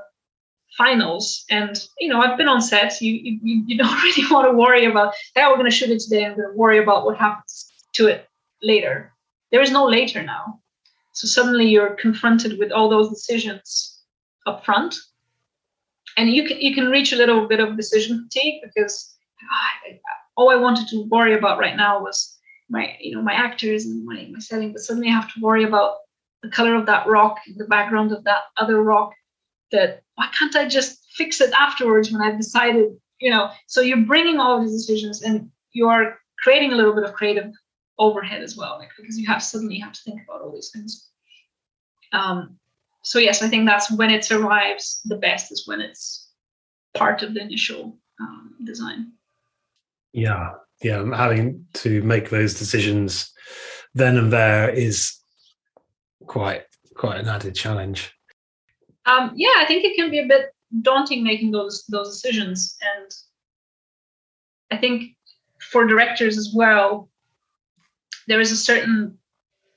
finals 0.77 1.45
and 1.51 1.87
you 1.99 2.09
know 2.09 2.21
i've 2.21 2.39
been 2.39 2.47
on 2.47 2.61
sets 2.61 3.03
you 3.03 3.13
you, 3.13 3.65
you 3.67 3.77
don't 3.77 4.03
really 4.05 4.31
want 4.31 4.47
to 4.47 4.57
worry 4.57 4.85
about 4.85 5.13
hey 5.35 5.45
we're 5.47 5.57
going 5.57 5.65
to 5.65 5.75
shoot 5.75 5.91
it 5.91 5.99
today 5.99 6.25
i'm 6.25 6.37
going 6.37 6.49
to 6.49 6.57
worry 6.57 6.79
about 6.79 7.05
what 7.05 7.17
happens 7.17 7.68
to 7.99 8.07
it 8.07 8.29
later. 8.63 9.13
There 9.53 9.61
is 9.61 9.71
no 9.71 9.85
later 9.87 10.23
now. 10.23 10.61
So 11.13 11.27
suddenly 11.27 11.67
you're 11.69 11.97
confronted 11.97 12.59
with 12.59 12.73
all 12.73 12.89
those 12.89 13.11
decisions 13.11 14.03
up 14.47 14.65
front 14.65 14.95
and 16.17 16.31
you 16.31 16.47
can 16.47 16.59
you 16.59 16.75
can 16.75 16.89
reach 16.89 17.13
a 17.13 17.17
little 17.17 17.47
bit 17.47 17.61
of 17.61 17.77
decision 17.77 18.25
fatigue 18.25 18.63
because 18.63 19.15
ah, 19.53 19.73
all 20.37 20.51
i 20.51 20.57
wanted 20.57 20.89
to 20.89 21.07
worry 21.11 21.35
about 21.35 21.59
right 21.59 21.77
now 21.77 22.01
was 22.01 22.39
my 22.71 22.97
you 22.99 23.15
know 23.15 23.21
my 23.21 23.35
actors 23.35 23.85
and 23.85 24.07
my, 24.07 24.27
my 24.33 24.39
setting 24.39 24.73
but 24.73 24.81
suddenly 24.81 25.09
i 25.09 25.13
have 25.13 25.31
to 25.31 25.41
worry 25.41 25.65
about 25.65 25.97
the 26.43 26.49
color 26.49 26.75
of 26.75 26.87
that 26.87 27.07
rock 27.07 27.37
in 27.47 27.59
the 27.59 27.67
background 27.67 28.11
of 28.13 28.25
that 28.25 28.43
other 28.57 28.83
rock 28.83 29.13
that 29.73 30.03
why 30.15 30.29
can't 30.39 30.57
I 30.57 30.67
just 30.67 31.05
fix 31.15 31.41
it 31.41 31.53
afterwards 31.53 32.11
when 32.11 32.23
I've 32.23 32.39
decided, 32.39 32.97
you 33.21 33.31
know? 33.31 33.51
So 33.67 33.81
you're 33.81 34.07
bringing 34.07 34.39
all 34.39 34.61
these 34.61 34.73
decisions 34.73 35.23
and 35.23 35.51
you 35.73 35.89
are 35.89 36.19
creating 36.43 36.73
a 36.73 36.77
little 36.77 36.95
bit 36.95 37.05
of 37.05 37.13
creative 37.13 37.53
overhead 37.99 38.43
as 38.43 38.57
well, 38.57 38.79
like 38.79 38.91
because 38.97 39.19
you 39.19 39.27
have 39.27 39.43
suddenly 39.43 39.79
have 39.79 39.93
to 39.93 40.01
think 40.03 40.21
about 40.23 40.43
all 40.43 40.53
these 40.53 40.71
things. 40.71 41.11
Um, 42.13 42.59
so 43.03 43.19
yes, 43.19 43.43
I 43.43 43.49
think 43.49 43.67
that's 43.67 43.91
when 43.91 44.11
it 44.11 44.25
survives 44.25 45.01
the 45.05 45.17
best 45.17 45.53
is 45.53 45.67
when 45.67 45.81
it's 45.81 46.31
part 46.95 47.23
of 47.23 47.35
the 47.35 47.41
initial 47.41 47.99
um, 48.21 48.55
design. 48.65 49.13
Yeah, 50.13 50.53
yeah, 50.83 51.05
having 51.15 51.67
to 51.75 52.03
make 52.03 52.31
those 52.31 52.55
decisions 52.55 53.33
then 53.95 54.17
and 54.17 54.33
there 54.33 54.69
is 54.69 55.17
quite 56.27 56.65
quite 56.95 57.19
an 57.19 57.29
added 57.29 57.55
challenge 57.55 58.13
um, 59.09 59.33
yeah, 59.35 59.49
I 59.57 59.65
think 59.65 59.85
it 59.85 59.97
can 59.97 60.11
be 60.11 60.19
a 60.19 60.27
bit 60.27 60.51
daunting 60.83 61.25
making 61.25 61.51
those 61.51 61.85
those 61.89 62.15
decisions, 62.15 62.77
and 62.83 63.11
I 64.71 64.77
think 64.77 65.17
for 65.71 65.87
directors 65.87 66.37
as 66.37 66.53
well, 66.55 67.09
there 68.29 68.41
is 68.41 68.53
a 68.53 68.57
certain 68.57 69.19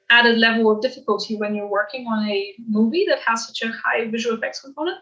added 0.10 0.38
level 0.38 0.70
of 0.70 0.82
difficulty 0.82 1.38
when 1.38 1.56
you're 1.56 1.68
working 1.68 2.06
on 2.06 2.28
a 2.28 2.54
movie 2.68 3.06
that 3.08 3.20
has 3.26 3.48
such 3.48 3.62
a 3.64 3.72
high 3.72 4.10
visual 4.10 4.36
effects 4.36 4.62
component. 4.62 4.98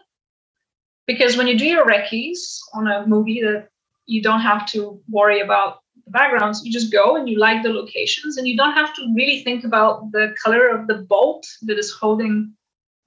Because 1.06 1.36
when 1.36 1.48
you 1.48 1.58
do 1.58 1.66
your 1.66 1.84
recce's 1.84 2.62
on 2.72 2.86
a 2.86 3.06
movie 3.06 3.42
that 3.42 3.68
you 4.06 4.22
don't 4.22 4.40
have 4.40 4.66
to 4.70 5.00
worry 5.08 5.40
about 5.40 5.80
the 6.04 6.12
backgrounds, 6.12 6.64
you 6.64 6.72
just 6.72 6.92
go 6.92 7.16
and 7.16 7.28
you 7.28 7.38
like 7.38 7.64
the 7.64 7.72
locations 7.72 8.36
and 8.36 8.46
you 8.46 8.56
don't 8.56 8.74
have 8.74 8.94
to 8.94 9.02
really 9.16 9.42
think 9.42 9.64
about 9.64 10.12
the 10.12 10.32
color 10.42 10.68
of 10.68 10.86
the 10.86 10.98
bolt 11.08 11.44
that 11.62 11.78
is 11.78 11.90
holding 11.90 12.52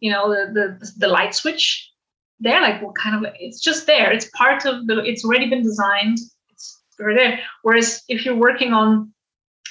you 0.01 0.11
know 0.11 0.29
the 0.29 0.51
the, 0.53 0.91
the 0.97 1.07
light 1.07 1.33
switch. 1.33 1.89
They're 2.41 2.61
like 2.61 2.81
what 2.81 2.95
kind 2.95 3.15
of 3.15 3.31
it's 3.39 3.61
just 3.61 3.87
there. 3.87 4.11
It's 4.11 4.29
part 4.35 4.65
of 4.65 4.85
the 4.87 5.01
it's 5.05 5.23
already 5.23 5.49
been 5.49 5.63
designed. 5.63 6.17
It's 6.49 6.81
there. 6.99 7.39
Whereas 7.61 8.03
if 8.09 8.25
you're 8.25 8.35
working 8.35 8.73
on 8.73 9.12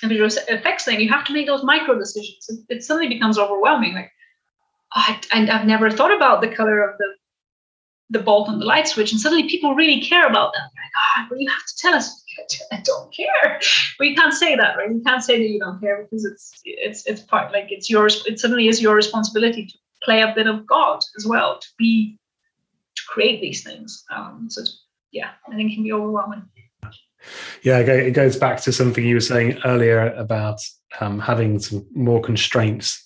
visual 0.09 0.29
effects 0.49 0.85
thing. 0.85 1.01
You 1.01 1.09
have 1.11 1.25
to 1.27 1.33
make 1.33 1.47
those 1.47 1.65
micro 1.65 1.99
decisions. 1.99 2.49
It, 2.69 2.83
suddenly 2.83 3.09
becomes 3.09 3.39
overwhelming 3.39 3.95
like 3.95 4.11
oh, 4.97 5.17
I, 5.33 5.49
i've 5.51 5.67
never 5.67 5.91
thought 5.91 6.15
about 6.15 6.41
the 6.41 6.49
color 6.49 6.83
of 6.83 6.99
the 6.99 7.07
the 8.11 8.19
bolt 8.19 8.49
on 8.49 8.59
the 8.59 8.67
light 8.67 8.87
switch 8.87 9.11
and 9.11 9.21
suddenly 9.21 9.49
people 9.49 9.75
really 9.75 10.01
care 10.01 10.27
about 10.27 10.53
them 10.53 10.63
like 10.63 10.93
oh 10.97 11.27
well 11.31 11.41
you 11.41 11.49
have 11.49 11.67
to 11.67 11.77
tell 11.79 11.95
us. 11.95 12.19
I 12.73 12.81
don't 12.83 13.15
care. 13.15 13.61
You 14.01 14.15
can't 14.15 14.33
say 14.33 14.57
that 14.57 14.77
right? 14.77 14.91
You 14.91 15.03
can't 15.05 15.23
say 15.23 15.39
that 15.39 15.49
you 15.49 15.61
don't 15.61 15.81
care 15.81 16.03
because 16.03 16.25
it's 16.25 16.53
it's 16.65 17.07
it's 17.07 17.23
part 17.23 17.53
like 17.53 17.71
it's 17.71 17.91
yours 17.91 18.25
it 18.27 18.41
suddenly 18.41 18.69
is 18.69 18.81
your 18.81 18.95
responsibility 18.95 19.67
to 19.67 19.75
play 20.03 20.23
a 20.23 20.33
bit 20.35 20.47
of 20.47 20.67
God 20.67 21.01
as 21.17 21.27
well 21.27 21.59
to 21.59 21.69
be 21.79 22.19
to 22.97 23.03
create 23.09 23.41
these 23.41 23.63
things. 23.63 24.05
Um, 24.11 24.47
so 24.49 24.63
yeah, 25.13 25.31
I 25.47 25.55
think 25.55 25.71
it 25.71 25.75
can 25.75 25.85
be 25.85 25.93
overwhelming. 25.93 26.43
Yeah, 27.63 27.79
it 27.79 28.13
goes 28.13 28.37
back 28.37 28.61
to 28.63 28.73
something 28.73 29.05
you 29.05 29.17
were 29.17 29.21
saying 29.21 29.59
earlier 29.65 30.13
about 30.15 30.59
um, 31.01 31.19
having 31.19 31.59
some 31.59 31.87
more 31.95 32.21
constraints 32.21 33.03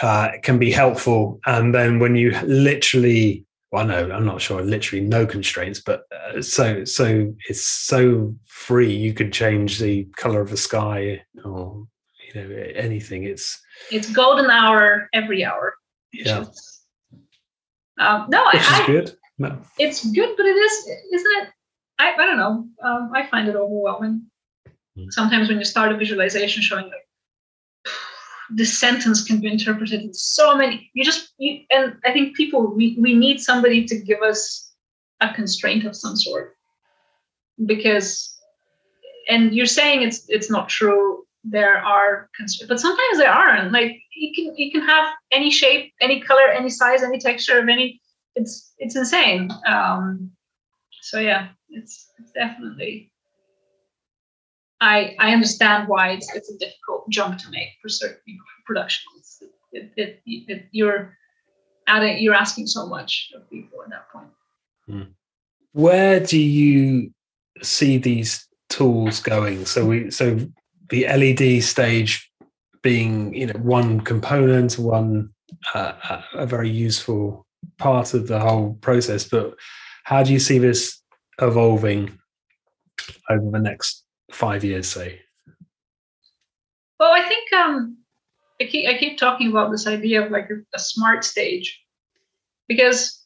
uh, 0.00 0.30
can 0.42 0.58
be 0.58 0.70
helpful, 0.70 1.40
and 1.46 1.74
then 1.74 1.98
when 1.98 2.16
you 2.16 2.38
literally 2.42 3.44
well 3.70 3.84
no 3.84 4.10
i'm 4.12 4.24
not 4.24 4.40
sure 4.40 4.62
literally 4.62 5.04
no 5.04 5.26
constraints 5.26 5.78
but 5.78 6.04
uh, 6.10 6.40
so 6.40 6.86
so 6.86 7.30
it's 7.50 7.66
so 7.66 8.34
free 8.46 8.90
you 8.90 9.12
could 9.12 9.30
change 9.30 9.78
the 9.78 10.04
color 10.16 10.40
of 10.40 10.48
the 10.48 10.56
sky 10.56 11.22
or 11.44 11.86
you 12.26 12.40
know 12.40 12.56
anything 12.74 13.24
it's 13.24 13.60
it's 13.92 14.10
golden 14.10 14.48
hour 14.50 15.06
every 15.12 15.44
hour 15.44 15.74
yeah. 16.12 16.44
Um, 17.98 18.26
no, 18.30 18.44
Which 18.52 18.62
I, 18.70 18.80
is 18.80 18.86
good. 18.86 19.16
No. 19.38 19.58
It's 19.78 20.04
good, 20.10 20.36
but 20.36 20.46
it 20.46 20.56
is, 20.56 20.72
isn't 21.12 21.42
it? 21.42 21.48
I, 21.98 22.12
I 22.12 22.26
don't 22.26 22.36
know. 22.36 22.66
Um, 22.82 23.10
I 23.14 23.26
find 23.26 23.48
it 23.48 23.56
overwhelming. 23.56 24.22
Mm. 24.96 25.10
Sometimes 25.10 25.48
when 25.48 25.58
you 25.58 25.64
start 25.64 25.92
a 25.92 25.96
visualization 25.96 26.62
showing 26.62 26.86
like 26.86 27.94
this 28.50 28.78
sentence 28.78 29.24
can 29.24 29.40
be 29.40 29.48
interpreted 29.48 30.00
in 30.00 30.14
so 30.14 30.56
many, 30.56 30.90
you 30.94 31.04
just, 31.04 31.32
you, 31.38 31.60
and 31.70 31.96
I 32.04 32.12
think 32.12 32.36
people, 32.36 32.74
we, 32.74 32.96
we 32.98 33.14
need 33.14 33.40
somebody 33.40 33.84
to 33.84 33.98
give 33.98 34.22
us 34.22 34.72
a 35.20 35.32
constraint 35.34 35.84
of 35.84 35.94
some 35.94 36.16
sort 36.16 36.56
because, 37.66 38.38
and 39.28 39.54
you're 39.54 39.66
saying 39.66 40.02
it's, 40.02 40.24
it's 40.28 40.50
not 40.50 40.68
true 40.68 41.26
there 41.44 41.78
are 41.78 42.28
constraints, 42.36 42.68
but 42.68 42.80
sometimes 42.80 43.18
there 43.18 43.30
aren't. 43.30 43.72
Like 43.72 44.00
you 44.14 44.32
can 44.34 44.56
you 44.56 44.70
can 44.70 44.82
have 44.82 45.14
any 45.30 45.50
shape, 45.50 45.92
any 46.00 46.20
color, 46.20 46.48
any 46.48 46.70
size, 46.70 47.02
any 47.02 47.18
texture 47.18 47.58
of 47.58 47.68
any. 47.68 48.00
It's 48.34 48.72
it's 48.78 48.96
insane. 48.96 49.50
Um, 49.66 50.30
so 51.08 51.20
yeah, 51.20 51.48
it's, 51.70 52.10
it's 52.18 52.32
definitely. 52.32 53.10
I 54.80 55.16
I 55.18 55.32
understand 55.32 55.88
why 55.88 56.10
it's 56.10 56.32
it's 56.34 56.50
a 56.50 56.58
difficult 56.58 57.08
jump 57.08 57.38
to 57.38 57.50
make 57.50 57.70
for 57.80 57.88
certain 57.88 58.20
you 58.26 58.34
know, 58.34 58.42
productions. 58.66 59.42
It, 59.72 59.92
it, 59.96 60.22
it, 60.26 60.66
you're 60.70 61.16
adding 61.86 62.22
you're 62.22 62.34
asking 62.34 62.66
so 62.66 62.86
much 62.86 63.30
of 63.34 63.48
people 63.50 63.82
at 63.82 63.90
that 63.90 64.10
point. 64.12 64.28
Hmm. 64.86 65.12
Where 65.72 66.20
do 66.20 66.38
you 66.38 67.10
see 67.62 67.96
these 67.96 68.46
tools 68.68 69.20
going? 69.20 69.64
So 69.64 69.86
we 69.86 70.10
so 70.10 70.38
the 70.90 71.06
LED 71.08 71.62
stage 71.64 72.30
being 72.82 73.34
you 73.34 73.46
know 73.46 73.58
one 73.60 74.02
component, 74.02 74.78
one 74.78 75.30
uh, 75.74 76.20
a 76.34 76.46
very 76.46 76.70
useful 76.70 77.46
part 77.78 78.12
of 78.14 78.28
the 78.28 78.38
whole 78.38 78.74
process. 78.82 79.24
But 79.24 79.54
how 80.08 80.22
do 80.22 80.32
you 80.32 80.38
see 80.38 80.58
this 80.58 81.02
evolving 81.38 82.18
over 83.28 83.50
the 83.50 83.58
next 83.58 84.04
five 84.32 84.64
years, 84.64 84.88
say? 84.88 85.20
Well, 86.98 87.12
I 87.12 87.28
think 87.28 87.52
um, 87.52 87.98
I 88.58 88.64
keep 88.64 88.88
I 88.88 88.96
keep 88.96 89.18
talking 89.18 89.50
about 89.50 89.70
this 89.70 89.86
idea 89.86 90.24
of 90.24 90.32
like 90.32 90.48
a, 90.48 90.64
a 90.74 90.78
smart 90.78 91.24
stage, 91.24 91.78
because 92.68 93.22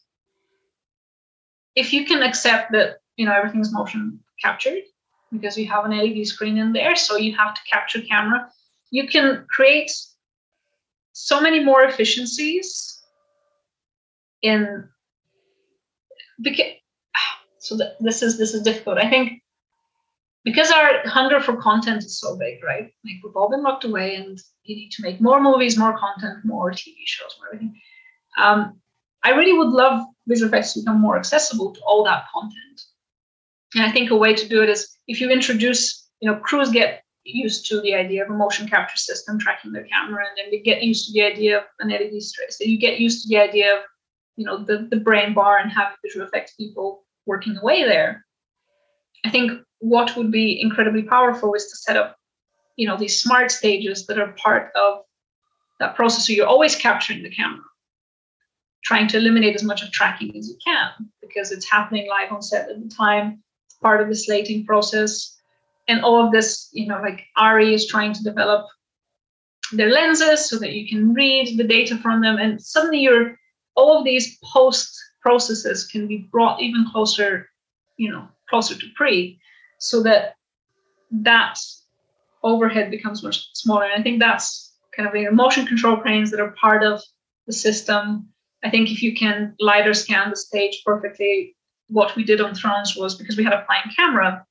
if 1.76 1.92
you 1.92 2.04
can 2.04 2.20
accept 2.20 2.72
that 2.72 2.96
you 3.16 3.26
know 3.26 3.32
everything's 3.32 3.72
motion 3.72 4.18
captured, 4.42 4.82
because 5.30 5.56
you 5.56 5.68
have 5.68 5.84
an 5.84 5.96
LED 5.96 6.26
screen 6.26 6.58
in 6.58 6.72
there, 6.72 6.96
so 6.96 7.16
you 7.16 7.36
have 7.36 7.54
to 7.54 7.60
capture 7.70 8.02
camera. 8.02 8.50
You 8.90 9.06
can 9.06 9.46
create 9.48 9.92
so 11.12 11.40
many 11.40 11.62
more 11.62 11.84
efficiencies 11.84 13.00
in 14.42 14.88
because 16.42 16.72
so 17.58 17.76
th- 17.76 17.92
this 18.00 18.22
is 18.22 18.38
this 18.38 18.54
is 18.54 18.62
difficult. 18.62 18.98
I 18.98 19.08
think 19.08 19.42
because 20.44 20.70
our 20.70 21.06
hunger 21.06 21.40
for 21.40 21.56
content 21.56 22.04
is 22.04 22.18
so 22.18 22.36
big, 22.36 22.62
right? 22.64 22.90
Like 23.04 23.16
we've 23.22 23.36
all 23.36 23.50
been 23.50 23.62
locked 23.62 23.84
away, 23.84 24.16
and 24.16 24.38
you 24.64 24.76
need 24.76 24.90
to 24.92 25.02
make 25.02 25.20
more 25.20 25.40
movies, 25.40 25.78
more 25.78 25.96
content, 25.98 26.44
more 26.44 26.70
TV 26.72 26.94
shows, 27.04 27.36
more 27.38 27.48
everything. 27.48 27.80
Um, 28.38 28.80
I 29.22 29.30
really 29.30 29.56
would 29.56 29.68
love 29.68 30.04
visual 30.26 30.48
effects 30.48 30.72
to 30.74 30.80
become 30.80 31.00
more 31.00 31.16
accessible 31.16 31.72
to 31.72 31.80
all 31.86 32.04
that 32.04 32.24
content. 32.32 32.82
And 33.74 33.84
I 33.84 33.92
think 33.92 34.10
a 34.10 34.16
way 34.16 34.34
to 34.34 34.48
do 34.48 34.62
it 34.62 34.68
is 34.68 34.98
if 35.06 35.20
you 35.20 35.30
introduce, 35.30 36.08
you 36.20 36.30
know, 36.30 36.38
crews 36.38 36.70
get 36.70 37.02
used 37.24 37.66
to 37.66 37.80
the 37.80 37.94
idea 37.94 38.24
of 38.24 38.30
a 38.30 38.34
motion 38.34 38.68
capture 38.68 38.96
system 38.96 39.38
tracking 39.38 39.72
their 39.72 39.84
camera, 39.84 40.24
and 40.28 40.36
then 40.36 40.50
they 40.50 40.58
get 40.58 40.82
used 40.82 41.06
to 41.06 41.12
the 41.12 41.22
idea 41.22 41.58
of 41.58 41.64
an 41.80 41.90
LED 41.90 42.20
stress. 42.22 42.58
So 42.58 42.64
you 42.64 42.78
get 42.78 42.98
used 43.00 43.22
to 43.22 43.28
the 43.28 43.38
idea 43.40 43.76
of, 43.76 43.82
you 44.36 44.44
know, 44.46 44.64
the, 44.64 44.88
the 44.90 44.96
brain 44.96 45.34
bar 45.34 45.58
and 45.58 45.70
having 45.70 45.96
visual 46.04 46.26
effects 46.26 46.54
people 46.54 47.04
working 47.26 47.56
away 47.56 47.84
there. 47.84 48.24
I 49.24 49.30
think 49.30 49.52
what 49.78 50.16
would 50.16 50.30
be 50.30 50.60
incredibly 50.60 51.02
powerful 51.02 51.54
is 51.54 51.66
to 51.66 51.76
set 51.76 51.96
up, 51.96 52.16
you 52.76 52.88
know, 52.88 52.96
these 52.96 53.20
smart 53.20 53.50
stages 53.50 54.06
that 54.06 54.18
are 54.18 54.32
part 54.32 54.72
of 54.74 55.00
that 55.80 55.94
process. 55.94 56.26
So 56.26 56.32
you're 56.32 56.46
always 56.46 56.74
capturing 56.74 57.22
the 57.22 57.30
camera. 57.30 57.62
trying 58.84 59.06
to 59.08 59.16
eliminate 59.16 59.54
as 59.54 59.62
much 59.62 59.82
of 59.82 59.90
tracking 59.92 60.36
as 60.36 60.48
you 60.48 60.56
can 60.64 60.90
because 61.20 61.52
it's 61.52 61.70
happening 61.70 62.08
live 62.08 62.32
on 62.32 62.42
set 62.42 62.68
at 62.68 62.82
the 62.82 62.88
time. 62.88 63.42
It's 63.66 63.76
part 63.76 64.00
of 64.00 64.08
the 64.08 64.14
slating 64.14 64.66
process. 64.66 65.36
And 65.88 66.02
all 66.02 66.24
of 66.24 66.32
this, 66.32 66.68
you 66.72 66.86
know, 66.86 67.00
like 67.00 67.24
ARRI 67.36 67.74
is 67.74 67.86
trying 67.86 68.12
to 68.12 68.22
develop 68.22 68.66
their 69.72 69.90
lenses 69.90 70.48
so 70.48 70.58
that 70.58 70.72
you 70.72 70.88
can 70.88 71.14
read 71.14 71.58
the 71.58 71.64
data 71.64 71.96
from 71.96 72.20
them. 72.20 72.36
And 72.38 72.60
suddenly 72.60 73.00
you're 73.00 73.38
all 73.74 73.98
of 73.98 74.04
these 74.04 74.38
post 74.52 74.94
processes 75.20 75.86
can 75.86 76.06
be 76.06 76.28
brought 76.30 76.60
even 76.60 76.86
closer, 76.90 77.48
you 77.96 78.10
know, 78.10 78.28
closer 78.48 78.74
to 78.74 78.86
pre, 78.96 79.38
so 79.78 80.02
that 80.02 80.34
that 81.10 81.58
overhead 82.42 82.90
becomes 82.90 83.22
much 83.22 83.48
smaller. 83.54 83.84
And 83.84 84.00
I 84.00 84.02
think 84.02 84.18
that's 84.18 84.74
kind 84.96 85.06
of 85.06 85.14
the 85.14 85.30
motion 85.30 85.66
control 85.66 85.96
cranes 85.96 86.30
that 86.30 86.40
are 86.40 86.54
part 86.60 86.82
of 86.82 87.00
the 87.46 87.52
system. 87.52 88.28
I 88.64 88.70
think 88.70 88.90
if 88.90 89.02
you 89.02 89.14
can 89.14 89.54
lidar 89.60 89.94
scan 89.94 90.30
the 90.30 90.36
stage 90.36 90.82
perfectly, 90.84 91.56
what 91.88 92.14
we 92.16 92.24
did 92.24 92.40
on 92.40 92.54
Thrones 92.54 92.96
was 92.96 93.14
because 93.14 93.36
we 93.36 93.44
had 93.44 93.52
a 93.52 93.64
flying 93.66 93.90
camera, 93.96 94.44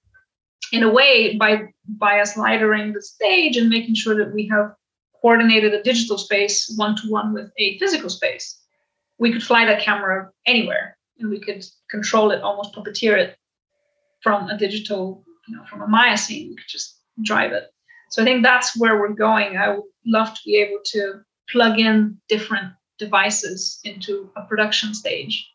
in 0.71 0.83
a 0.83 0.89
way, 0.89 1.35
by 1.37 1.67
by 1.97 2.19
us 2.19 2.37
lidaring 2.37 2.93
the 2.93 3.01
stage 3.01 3.57
and 3.57 3.69
making 3.69 3.95
sure 3.95 4.15
that 4.15 4.33
we 4.33 4.47
have 4.47 4.73
coordinated 5.21 5.73
a 5.73 5.83
digital 5.83 6.17
space 6.17 6.73
one 6.77 6.95
to 6.95 7.09
one 7.09 7.33
with 7.33 7.51
a 7.57 7.77
physical 7.77 8.09
space, 8.09 8.60
we 9.21 9.31
could 9.31 9.43
fly 9.43 9.63
that 9.65 9.83
camera 9.83 10.31
anywhere 10.47 10.97
and 11.19 11.29
we 11.29 11.39
could 11.39 11.63
control 11.91 12.31
it, 12.31 12.41
almost 12.41 12.73
puppeteer 12.73 13.15
it 13.15 13.37
from 14.23 14.49
a 14.49 14.57
digital, 14.57 15.23
you 15.47 15.55
know, 15.55 15.63
from 15.69 15.83
a 15.83 15.87
Maya 15.87 16.17
scene. 16.17 16.49
We 16.49 16.55
could 16.55 16.67
just 16.67 16.99
drive 17.21 17.51
it. 17.51 17.65
So 18.09 18.23
I 18.23 18.25
think 18.25 18.43
that's 18.43 18.75
where 18.75 18.99
we're 18.99 19.13
going. 19.13 19.57
I 19.57 19.69
would 19.69 19.83
love 20.07 20.33
to 20.33 20.41
be 20.43 20.55
able 20.57 20.79
to 20.85 21.21
plug 21.49 21.79
in 21.79 22.17
different 22.29 22.73
devices 22.97 23.79
into 23.83 24.31
a 24.35 24.41
production 24.41 24.95
stage 24.95 25.47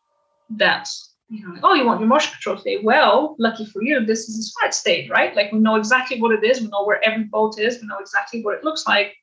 that's 0.51 1.13
you 1.29 1.45
know, 1.45 1.59
oh, 1.61 1.73
you 1.73 1.85
want 1.85 1.99
your 1.99 2.07
motion 2.07 2.31
control 2.31 2.55
today? 2.55 2.79
Well, 2.81 3.35
lucky 3.37 3.65
for 3.65 3.83
you, 3.83 4.05
this 4.05 4.29
is 4.29 4.39
a 4.39 4.43
smart 4.43 4.73
stage, 4.73 5.09
right? 5.09 5.35
Like 5.35 5.51
we 5.51 5.59
know 5.59 5.75
exactly 5.75 6.21
what 6.21 6.31
it 6.31 6.41
is, 6.41 6.61
we 6.61 6.69
know 6.69 6.85
where 6.85 7.05
every 7.05 7.25
bolt 7.25 7.59
is, 7.59 7.81
we 7.81 7.87
know 7.87 7.99
exactly 7.99 8.41
what 8.41 8.55
it 8.55 8.63
looks 8.63 8.87
like. 8.87 9.13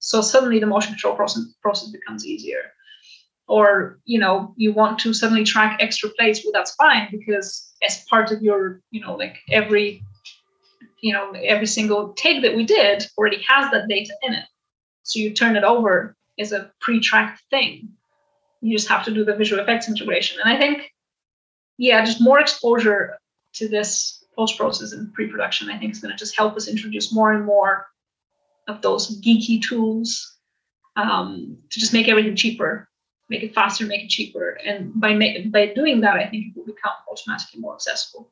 So 0.00 0.20
suddenly 0.20 0.58
the 0.58 0.66
motion 0.66 0.92
control 0.92 1.16
process 1.16 1.44
process 1.62 1.88
becomes 1.88 2.26
easier. 2.26 2.60
Or 3.48 3.98
you 4.04 4.18
know, 4.18 4.54
you 4.56 4.72
want 4.72 4.98
to 5.00 5.14
suddenly 5.14 5.44
track 5.44 5.78
extra 5.80 6.10
plates, 6.10 6.42
well, 6.44 6.52
that's 6.52 6.74
fine 6.74 7.08
because 7.10 7.72
as 7.86 8.04
part 8.10 8.32
of 8.32 8.42
your, 8.42 8.80
you 8.90 9.00
know, 9.00 9.14
like 9.14 9.38
every 9.50 10.02
you 11.00 11.12
know, 11.12 11.32
every 11.44 11.66
single 11.66 12.12
take 12.14 12.42
that 12.42 12.56
we 12.56 12.64
did 12.64 13.06
already 13.16 13.42
has 13.46 13.70
that 13.70 13.88
data 13.88 14.12
in 14.22 14.34
it. 14.34 14.44
So 15.02 15.20
you 15.20 15.32
turn 15.32 15.56
it 15.56 15.62
over 15.62 16.16
as 16.38 16.52
a 16.52 16.70
pre-tracked 16.80 17.42
thing. 17.50 17.90
You 18.60 18.76
just 18.76 18.88
have 18.88 19.04
to 19.04 19.14
do 19.14 19.24
the 19.24 19.36
visual 19.36 19.62
effects 19.62 19.88
integration. 19.88 20.40
And 20.42 20.52
I 20.52 20.58
think, 20.58 20.90
yeah, 21.78 22.04
just 22.04 22.20
more 22.20 22.40
exposure 22.40 23.18
to 23.54 23.68
this 23.68 24.24
post-process 24.34 24.92
and 24.92 25.12
pre-production, 25.12 25.70
I 25.70 25.78
think 25.78 25.92
is 25.92 26.00
going 26.00 26.12
to 26.12 26.18
just 26.18 26.36
help 26.36 26.56
us 26.56 26.66
introduce 26.66 27.12
more 27.12 27.32
and 27.32 27.44
more 27.44 27.86
of 28.66 28.82
those 28.82 29.20
geeky 29.20 29.62
tools 29.62 30.38
um, 30.96 31.56
to 31.70 31.80
just 31.80 31.92
make 31.92 32.08
everything 32.08 32.34
cheaper, 32.34 32.88
make 33.28 33.42
it 33.42 33.54
faster, 33.54 33.86
make 33.86 34.04
it 34.04 34.10
cheaper. 34.10 34.58
And 34.64 34.92
by 35.00 35.14
ma- 35.14 35.48
by 35.50 35.72
doing 35.74 36.00
that, 36.02 36.16
I 36.16 36.26
think 36.26 36.46
it 36.46 36.56
will 36.56 36.66
become 36.66 36.92
automatically 37.10 37.60
more 37.60 37.74
accessible 37.74 38.30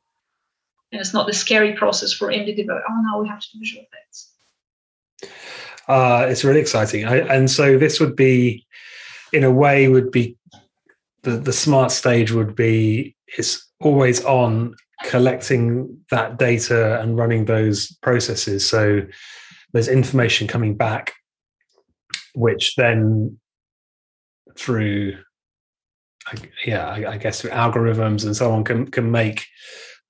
and 0.95 1.01
it's 1.01 1.13
not 1.13 1.27
the 1.27 1.33
scary 1.33 1.73
process 1.73 2.13
for 2.13 2.29
indie 2.29 2.55
developers. 2.55 2.85
Oh, 2.89 3.01
now 3.01 3.21
we 3.21 3.27
have 3.27 3.39
to 3.39 3.47
do 3.53 3.59
visual 3.59 3.83
effects. 3.83 4.31
Uh, 5.87 6.25
it's 6.29 6.43
really 6.43 6.59
exciting, 6.59 7.05
I, 7.05 7.17
and 7.17 7.49
so 7.49 7.77
this 7.77 7.99
would 7.99 8.15
be, 8.15 8.65
in 9.33 9.43
a 9.43 9.51
way, 9.51 9.87
would 9.87 10.09
be 10.09 10.37
the 11.21 11.31
the 11.31 11.53
smart 11.53 11.91
stage 11.91 12.31
would 12.31 12.55
be 12.55 13.15
it's 13.37 13.67
always 13.79 14.23
on 14.25 14.73
collecting 15.03 15.99
that 16.09 16.39
data 16.39 16.99
and 17.01 17.17
running 17.17 17.45
those 17.45 17.91
processes. 18.01 18.67
So 18.67 19.01
there's 19.73 19.87
information 19.87 20.47
coming 20.47 20.75
back, 20.75 21.13
which 22.33 22.75
then 22.75 23.37
through 24.57 25.17
yeah, 26.65 26.89
I, 26.89 27.17
guess 27.17 27.41
through 27.41 27.51
algorithms 27.51 28.25
and 28.25 28.35
so 28.35 28.51
on 28.51 28.63
can 28.63 28.89
can 28.89 29.11
make 29.11 29.45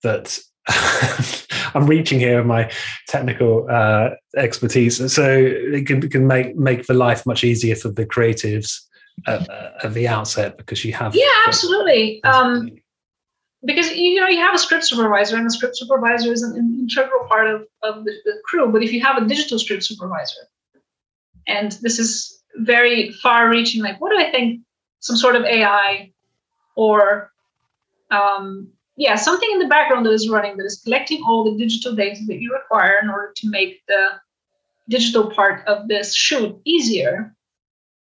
that 0.03 0.39
I'm 1.75 1.85
reaching 1.85 2.19
here 2.19 2.37
with 2.37 2.47
my 2.47 2.71
technical 3.07 3.67
uh, 3.69 4.11
expertise, 4.37 5.13
so 5.13 5.29
it 5.29 5.85
can, 5.85 6.01
can 6.09 6.25
make 6.25 6.55
make 6.55 6.87
the 6.87 6.93
life 6.93 7.25
much 7.25 7.43
easier 7.43 7.75
for 7.75 7.89
the 7.89 8.05
creatives 8.05 8.81
at, 9.27 9.47
at 9.83 9.93
the 9.93 10.07
outset 10.07 10.57
because 10.57 10.83
you 10.83 10.93
have 10.93 11.15
yeah, 11.15 11.25
absolutely. 11.45 12.23
Um, 12.23 12.71
because 13.63 13.91
you 13.91 14.19
know 14.19 14.27
you 14.27 14.39
have 14.39 14.55
a 14.55 14.59
script 14.59 14.85
supervisor, 14.85 15.35
and 15.35 15.45
the 15.45 15.51
script 15.51 15.77
supervisor 15.77 16.31
is 16.31 16.43
an 16.43 16.55
integral 16.55 17.27
part 17.27 17.47
of, 17.47 17.61
of 17.83 18.05
the, 18.05 18.13
the 18.25 18.33
crew. 18.45 18.71
But 18.71 18.83
if 18.83 18.91
you 18.91 19.01
have 19.01 19.21
a 19.21 19.25
digital 19.25 19.59
script 19.59 19.83
supervisor, 19.83 20.41
and 21.47 21.73
this 21.81 21.99
is 21.99 22.34
very 22.57 23.11
far-reaching, 23.21 23.81
like 23.81 23.99
what 23.99 24.11
do 24.11 24.17
I 24.17 24.31
think? 24.31 24.61
Some 24.99 25.17
sort 25.17 25.35
of 25.35 25.43
AI 25.43 26.11
or 26.75 27.31
um, 28.11 28.71
yeah, 28.97 29.15
something 29.15 29.49
in 29.51 29.59
the 29.59 29.67
background 29.67 30.05
that 30.05 30.11
is 30.11 30.29
running 30.29 30.57
that 30.57 30.65
is 30.65 30.81
collecting 30.83 31.21
all 31.27 31.43
the 31.43 31.57
digital 31.57 31.93
data 31.95 32.21
that 32.27 32.39
you 32.39 32.53
require 32.53 32.99
in 33.01 33.09
order 33.09 33.33
to 33.35 33.49
make 33.49 33.81
the 33.87 34.07
digital 34.87 35.29
part 35.31 35.67
of 35.67 35.87
this 35.87 36.15
shoot 36.15 36.57
easier. 36.65 37.35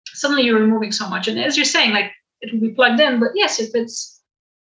Suddenly 0.06 0.44
you're 0.44 0.60
removing 0.60 0.92
so 0.92 1.08
much. 1.08 1.28
And 1.28 1.38
as 1.38 1.56
you're 1.56 1.64
saying, 1.64 1.92
like 1.92 2.12
it 2.40 2.52
will 2.52 2.60
be 2.60 2.70
plugged 2.70 3.00
in, 3.00 3.18
but 3.18 3.30
yes, 3.34 3.58
if 3.58 3.70
it's 3.74 4.22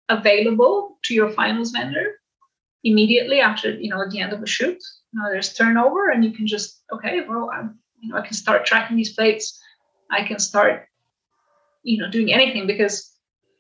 available 0.09 0.99
to 1.05 1.15
your 1.15 1.31
finals 1.31 1.73
vendor 1.73 2.21
immediately 2.85 3.41
after, 3.41 3.71
you 3.73 3.91
know, 3.91 4.01
at 4.01 4.11
the 4.11 4.21
end 4.21 4.33
of 4.33 4.43
a 4.43 4.47
shoot, 4.47 4.79
you 5.13 5.21
know, 5.21 5.29
there's 5.31 5.55
turnover 5.55 6.11
and 6.11 6.25
you 6.25 6.31
can 6.31 6.47
just, 6.47 6.83
okay, 6.93 7.23
well, 7.29 7.51
I'm, 7.53 7.79
you 8.01 8.09
know, 8.11 8.17
I 8.17 8.23
can 8.23 8.35
start 8.35 8.67
tracking 8.67 8.97
these 8.97 9.15
plates. 9.15 9.61
I 10.11 10.23
can 10.23 10.39
start, 10.39 10.87
you 11.83 11.99
know, 11.99 12.11
doing 12.11 12.33
anything 12.33 12.67
because 12.67 13.13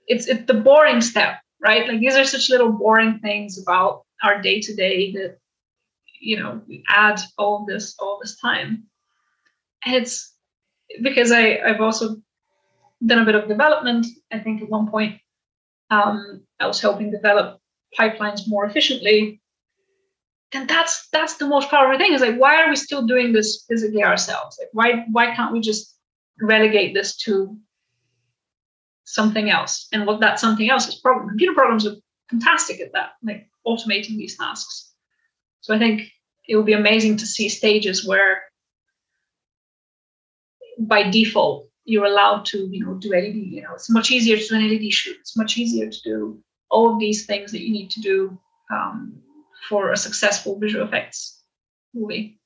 it's 0.06 0.26
it's 0.28 0.46
the 0.46 0.54
boring 0.54 1.00
step 1.00 1.40
right? 1.60 1.88
Like 1.88 2.00
these 2.00 2.16
are 2.16 2.24
such 2.24 2.50
little 2.50 2.72
boring 2.72 3.18
things 3.20 3.60
about 3.60 4.04
our 4.22 4.40
day 4.40 4.60
to 4.60 4.74
day 4.74 5.12
that 5.12 5.38
you 6.20 6.38
know 6.38 6.62
we 6.66 6.84
add 6.88 7.20
all 7.38 7.64
this 7.66 7.94
all 7.98 8.18
this 8.22 8.38
time. 8.38 8.84
And 9.84 9.94
it's 9.94 10.34
because 11.02 11.32
I 11.32 11.58
I've 11.58 11.80
also 11.80 12.16
done 13.04 13.20
a 13.20 13.24
bit 13.24 13.34
of 13.34 13.48
development. 13.48 14.06
I 14.32 14.38
think 14.38 14.62
at 14.62 14.68
one 14.68 14.88
point 14.88 15.20
um, 15.90 16.42
I 16.60 16.66
was 16.66 16.80
helping 16.80 17.10
develop 17.10 17.60
pipelines 17.98 18.48
more 18.48 18.64
efficiently. 18.66 19.40
Then 20.52 20.66
that's 20.66 21.08
that's 21.12 21.36
the 21.36 21.48
most 21.48 21.70
powerful 21.70 21.98
thing. 21.98 22.12
Is 22.12 22.20
like 22.20 22.38
why 22.38 22.62
are 22.62 22.68
we 22.68 22.76
still 22.76 23.06
doing 23.06 23.32
this 23.32 23.64
physically 23.68 24.04
ourselves? 24.04 24.58
Like 24.60 24.70
why 24.72 25.04
why 25.10 25.34
can't 25.34 25.52
we 25.52 25.60
just 25.60 25.96
relegate 26.40 26.94
this 26.94 27.16
to 27.16 27.58
something 29.06 29.50
else. 29.50 29.88
And 29.92 30.06
what 30.06 30.20
that 30.20 30.38
something 30.38 30.68
else 30.68 30.86
is 30.88 30.96
program. 30.96 31.28
Computer 31.28 31.54
programs 31.54 31.86
are 31.86 31.94
fantastic 32.28 32.80
at 32.80 32.92
that, 32.92 33.12
like 33.22 33.48
automating 33.66 34.16
these 34.16 34.36
tasks. 34.36 34.92
So 35.62 35.74
I 35.74 35.78
think 35.78 36.02
it 36.48 36.56
would 36.56 36.66
be 36.66 36.74
amazing 36.74 37.16
to 37.18 37.26
see 37.26 37.48
stages 37.48 38.06
where 38.06 38.42
by 40.78 41.08
default 41.10 41.68
you're 41.84 42.04
allowed 42.04 42.44
to, 42.46 42.68
you 42.70 42.84
know, 42.84 42.94
do 42.94 43.10
LED. 43.10 43.36
You 43.36 43.62
know, 43.62 43.74
it's 43.74 43.90
much 43.90 44.10
easier 44.10 44.36
to 44.36 44.46
do 44.46 44.54
an 44.56 44.68
LED 44.68 44.92
shoot. 44.92 45.16
It's 45.20 45.36
much 45.36 45.56
easier 45.56 45.88
to 45.88 46.02
do 46.02 46.42
all 46.68 46.92
of 46.92 47.00
these 47.00 47.26
things 47.26 47.52
that 47.52 47.62
you 47.62 47.72
need 47.72 47.90
to 47.90 48.00
do 48.00 48.38
um, 48.72 49.22
for 49.68 49.92
a 49.92 49.96
successful 49.96 50.58
visual 50.58 50.86
effects 50.86 51.42
movie. 51.94 52.38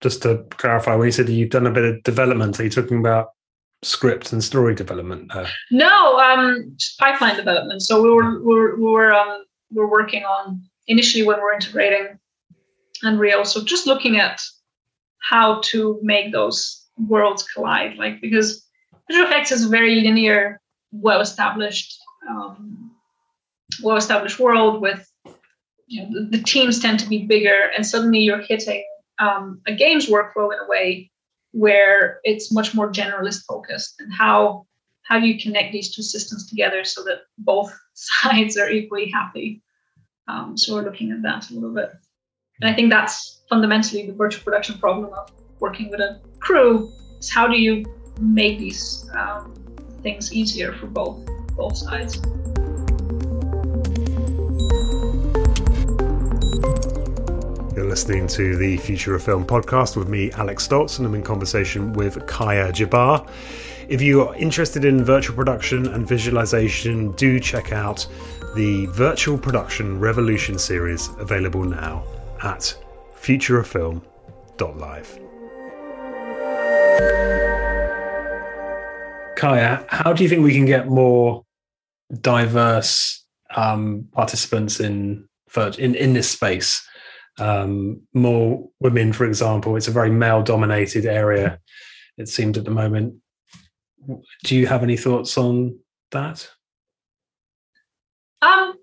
Just 0.00 0.22
to 0.22 0.44
clarify, 0.50 0.94
when 0.94 1.06
you 1.06 1.12
said 1.12 1.28
you've 1.28 1.50
done 1.50 1.66
a 1.66 1.70
bit 1.70 1.84
of 1.84 2.02
development, 2.02 2.58
are 2.58 2.64
you 2.64 2.70
talking 2.70 2.98
about 2.98 3.28
script 3.82 4.32
and 4.32 4.42
story 4.42 4.74
development? 4.74 5.30
No, 5.70 6.18
um, 6.18 6.72
just 6.76 6.98
pipeline 6.98 7.36
development. 7.36 7.82
So 7.82 8.02
we 8.02 8.10
were 8.10 8.40
we 8.40 8.54
were, 8.54 8.76
we 8.76 8.82
were 8.82 9.12
um, 9.12 9.44
we 9.70 9.82
are 9.82 9.90
working 9.90 10.24
on 10.24 10.62
initially 10.86 11.24
when 11.24 11.40
we're 11.40 11.52
integrating 11.52 12.18
Unreal. 13.02 13.44
So 13.44 13.64
just 13.64 13.86
looking 13.86 14.18
at 14.18 14.40
how 15.22 15.60
to 15.64 15.98
make 16.02 16.32
those 16.32 16.86
worlds 16.98 17.42
collide, 17.42 17.96
like 17.96 18.20
because 18.20 18.66
visual 19.08 19.26
effects 19.26 19.52
is 19.52 19.64
a 19.64 19.68
very 19.68 19.96
linear, 19.96 20.60
well-established, 20.92 21.98
um, 22.28 22.89
well-established 23.82 24.38
world 24.38 24.80
with 24.80 25.06
you 25.86 26.02
know 26.02 26.30
the, 26.30 26.38
teams 26.38 26.78
tend 26.78 27.00
to 27.00 27.08
be 27.08 27.26
bigger, 27.26 27.70
and 27.74 27.84
suddenly 27.84 28.20
you're 28.20 28.40
hitting 28.40 28.84
um, 29.18 29.60
a 29.66 29.74
games 29.74 30.06
workflow 30.08 30.52
in 30.52 30.60
a 30.60 30.68
way 30.68 31.10
where 31.52 32.20
it's 32.22 32.52
much 32.52 32.74
more 32.74 32.92
generalist 32.92 33.44
focused 33.46 33.96
and 34.00 34.12
how 34.12 34.64
how 35.02 35.18
do 35.18 35.26
you 35.26 35.40
connect 35.40 35.72
these 35.72 35.92
two 35.92 36.02
systems 36.02 36.48
together 36.48 36.84
so 36.84 37.02
that 37.02 37.22
both 37.38 37.76
sides 37.94 38.56
are 38.56 38.70
equally 38.70 39.10
happy 39.10 39.60
um, 40.28 40.56
so 40.56 40.76
we're 40.76 40.82
looking 40.82 41.10
at 41.10 41.22
that 41.22 41.50
a 41.50 41.54
little 41.54 41.74
bit 41.74 41.90
and 42.60 42.70
i 42.70 42.72
think 42.72 42.88
that's 42.88 43.42
fundamentally 43.48 44.06
the 44.06 44.12
virtual 44.12 44.44
production 44.44 44.78
problem 44.78 45.12
of 45.12 45.28
working 45.58 45.90
with 45.90 45.98
a 45.98 46.20
crew 46.38 46.88
is 47.18 47.28
how 47.28 47.48
do 47.48 47.60
you 47.60 47.84
make 48.20 48.60
these 48.60 49.10
um, 49.14 49.52
things 50.02 50.32
easier 50.32 50.72
for 50.72 50.86
both 50.86 51.18
both 51.56 51.76
sides. 51.76 52.20
Listening 57.84 58.26
to 58.28 58.56
the 58.56 58.76
Future 58.76 59.14
of 59.14 59.22
Film 59.22 59.46
podcast 59.46 59.96
with 59.96 60.08
me, 60.08 60.30
Alex 60.32 60.68
Stolz, 60.68 60.98
and 60.98 61.06
I'm 61.06 61.14
in 61.14 61.22
conversation 61.22 61.94
with 61.94 62.26
Kaya 62.26 62.70
Jabar. 62.72 63.26
If 63.88 64.02
you 64.02 64.22
are 64.22 64.34
interested 64.36 64.84
in 64.84 65.04
virtual 65.04 65.34
production 65.34 65.88
and 65.88 66.06
visualization, 66.06 67.12
do 67.12 67.40
check 67.40 67.72
out 67.72 68.06
the 68.54 68.84
Virtual 68.86 69.38
Production 69.38 69.98
Revolution 69.98 70.58
series 70.58 71.08
available 71.18 71.64
now 71.64 72.04
at 72.42 72.76
futureoffilm.live. 73.16 75.18
Kaya, 79.36 79.84
how 79.88 80.12
do 80.12 80.22
you 80.22 80.28
think 80.28 80.44
we 80.44 80.52
can 80.52 80.66
get 80.66 80.86
more 80.86 81.44
diverse 82.20 83.24
um, 83.56 84.06
participants 84.12 84.80
in 84.80 85.26
in 85.78 85.94
in 85.94 86.12
this 86.12 86.28
space? 86.30 86.86
Um, 87.38 88.02
more 88.12 88.68
women, 88.80 89.12
for 89.12 89.24
example. 89.24 89.76
It's 89.76 89.88
a 89.88 89.92
very 89.92 90.10
male-dominated 90.10 91.06
area. 91.06 91.58
It 92.18 92.28
seems 92.28 92.58
at 92.58 92.64
the 92.64 92.70
moment. 92.70 93.14
Do 94.44 94.56
you 94.56 94.66
have 94.66 94.82
any 94.82 94.96
thoughts 94.96 95.38
on 95.38 95.78
that? 96.10 96.48
Um, 98.42 98.74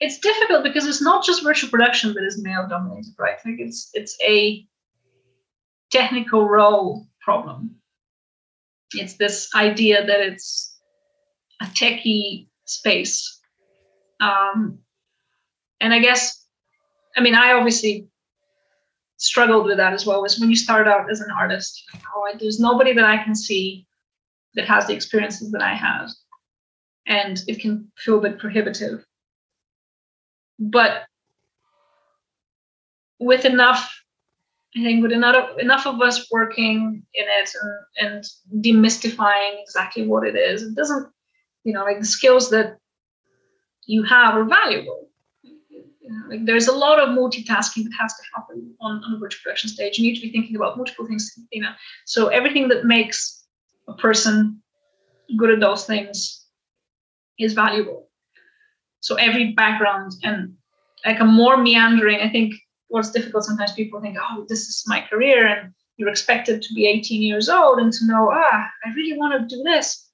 it's 0.00 0.18
difficult 0.18 0.64
because 0.64 0.86
it's 0.86 1.02
not 1.02 1.24
just 1.24 1.42
virtual 1.42 1.70
production 1.70 2.14
that 2.14 2.24
is 2.24 2.42
male 2.42 2.66
dominated, 2.68 3.14
right? 3.18 3.36
Like 3.44 3.56
it's 3.58 3.90
it's 3.94 4.16
a 4.22 4.66
technical 5.90 6.48
role 6.48 7.06
problem. 7.20 7.76
It's 8.92 9.16
this 9.16 9.48
idea 9.54 10.04
that 10.04 10.20
it's 10.20 10.78
a 11.62 11.66
techie 11.66 12.48
space. 12.64 13.40
Um, 14.20 14.78
and 15.80 15.92
I 15.92 15.98
guess, 15.98 16.43
I 17.16 17.20
mean, 17.20 17.34
I 17.34 17.52
obviously 17.52 18.06
struggled 19.16 19.66
with 19.66 19.76
that 19.76 19.92
as 19.92 20.06
well. 20.06 20.22
Was 20.22 20.38
when 20.38 20.50
you 20.50 20.56
start 20.56 20.88
out 20.88 21.10
as 21.10 21.20
an 21.20 21.30
artist, 21.30 21.82
oh, 22.14 22.34
there's 22.38 22.60
nobody 22.60 22.92
that 22.92 23.04
I 23.04 23.22
can 23.22 23.34
see 23.34 23.86
that 24.54 24.66
has 24.66 24.86
the 24.86 24.94
experiences 24.94 25.50
that 25.52 25.62
I 25.62 25.74
had, 25.74 26.08
and 27.06 27.42
it 27.46 27.60
can 27.60 27.90
feel 27.96 28.18
a 28.18 28.22
bit 28.22 28.38
prohibitive. 28.38 29.04
But 30.58 31.04
with 33.18 33.44
enough 33.44 33.90
I 34.76 34.82
think 34.82 35.02
with 35.02 35.12
enough 35.12 35.56
enough 35.58 35.86
of 35.86 36.00
us 36.00 36.26
working 36.32 37.02
in 37.14 37.24
it 37.28 37.50
and, 37.98 38.24
and 38.52 38.64
demystifying 38.64 39.62
exactly 39.62 40.06
what 40.06 40.26
it 40.26 40.34
is, 40.34 40.62
it 40.62 40.74
doesn't, 40.74 41.08
you 41.62 41.72
know, 41.72 41.84
like 41.84 42.00
the 42.00 42.04
skills 42.04 42.50
that 42.50 42.78
you 43.86 44.02
have 44.02 44.34
are 44.34 44.44
valuable. 44.44 45.08
Like 46.28 46.44
there's 46.44 46.68
a 46.68 46.72
lot 46.72 47.00
of 47.00 47.10
multitasking 47.10 47.84
that 47.84 47.92
has 47.98 48.14
to 48.14 48.22
happen 48.34 48.74
on, 48.80 49.02
on 49.04 49.14
a 49.14 49.18
virtual 49.18 49.40
production 49.42 49.70
stage. 49.70 49.98
You 49.98 50.04
need 50.06 50.16
to 50.16 50.20
be 50.20 50.30
thinking 50.30 50.56
about 50.56 50.76
multiple 50.76 51.06
things, 51.06 51.32
you 51.50 51.62
know. 51.62 51.72
So 52.04 52.28
everything 52.28 52.68
that 52.68 52.84
makes 52.84 53.44
a 53.88 53.94
person 53.94 54.62
good 55.36 55.50
at 55.50 55.60
those 55.60 55.86
things 55.86 56.46
is 57.38 57.54
valuable. 57.54 58.08
So 59.00 59.16
every 59.16 59.52
background 59.52 60.12
and 60.22 60.54
like 61.04 61.20
a 61.20 61.24
more 61.24 61.56
meandering, 61.56 62.20
I 62.20 62.28
think 62.30 62.54
what's 62.94 63.10
difficult 63.10 63.44
sometimes 63.44 63.72
people 63.72 64.00
think 64.00 64.16
oh 64.20 64.46
this 64.48 64.68
is 64.68 64.84
my 64.86 65.00
career 65.10 65.46
and 65.46 65.72
you're 65.96 66.08
expected 66.08 66.62
to 66.62 66.74
be 66.74 66.86
18 66.86 67.22
years 67.22 67.48
old 67.48 67.80
and 67.80 67.92
to 67.92 68.06
know 68.06 68.30
ah 68.32 68.68
i 68.84 68.88
really 68.94 69.18
want 69.18 69.32
to 69.34 69.56
do 69.56 69.62
this 69.64 70.10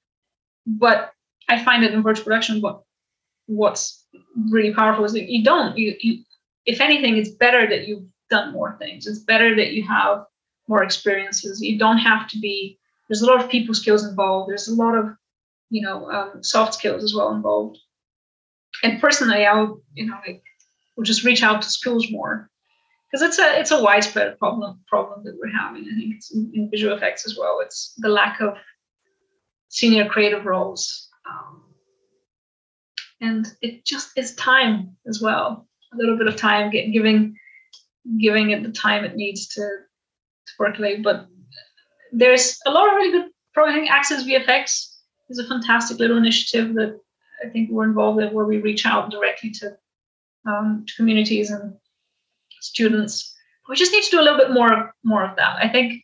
but 0.65 1.11
i 1.47 1.63
find 1.63 1.83
that 1.83 1.93
in 1.93 2.01
virtual 2.01 2.25
production 2.25 2.59
what 2.59 2.81
what's 3.51 4.05
really 4.49 4.73
powerful 4.73 5.05
is 5.05 5.13
that 5.13 5.29
you 5.29 5.43
don't 5.43 5.77
you, 5.77 5.95
you 6.01 6.23
if 6.65 6.79
anything 6.79 7.17
it's 7.17 7.29
better 7.29 7.67
that 7.67 7.87
you've 7.87 8.05
done 8.29 8.53
more 8.53 8.77
things 8.79 9.07
it's 9.07 9.19
better 9.19 9.55
that 9.55 9.73
you 9.73 9.85
have 9.85 10.23
more 10.67 10.83
experiences 10.83 11.61
you 11.61 11.77
don't 11.77 11.97
have 11.97 12.27
to 12.27 12.39
be 12.39 12.77
there's 13.09 13.21
a 13.21 13.25
lot 13.25 13.43
of 13.43 13.49
people 13.49 13.73
skills 13.73 14.05
involved 14.05 14.49
there's 14.49 14.67
a 14.67 14.75
lot 14.75 14.95
of 14.95 15.05
you 15.69 15.81
know 15.81 16.09
um, 16.11 16.43
soft 16.43 16.73
skills 16.73 17.03
as 17.03 17.13
well 17.13 17.33
involved 17.33 17.77
and 18.83 19.01
personally 19.01 19.45
i 19.45 19.61
would 19.61 19.77
you 19.93 20.05
know 20.05 20.17
like 20.25 20.41
would 20.95 21.05
just 21.05 21.23
reach 21.23 21.43
out 21.43 21.61
to 21.61 21.69
schools 21.69 22.11
more 22.11 22.49
because 23.11 23.27
it's 23.27 23.39
a 23.39 23.59
it's 23.59 23.71
a 23.71 23.81
widespread 23.81 24.37
problem 24.39 24.79
problem 24.87 25.23
that 25.23 25.37
we're 25.37 25.51
having. 25.51 25.83
I 25.91 25.95
think 25.95 26.15
it's 26.15 26.33
in, 26.33 26.51
in 26.53 26.69
visual 26.69 26.95
effects 26.95 27.25
as 27.25 27.37
well. 27.37 27.59
It's 27.61 27.93
the 27.97 28.09
lack 28.09 28.39
of 28.39 28.55
senior 29.69 30.07
creative 30.07 30.45
roles, 30.45 31.09
um, 31.29 31.60
and 33.21 33.47
it 33.61 33.85
just 33.85 34.17
is 34.17 34.35
time 34.35 34.97
as 35.07 35.21
well. 35.21 35.67
A 35.93 35.97
little 35.97 36.17
bit 36.17 36.27
of 36.27 36.35
time, 36.35 36.71
get, 36.71 36.91
giving 36.91 37.37
giving 38.19 38.49
it 38.49 38.63
the 38.63 38.71
time 38.71 39.03
it 39.03 39.15
needs 39.15 39.47
to 39.49 39.61
to 39.61 40.53
percolate. 40.57 41.03
But 41.03 41.27
there's 42.11 42.59
a 42.65 42.71
lot 42.71 42.87
of 42.87 42.95
really 42.95 43.11
good. 43.11 43.31
Think 43.53 43.91
Access 43.91 44.23
VFX 44.23 44.87
is 45.29 45.39
a 45.39 45.47
fantastic 45.47 45.99
little 45.99 46.17
initiative 46.17 46.73
that 46.75 46.99
I 47.45 47.49
think 47.49 47.69
we're 47.69 47.83
involved 47.83 48.21
in, 48.21 48.33
where 48.33 48.45
we 48.45 48.57
reach 48.57 48.85
out 48.85 49.11
directly 49.11 49.51
to 49.51 49.77
um, 50.47 50.85
to 50.87 50.95
communities 50.95 51.51
and 51.51 51.73
students. 52.61 53.35
We 53.69 53.75
just 53.75 53.91
need 53.91 54.03
to 54.03 54.11
do 54.11 54.19
a 54.19 54.23
little 54.23 54.39
bit 54.39 54.51
more 54.51 54.93
more 55.03 55.23
of 55.23 55.35
that. 55.35 55.57
I 55.61 55.67
think 55.67 56.03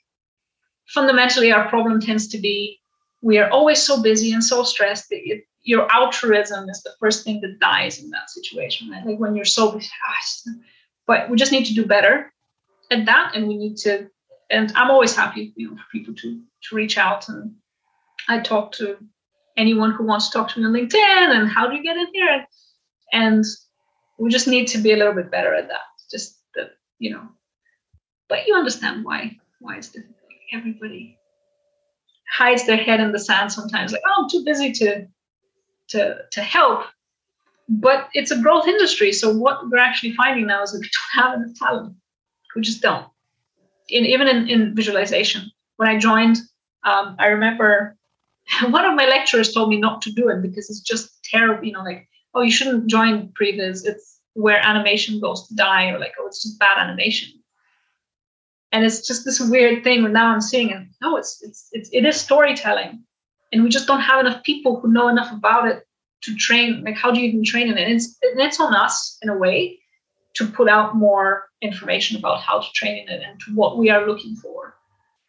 fundamentally 0.93 1.51
our 1.51 1.67
problem 1.67 1.99
tends 1.99 2.27
to 2.29 2.37
be 2.37 2.79
we 3.21 3.37
are 3.39 3.49
always 3.49 3.81
so 3.81 4.01
busy 4.01 4.31
and 4.31 4.43
so 4.43 4.63
stressed 4.63 5.09
that 5.09 5.19
it, 5.23 5.43
your 5.67 5.85
altruism 5.93 6.69
is 6.69 6.81
the 6.81 6.93
first 6.97 7.25
thing 7.25 7.41
that 7.41 7.59
dies 7.59 7.99
in 8.01 8.09
that 8.11 8.29
situation. 8.29 8.93
I 8.93 9.01
think 9.01 9.19
when 9.19 9.35
you're 9.35 9.43
so 9.43 9.77
but 11.05 11.29
we 11.29 11.35
just 11.37 11.51
need 11.51 11.65
to 11.65 11.73
do 11.73 11.85
better 11.85 12.31
at 12.89 13.05
that, 13.05 13.35
and 13.35 13.47
we 13.47 13.57
need 13.57 13.75
to. 13.79 14.09
And 14.49 14.71
I'm 14.75 14.89
always 14.89 15.13
happy, 15.13 15.53
you 15.57 15.69
know, 15.69 15.75
for 15.75 15.83
people 15.91 16.15
to 16.15 16.41
to 16.63 16.75
reach 16.75 16.97
out 16.97 17.27
and 17.27 17.53
I 18.29 18.39
talk 18.39 18.71
to 18.73 18.97
anyone 19.57 19.91
who 19.91 20.05
wants 20.05 20.29
to 20.29 20.37
talk 20.37 20.49
to 20.49 20.59
me 20.59 20.65
on 20.65 20.71
LinkedIn 20.71 21.35
and 21.35 21.49
how 21.49 21.67
do 21.67 21.75
you 21.75 21.83
get 21.83 21.97
in 21.97 22.07
here, 22.13 22.45
and 23.11 23.43
we 24.17 24.29
just 24.29 24.47
need 24.47 24.67
to 24.67 24.77
be 24.77 24.93
a 24.93 24.97
little 24.97 25.13
bit 25.13 25.29
better 25.29 25.53
at 25.53 25.67
that. 25.67 25.87
Just 26.09 26.39
that, 26.55 26.71
you 26.97 27.11
know. 27.11 27.27
But 28.29 28.47
you 28.47 28.55
understand 28.55 29.03
why 29.03 29.35
why 29.59 29.75
it's 29.75 29.89
difficult. 29.89 30.15
Everybody 30.53 31.17
hides 32.37 32.65
their 32.65 32.77
head 32.77 33.01
in 33.01 33.11
the 33.11 33.19
sand 33.19 33.51
sometimes, 33.51 33.91
like, 33.91 34.01
oh, 34.07 34.23
I'm 34.23 34.29
too 34.29 34.45
busy 34.45 34.71
to 34.71 35.07
to 35.89 36.17
to 36.31 36.41
help. 36.41 36.85
But 37.69 38.09
it's 38.13 38.31
a 38.31 38.41
growth 38.41 38.67
industry. 38.67 39.11
So 39.11 39.33
what 39.33 39.69
we're 39.69 39.77
actually 39.77 40.13
finding 40.13 40.47
now 40.47 40.63
is 40.63 40.71
that 40.71 40.79
we 40.79 40.89
don't 40.89 41.23
have 41.23 41.33
enough 41.35 41.59
talent. 41.59 41.95
We 42.55 42.61
just 42.61 42.81
don't. 42.81 43.05
In 43.89 44.05
even 44.05 44.27
in, 44.27 44.47
in 44.49 44.75
visualization. 44.75 45.51
When 45.75 45.87
I 45.87 45.99
joined, 45.99 46.37
um, 46.83 47.15
I 47.19 47.27
remember 47.27 47.95
one 48.69 48.85
of 48.85 48.95
my 48.95 49.05
lecturers 49.05 49.53
told 49.53 49.69
me 49.69 49.77
not 49.77 50.01
to 50.03 50.11
do 50.11 50.29
it 50.29 50.41
because 50.41 50.69
it's 50.69 50.79
just 50.79 51.23
terrible, 51.23 51.63
you 51.63 51.73
know, 51.73 51.83
like, 51.83 52.07
oh, 52.33 52.41
you 52.41 52.51
shouldn't 52.51 52.89
join 52.89 53.31
previs. 53.39 53.85
It's 53.85 54.17
where 54.37 54.63
animation 54.63 55.19
goes 55.19 55.47
to 55.47 55.55
die 55.55 55.89
or 55.89 55.97
like 55.97 56.13
oh 56.19 56.27
it's 56.27 56.43
just 56.43 56.59
bad 56.59 56.77
animation 56.77 57.29
and 58.71 58.85
it's 58.85 59.05
just 59.07 59.25
this 59.25 59.39
weird 59.39 59.83
thing 59.83 60.09
now 60.13 60.27
i'm 60.27 60.41
seeing 60.41 60.69
it 60.69 60.87
no 61.01 61.17
it's 61.17 61.41
it's, 61.41 61.69
it's 61.71 61.89
it 61.91 62.05
is 62.05 62.21
storytelling 62.21 63.03
and 63.51 63.63
we 63.63 63.69
just 63.69 63.87
don't 63.87 64.01
have 64.01 64.19
enough 64.19 64.43
people 64.43 64.79
who 64.79 64.91
know 64.91 65.07
enough 65.07 65.31
about 65.31 65.67
it 65.67 65.83
to 66.23 66.35
train 66.35 66.83
like 66.83 66.95
how 66.95 67.11
do 67.11 67.19
you 67.19 67.27
even 67.27 67.43
train 67.43 67.69
in 67.69 67.77
it 67.77 67.83
and 67.83 67.93
it's, 67.93 68.17
and 68.21 68.39
it's 68.39 68.59
on 68.59 68.75
us 68.75 69.17
in 69.21 69.29
a 69.29 69.37
way 69.37 69.77
to 70.33 70.47
put 70.47 70.69
out 70.69 70.95
more 70.95 71.49
information 71.61 72.17
about 72.17 72.41
how 72.41 72.59
to 72.59 72.67
train 72.73 72.97
in 72.97 73.09
it 73.09 73.23
and 73.23 73.39
to 73.39 73.51
what 73.53 73.77
we 73.77 73.89
are 73.89 74.07
looking 74.07 74.35
for 74.35 74.75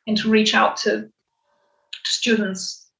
and 0.07 0.17
to 0.17 0.31
reach 0.31 0.55
out 0.55 0.77
to, 0.77 1.03
to 1.03 2.11
students 2.11 2.91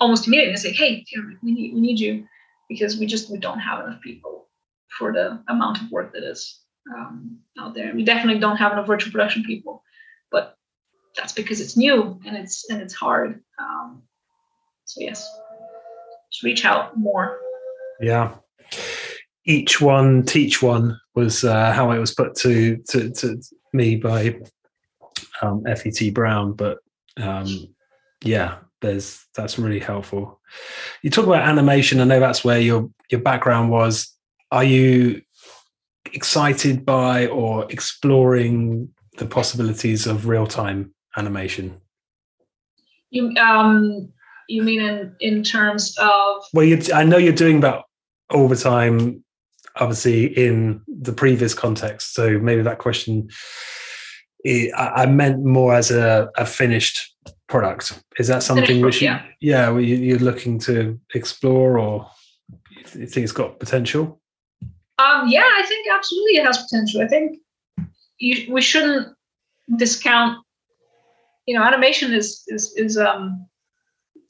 almost 0.00 0.26
immediately 0.26 0.52
and 0.52 0.60
say 0.60 0.72
hey 0.72 1.04
we 1.42 1.52
need, 1.52 1.74
we 1.74 1.80
need 1.80 1.98
you 1.98 2.24
because 2.68 2.98
we 2.98 3.06
just 3.06 3.30
we 3.30 3.38
don't 3.38 3.58
have 3.58 3.84
enough 3.84 4.00
people 4.00 4.48
for 4.98 5.12
the 5.12 5.42
amount 5.48 5.80
of 5.80 5.90
work 5.90 6.12
that 6.12 6.22
is 6.24 6.60
um, 6.94 7.38
out 7.58 7.74
there. 7.74 7.94
We 7.94 8.04
definitely 8.04 8.40
don't 8.40 8.56
have 8.56 8.72
enough 8.72 8.86
virtual 8.86 9.12
production 9.12 9.44
people, 9.44 9.82
but 10.30 10.56
that's 11.16 11.32
because 11.32 11.60
it's 11.60 11.76
new 11.76 12.20
and 12.26 12.36
it's 12.36 12.68
and 12.70 12.80
it's 12.80 12.94
hard. 12.94 13.42
Um, 13.58 14.02
so 14.88 15.02
yes, 15.02 15.38
just 16.32 16.42
reach 16.42 16.64
out 16.64 16.96
more. 16.96 17.38
Yeah. 18.00 18.34
Each 19.44 19.80
one, 19.82 20.24
teach 20.24 20.62
one 20.62 20.98
was 21.14 21.44
uh, 21.44 21.72
how 21.72 21.90
it 21.90 21.98
was 21.98 22.14
put 22.14 22.34
to 22.36 22.78
to, 22.88 23.10
to 23.10 23.42
me 23.74 23.96
by 23.96 24.38
um, 25.42 25.62
FET 25.64 26.14
Brown. 26.14 26.54
But 26.54 26.78
um, 27.18 27.68
yeah, 28.24 28.56
there's 28.80 29.26
that's 29.36 29.58
really 29.58 29.80
helpful. 29.80 30.40
You 31.02 31.10
talk 31.10 31.26
about 31.26 31.46
animation. 31.46 32.00
I 32.00 32.04
know 32.04 32.20
that's 32.20 32.42
where 32.42 32.60
your 32.60 32.90
your 33.10 33.20
background 33.20 33.70
was 33.70 34.14
are 34.50 34.64
you 34.64 35.20
excited 36.14 36.86
by 36.86 37.26
or 37.26 37.70
exploring 37.70 38.88
the 39.18 39.26
possibilities 39.26 40.06
of 40.06 40.28
real 40.28 40.46
time 40.46 40.94
animation? 41.14 41.78
You 43.10 43.34
um 43.36 44.12
you 44.48 44.62
mean 44.62 44.80
in 44.80 45.14
in 45.20 45.42
terms 45.42 45.96
of 46.00 46.42
well, 46.52 46.64
you, 46.64 46.80
I 46.92 47.04
know 47.04 47.18
you're 47.18 47.32
doing 47.32 47.60
that 47.60 47.82
all 48.30 48.48
the 48.48 48.56
time, 48.56 49.22
obviously 49.76 50.26
in 50.26 50.82
the 50.88 51.12
previs 51.12 51.56
context. 51.56 52.14
So 52.14 52.38
maybe 52.38 52.62
that 52.62 52.78
question, 52.78 53.28
I, 54.46 54.70
I 54.74 55.06
meant 55.06 55.44
more 55.44 55.74
as 55.74 55.90
a, 55.90 56.30
a 56.36 56.46
finished 56.46 57.14
product. 57.48 58.02
Is 58.18 58.28
that 58.28 58.42
something 58.42 58.80
which 58.80 59.00
you, 59.00 59.08
yeah, 59.08 59.22
yeah 59.40 59.78
you're 59.78 60.18
looking 60.18 60.58
to 60.60 60.98
explore, 61.14 61.78
or 61.78 62.10
you 62.94 63.06
think 63.06 63.24
it's 63.24 63.32
got 63.32 63.60
potential? 63.60 64.20
Um, 64.98 65.28
yeah, 65.28 65.44
I 65.44 65.64
think 65.66 65.86
absolutely 65.92 66.38
it 66.38 66.46
has 66.46 66.58
potential. 66.62 67.02
I 67.02 67.06
think 67.06 67.38
you, 68.18 68.52
we 68.52 68.62
shouldn't 68.62 69.08
discount. 69.76 70.38
You 71.46 71.56
know, 71.58 71.64
animation 71.64 72.12
is 72.12 72.44
is 72.48 72.74
is 72.76 72.98
um 72.98 73.46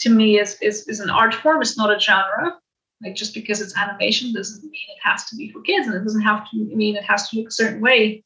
to 0.01 0.11
me 0.11 0.39
is, 0.39 0.57
is 0.61 0.87
is 0.89 1.01
an 1.01 1.11
art 1.11 1.35
form. 1.35 1.61
It's 1.61 1.77
not 1.77 1.95
a 1.95 1.99
genre. 1.99 2.57
Like 3.03 3.15
just 3.15 3.35
because 3.35 3.61
it's 3.61 3.77
animation 3.77 4.33
doesn't 4.33 4.63
mean 4.63 4.89
it 4.89 5.01
has 5.03 5.25
to 5.27 5.37
be 5.37 5.53
for 5.53 5.61
kids, 5.63 5.87
and 5.87 5.97
it 5.97 6.03
doesn't 6.03 6.23
have 6.23 6.51
to 6.51 6.57
mean 6.57 6.97
it 6.97 7.05
has 7.05 7.29
to 7.29 7.37
look 7.37 7.49
a 7.49 7.53
certain 7.53 7.81
way. 7.81 8.25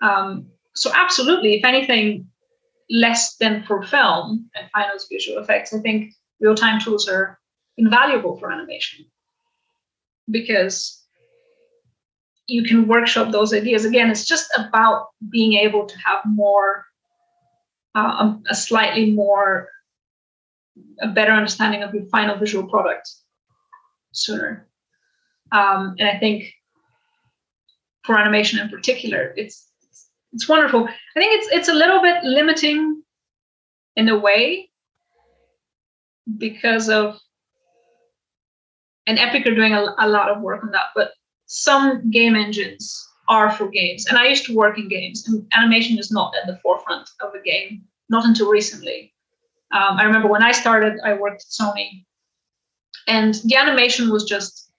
Um, 0.00 0.46
so 0.74 0.90
absolutely, 0.94 1.54
if 1.54 1.64
anything, 1.64 2.26
less 2.90 3.36
than 3.36 3.62
for 3.62 3.82
film 3.82 4.50
and 4.56 4.68
finals 4.72 5.06
visual 5.10 5.38
effects, 5.38 5.72
I 5.72 5.78
think 5.78 6.12
real-time 6.40 6.80
tools 6.80 7.08
are 7.08 7.38
invaluable 7.76 8.36
for 8.38 8.50
animation 8.50 9.06
because 10.30 11.04
you 12.48 12.64
can 12.64 12.88
workshop 12.88 13.30
those 13.30 13.54
ideas. 13.54 13.84
Again, 13.84 14.10
it's 14.10 14.26
just 14.26 14.50
about 14.58 15.08
being 15.30 15.54
able 15.54 15.86
to 15.86 15.96
have 16.04 16.20
more, 16.26 16.84
uh, 17.94 18.34
a 18.50 18.54
slightly 18.54 19.12
more 19.12 19.68
a 21.00 21.08
better 21.08 21.32
understanding 21.32 21.82
of 21.82 21.94
your 21.94 22.04
final 22.06 22.36
visual 22.36 22.68
product 22.68 23.10
sooner. 24.12 24.68
Um, 25.52 25.96
and 25.98 26.08
I 26.08 26.18
think 26.18 26.52
for 28.04 28.18
animation 28.18 28.58
in 28.58 28.68
particular, 28.68 29.34
it's 29.36 29.68
it's 30.32 30.48
wonderful. 30.48 30.88
I 30.88 31.20
think 31.20 31.34
it's 31.34 31.48
it's 31.52 31.68
a 31.68 31.74
little 31.74 32.00
bit 32.00 32.24
limiting 32.24 33.02
in 33.96 34.08
a 34.08 34.18
way 34.18 34.70
because 36.38 36.88
of 36.88 37.18
and 39.06 39.18
Epic 39.18 39.46
are 39.46 39.54
doing 39.54 39.74
a, 39.74 39.94
a 39.98 40.08
lot 40.08 40.30
of 40.30 40.40
work 40.42 40.62
on 40.62 40.70
that, 40.70 40.86
but 40.94 41.12
some 41.46 42.10
game 42.10 42.36
engines 42.36 43.08
are 43.28 43.50
for 43.50 43.68
games. 43.68 44.06
And 44.06 44.16
I 44.16 44.28
used 44.28 44.46
to 44.46 44.56
work 44.56 44.78
in 44.78 44.88
games, 44.88 45.26
and 45.26 45.46
animation 45.54 45.98
is 45.98 46.10
not 46.10 46.34
at 46.40 46.46
the 46.46 46.58
forefront 46.62 47.08
of 47.20 47.34
a 47.34 47.42
game, 47.42 47.82
not 48.08 48.24
until 48.24 48.48
recently. 48.48 49.11
Um, 49.72 49.98
I 49.98 50.04
remember 50.04 50.28
when 50.28 50.42
I 50.42 50.52
started, 50.52 50.98
I 51.02 51.14
worked 51.14 51.42
at 51.42 51.48
Sony, 51.48 52.04
and 53.08 53.34
the 53.44 53.56
animation 53.56 54.10
was 54.10 54.24
just 54.24 54.70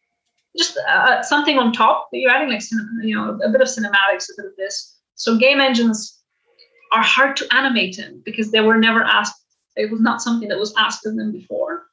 just 0.56 0.78
uh, 0.88 1.24
something 1.24 1.58
on 1.58 1.74
top 1.74 2.10
that 2.12 2.20
you're 2.20 2.30
adding, 2.30 2.50
like 2.50 2.62
you 3.02 3.16
know, 3.16 3.40
a 3.44 3.50
bit 3.50 3.62
of 3.62 3.68
cinematics, 3.68 4.30
a 4.30 4.38
bit 4.38 4.46
of 4.46 4.56
this. 4.56 5.00
So 5.16 5.36
game 5.36 5.60
engines 5.60 6.22
are 6.92 7.02
hard 7.02 7.36
to 7.38 7.48
animate 7.56 7.98
in 7.98 8.22
because 8.24 8.52
they 8.52 8.62
were 8.62 8.78
never 8.78 9.04
asked. 9.04 9.42
It 9.76 9.92
was 9.92 10.00
not 10.00 10.22
something 10.22 10.48
that 10.50 10.60
was 10.60 10.76
asked 10.78 11.08
of 11.08 11.16
them 11.16 11.32
before, 11.32 11.88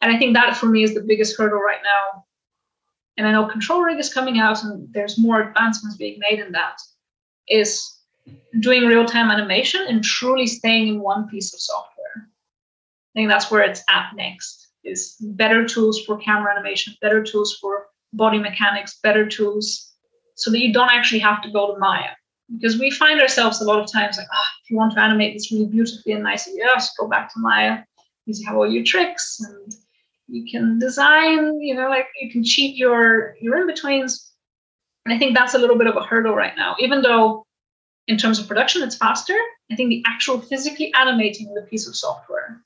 and 0.00 0.10
I 0.10 0.18
think 0.18 0.34
that 0.34 0.56
for 0.56 0.66
me 0.66 0.82
is 0.82 0.94
the 0.94 1.02
biggest 1.02 1.36
hurdle 1.36 1.60
right 1.60 1.82
now. 1.84 2.24
And 3.18 3.26
I 3.26 3.32
know 3.32 3.46
Control 3.46 3.82
Rig 3.82 3.98
is 3.98 4.12
coming 4.12 4.38
out, 4.38 4.64
and 4.64 4.88
there's 4.92 5.18
more 5.18 5.42
advancements 5.42 5.98
being 5.98 6.18
made 6.18 6.38
in 6.38 6.52
that. 6.52 6.80
Is 7.48 7.98
doing 8.60 8.86
real-time 8.86 9.30
animation 9.30 9.84
and 9.88 10.02
truly 10.02 10.46
staying 10.46 10.88
in 10.88 11.00
one 11.00 11.28
piece 11.28 11.52
of 11.52 11.60
software 11.60 11.91
I 13.14 13.18
think 13.18 13.28
that's 13.28 13.50
where 13.50 13.62
it's 13.62 13.82
at 13.88 14.10
next 14.16 14.68
is 14.84 15.16
better 15.20 15.66
tools 15.66 16.00
for 16.04 16.16
camera 16.18 16.52
animation, 16.52 16.94
better 17.00 17.22
tools 17.22 17.56
for 17.60 17.86
body 18.12 18.38
mechanics, 18.38 18.98
better 19.02 19.26
tools 19.28 19.92
so 20.34 20.50
that 20.50 20.60
you 20.60 20.72
don't 20.72 20.90
actually 20.90 21.20
have 21.20 21.42
to 21.42 21.50
go 21.50 21.72
to 21.72 21.78
Maya. 21.78 22.10
Because 22.52 22.78
we 22.78 22.90
find 22.90 23.20
ourselves 23.20 23.60
a 23.60 23.64
lot 23.64 23.80
of 23.80 23.90
times 23.90 24.18
like, 24.18 24.26
oh, 24.30 24.48
if 24.64 24.70
you 24.70 24.76
want 24.76 24.92
to 24.94 25.00
animate 25.00 25.34
this 25.34 25.52
really 25.52 25.66
beautifully 25.66 26.12
and 26.12 26.22
nicely, 26.22 26.54
yes, 26.56 26.92
go 26.98 27.08
back 27.08 27.32
to 27.32 27.38
Maya. 27.38 27.78
You 28.26 28.46
have 28.46 28.56
all 28.56 28.70
your 28.70 28.84
tricks 28.84 29.40
and 29.40 29.74
you 30.28 30.50
can 30.50 30.78
design, 30.78 31.60
you 31.60 31.74
know, 31.74 31.88
like 31.88 32.06
you 32.20 32.30
can 32.30 32.44
cheat 32.44 32.76
your 32.76 33.34
your 33.40 33.60
in-betweens. 33.60 34.32
And 35.04 35.14
I 35.14 35.18
think 35.18 35.36
that's 35.36 35.54
a 35.54 35.58
little 35.58 35.76
bit 35.76 35.86
of 35.86 35.96
a 35.96 36.02
hurdle 36.02 36.34
right 36.34 36.56
now. 36.56 36.76
Even 36.78 37.02
though 37.02 37.44
in 38.06 38.16
terms 38.16 38.38
of 38.38 38.46
production 38.46 38.82
it's 38.82 38.96
faster, 38.96 39.36
I 39.70 39.76
think 39.76 39.88
the 39.88 40.02
actual 40.06 40.40
physically 40.40 40.92
animating 40.94 41.52
the 41.54 41.62
piece 41.62 41.88
of 41.88 41.96
software 41.96 42.62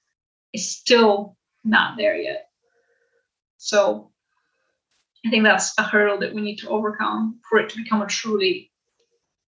is 0.56 0.70
still 0.70 1.36
not 1.64 1.96
there 1.96 2.16
yet. 2.16 2.48
So 3.58 4.10
I 5.24 5.30
think 5.30 5.44
that's 5.44 5.76
a 5.78 5.82
hurdle 5.82 6.18
that 6.20 6.34
we 6.34 6.40
need 6.40 6.56
to 6.58 6.68
overcome 6.68 7.40
for 7.48 7.58
it 7.58 7.68
to 7.70 7.76
become 7.76 8.02
a 8.02 8.06
truly, 8.06 8.70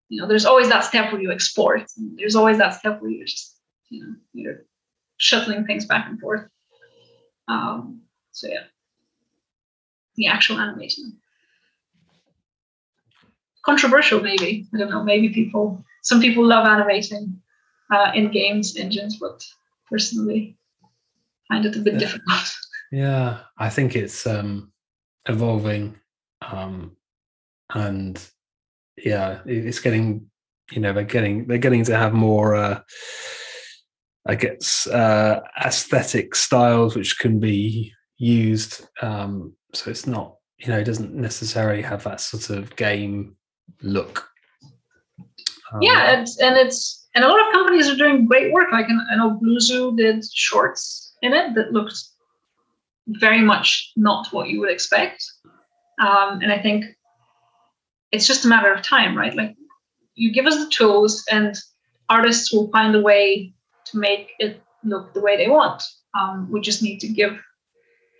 you 0.08 0.20
know, 0.20 0.28
there's 0.28 0.44
always 0.44 0.68
that 0.68 0.84
step 0.84 1.12
where 1.12 1.22
you 1.22 1.30
export. 1.32 1.84
There's 2.16 2.36
always 2.36 2.58
that 2.58 2.74
step 2.74 3.00
where 3.00 3.10
you're 3.10 3.26
just, 3.26 3.56
you 3.88 4.02
know, 4.02 4.14
you're 4.32 4.64
shuttling 5.16 5.64
things 5.64 5.86
back 5.86 6.06
and 6.08 6.20
forth. 6.20 6.48
Um, 7.48 8.02
so 8.32 8.48
yeah, 8.48 8.64
the 10.16 10.26
actual 10.26 10.58
animation. 10.58 11.16
Controversial, 13.64 14.20
maybe. 14.20 14.66
I 14.74 14.78
don't 14.78 14.90
know. 14.90 15.04
Maybe 15.04 15.28
people, 15.28 15.84
some 16.02 16.20
people 16.20 16.44
love 16.44 16.66
animating 16.66 17.40
uh, 17.92 18.12
in 18.14 18.30
games 18.30 18.76
engines, 18.76 19.16
but 19.16 19.44
personally, 19.88 20.57
find 21.48 21.66
it 21.66 21.76
a 21.76 21.80
bit 21.80 21.94
yeah. 21.94 22.00
difficult. 22.00 22.54
Yeah, 22.90 23.40
I 23.58 23.68
think 23.68 23.94
it's 23.94 24.26
um, 24.26 24.72
evolving, 25.26 26.00
um, 26.40 26.96
and 27.68 28.18
yeah, 28.96 29.40
it's 29.44 29.80
getting. 29.80 30.30
You 30.72 30.80
know, 30.80 30.94
they're 30.94 31.04
getting 31.04 31.46
they're 31.46 31.58
getting 31.58 31.84
to 31.84 31.96
have 31.96 32.14
more. 32.14 32.54
Uh, 32.54 32.80
I 34.26 34.34
guess 34.34 34.86
uh, 34.86 35.40
aesthetic 35.62 36.34
styles 36.34 36.96
which 36.96 37.18
can 37.18 37.40
be 37.40 37.92
used. 38.18 38.86
Um, 39.00 39.54
so 39.72 39.90
it's 39.90 40.06
not, 40.06 40.36
you 40.58 40.68
know, 40.68 40.78
it 40.78 40.84
doesn't 40.84 41.14
necessarily 41.14 41.82
have 41.82 42.04
that 42.04 42.20
sort 42.20 42.50
of 42.50 42.74
game 42.76 43.36
look. 43.82 44.28
Um, 45.72 45.82
yeah, 45.82 46.20
it's, 46.20 46.40
and 46.40 46.56
it's 46.56 47.08
and 47.14 47.24
a 47.24 47.28
lot 47.28 47.46
of 47.46 47.52
companies 47.52 47.88
are 47.88 47.96
doing 47.96 48.26
great 48.26 48.52
work. 48.52 48.72
Like 48.72 48.86
I 49.10 49.16
know 49.16 49.38
Blue 49.40 49.96
did 49.96 50.24
shorts 50.32 51.07
in 51.22 51.32
it 51.32 51.54
that 51.54 51.72
looked 51.72 52.02
very 53.08 53.40
much 53.40 53.92
not 53.96 54.32
what 54.32 54.48
you 54.48 54.60
would 54.60 54.70
expect. 54.70 55.24
Um, 56.00 56.40
and 56.42 56.52
I 56.52 56.58
think 56.58 56.84
it's 58.12 58.26
just 58.26 58.44
a 58.44 58.48
matter 58.48 58.72
of 58.72 58.82
time, 58.82 59.16
right? 59.16 59.34
Like 59.34 59.56
you 60.14 60.32
give 60.32 60.46
us 60.46 60.56
the 60.56 60.70
tools, 60.70 61.24
and 61.30 61.54
artists 62.08 62.52
will 62.52 62.70
find 62.70 62.94
a 62.94 63.00
way 63.00 63.52
to 63.86 63.98
make 63.98 64.32
it 64.38 64.62
look 64.84 65.12
the 65.12 65.20
way 65.20 65.36
they 65.36 65.48
want. 65.48 65.82
Um, 66.18 66.48
we 66.50 66.60
just 66.60 66.82
need 66.82 66.98
to 67.00 67.08
give 67.08 67.38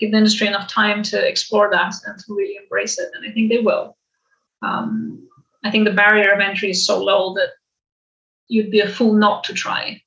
give 0.01 0.13
the 0.13 0.19
industry 0.19 0.47
enough 0.47 0.69
time 0.69 1.03
to 1.03 1.29
explore 1.29 1.69
that 1.73 1.93
and 2.07 2.19
to 2.19 2.35
really 2.35 2.57
embrace 2.57 2.99
it, 2.99 3.11
and 3.15 3.29
I 3.29 3.33
think 3.33 3.51
they 3.51 3.61
will. 3.61 3.97
Um, 4.63 5.29
I 5.65 5.71
think 5.71 5.85
the 5.85 5.95
barrier 5.95 6.33
of 6.33 6.41
entry 6.41 6.71
is 6.71 6.87
so 6.87 7.03
low 7.03 7.35
that 7.35 7.51
you'd 8.49 8.71
be 8.71 8.81
a 8.81 8.89
fool 8.89 9.13
not 9.13 9.45
to 9.45 9.53
try 9.53 10.01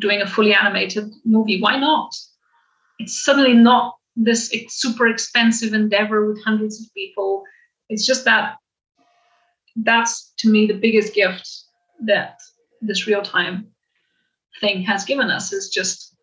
doing 0.00 0.20
a 0.20 0.26
fully 0.26 0.54
animated 0.54 1.12
movie. 1.24 1.60
Why 1.60 1.78
not? 1.78 2.14
It's 2.98 3.24
suddenly 3.24 3.54
not 3.54 3.96
this 4.16 4.52
super 4.68 5.06
expensive 5.06 5.72
endeavor 5.72 6.26
with 6.26 6.42
hundreds 6.44 6.80
of 6.80 6.92
people. 6.94 7.44
It's 7.88 8.06
just 8.06 8.24
that 8.24 8.56
that's 9.76 10.32
to 10.38 10.50
me 10.50 10.66
the 10.66 10.74
biggest 10.74 11.14
gift 11.14 11.48
that 12.04 12.38
this 12.80 13.06
real 13.06 13.22
time 13.22 13.68
thing 14.60 14.82
has 14.82 15.04
given 15.04 15.30
us 15.30 15.52
is 15.52 15.68
just 15.68 16.16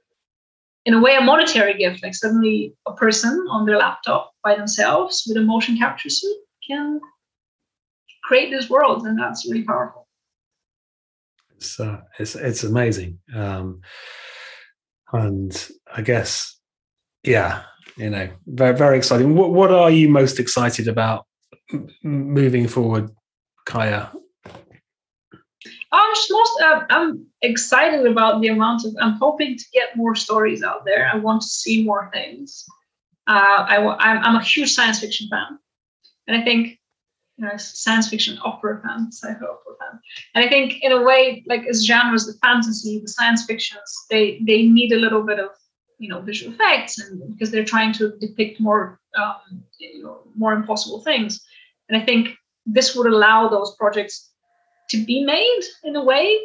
in 0.85 0.93
a 0.93 1.01
way 1.01 1.15
a 1.15 1.21
monetary 1.21 1.73
gift 1.77 2.03
like 2.03 2.13
suddenly 2.13 2.73
a 2.87 2.93
person 2.93 3.45
on 3.49 3.65
their 3.65 3.77
laptop 3.77 4.31
by 4.43 4.55
themselves 4.55 5.23
with 5.27 5.37
a 5.37 5.41
motion 5.41 5.77
capture 5.77 6.09
suit 6.09 6.37
can 6.67 6.99
create 8.23 8.51
this 8.51 8.69
world 8.69 9.05
and 9.05 9.17
that's 9.17 9.47
really 9.49 9.63
powerful 9.63 10.04
it's 11.65 11.79
uh, 11.79 12.01
it's 12.19 12.35
it's 12.35 12.63
amazing, 12.63 13.19
um, 13.35 13.81
and 15.11 15.69
I 15.93 16.01
guess 16.01 16.57
yeah, 17.23 17.63
you 17.97 18.09
know, 18.09 18.29
very 18.45 18.75
very 18.75 18.97
exciting. 18.97 19.35
What 19.35 19.51
what 19.51 19.71
are 19.71 19.89
you 19.89 20.09
most 20.09 20.39
excited 20.39 20.87
about 20.87 21.25
moving 22.03 22.67
forward, 22.67 23.09
Kaya? 23.65 24.11
I'm 25.91 26.13
most 26.29 26.61
uh, 26.61 26.81
I'm 26.89 27.25
excited 27.41 28.05
about 28.05 28.41
the 28.41 28.49
amount 28.49 28.85
of. 28.85 28.95
I'm 29.01 29.13
hoping 29.13 29.57
to 29.57 29.65
get 29.73 29.95
more 29.95 30.15
stories 30.15 30.61
out 30.63 30.85
there. 30.85 31.09
I 31.11 31.17
want 31.17 31.41
to 31.41 31.47
see 31.47 31.83
more 31.83 32.09
things. 32.13 32.65
Uh, 33.27 33.65
I'm, 33.67 34.23
I'm 34.23 34.35
a 34.35 34.43
huge 34.43 34.71
science 34.73 34.99
fiction 34.99 35.27
fan, 35.29 35.57
and 36.27 36.37
I 36.37 36.43
think 36.43 36.77
you 37.37 37.45
know, 37.45 37.57
science 37.57 38.09
fiction 38.09 38.37
opera 38.43 38.81
fan, 38.81 39.11
sci-fi 39.11 39.33
opera 39.33 39.75
fan. 39.79 39.99
And 40.33 40.45
I 40.45 40.49
think 40.49 40.81
in 40.81 40.91
a 40.91 41.01
way, 41.01 41.43
like 41.47 41.65
as 41.67 41.85
genres, 41.85 42.25
the 42.25 42.33
fantasy, 42.39 42.99
the 42.99 43.07
science 43.07 43.45
fictions, 43.45 44.05
they 44.09 44.39
they 44.45 44.63
need 44.63 44.91
a 44.93 44.97
little 44.97 45.23
bit 45.23 45.39
of 45.39 45.49
you 45.99 46.09
know 46.09 46.21
visual 46.21 46.53
effects 46.53 46.99
and 46.99 47.21
because 47.31 47.51
they're 47.51 47.65
trying 47.65 47.93
to 47.93 48.13
depict 48.19 48.59
more 48.59 48.99
um, 49.17 49.63
you 49.79 50.03
know 50.03 50.19
more 50.35 50.53
impossible 50.53 51.01
things. 51.01 51.41
And 51.89 52.01
I 52.01 52.05
think 52.05 52.29
this 52.65 52.95
would 52.95 53.07
allow 53.07 53.49
those 53.49 53.75
projects 53.75 54.31
to 54.89 55.03
be 55.05 55.23
made 55.23 55.61
in 55.83 55.95
a 55.95 56.03
way 56.03 56.39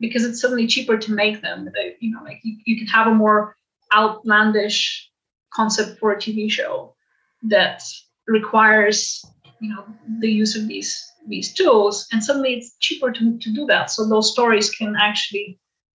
because 0.00 0.24
it's 0.24 0.40
suddenly 0.40 0.66
cheaper 0.66 0.96
to 0.96 1.12
make 1.12 1.42
them. 1.42 1.68
You 2.00 2.12
know, 2.12 2.22
like 2.22 2.40
you, 2.42 2.56
you 2.64 2.78
can 2.78 2.86
have 2.86 3.06
a 3.06 3.14
more 3.14 3.56
outlandish 3.92 5.10
concept 5.52 5.98
for 5.98 6.12
a 6.12 6.16
TV 6.16 6.50
show 6.50 6.94
that 7.42 7.82
requires 8.26 9.24
you 9.60 9.74
know 9.74 9.84
the 10.20 10.30
use 10.30 10.56
of 10.56 10.68
these 10.68 11.12
these 11.26 11.52
tools 11.52 12.06
and 12.12 12.22
suddenly 12.22 12.54
it's 12.54 12.76
cheaper 12.78 13.12
to, 13.12 13.38
to 13.38 13.52
do 13.52 13.66
that. 13.66 13.90
So 13.90 14.08
those 14.08 14.32
stories 14.32 14.70
can 14.70 14.94
actually 14.98 15.58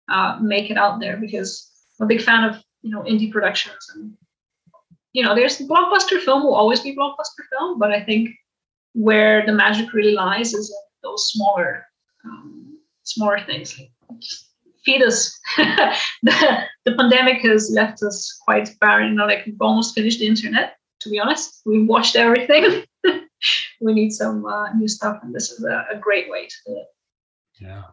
uh, 0.10 0.38
make 0.41 0.72
it 0.72 0.78
out 0.78 0.99
there 0.99 1.18
because 1.18 1.70
i'm 1.99 2.05
a 2.05 2.07
big 2.07 2.22
fan 2.22 2.43
of 2.43 2.64
you 2.82 2.89
know 2.89 3.03
indie 3.03 3.32
productions 3.32 3.91
and 3.93 4.12
you 5.14 5.24
know 5.24 5.36
there's 5.36 5.60
blockbuster 5.60 6.20
film 6.20 6.43
will 6.43 6.55
always 6.55 6.80
be 6.80 6.95
blockbuster 6.95 7.43
film 7.51 7.78
but 7.78 7.91
i 7.91 8.01
think 8.03 8.30
where 8.93 9.45
the 9.45 9.51
magic 9.51 9.93
really 9.93 10.14
lies 10.14 10.53
is 10.53 10.74
those 11.03 11.30
smaller 11.30 11.86
um, 12.26 12.80
smaller 13.03 13.39
things 13.45 13.80
feed 14.86 15.03
us. 15.03 15.39
The, 16.24 16.64
the 16.86 16.95
pandemic 16.95 17.41
has 17.43 17.72
left 17.72 18.01
us 18.01 18.36
quite 18.43 18.70
barren 18.82 19.10
you 19.10 19.16
know 19.16 19.26
like 19.26 19.45
we've 19.45 19.62
almost 19.62 19.93
finished 19.93 20.20
the 20.20 20.28
internet 20.28 20.80
to 20.99 21.10
be 21.10 21.20
honest. 21.20 21.62
We've 21.66 21.88
watched 21.88 22.16
everything 22.16 22.84
we 23.82 23.94
need 23.94 24.12
some 24.12 24.46
uh, 24.46 24.74
new 24.74 24.88
stuff, 24.88 25.20
and 25.24 25.34
this 25.34 25.52
is 25.52 25.64
a, 25.64 25.86
a, 25.94 25.98
great 25.98 26.30
way 26.30 26.48
to 26.48 26.56
do 26.66 26.78
it. 26.78 26.88
Yeah, 27.60 27.84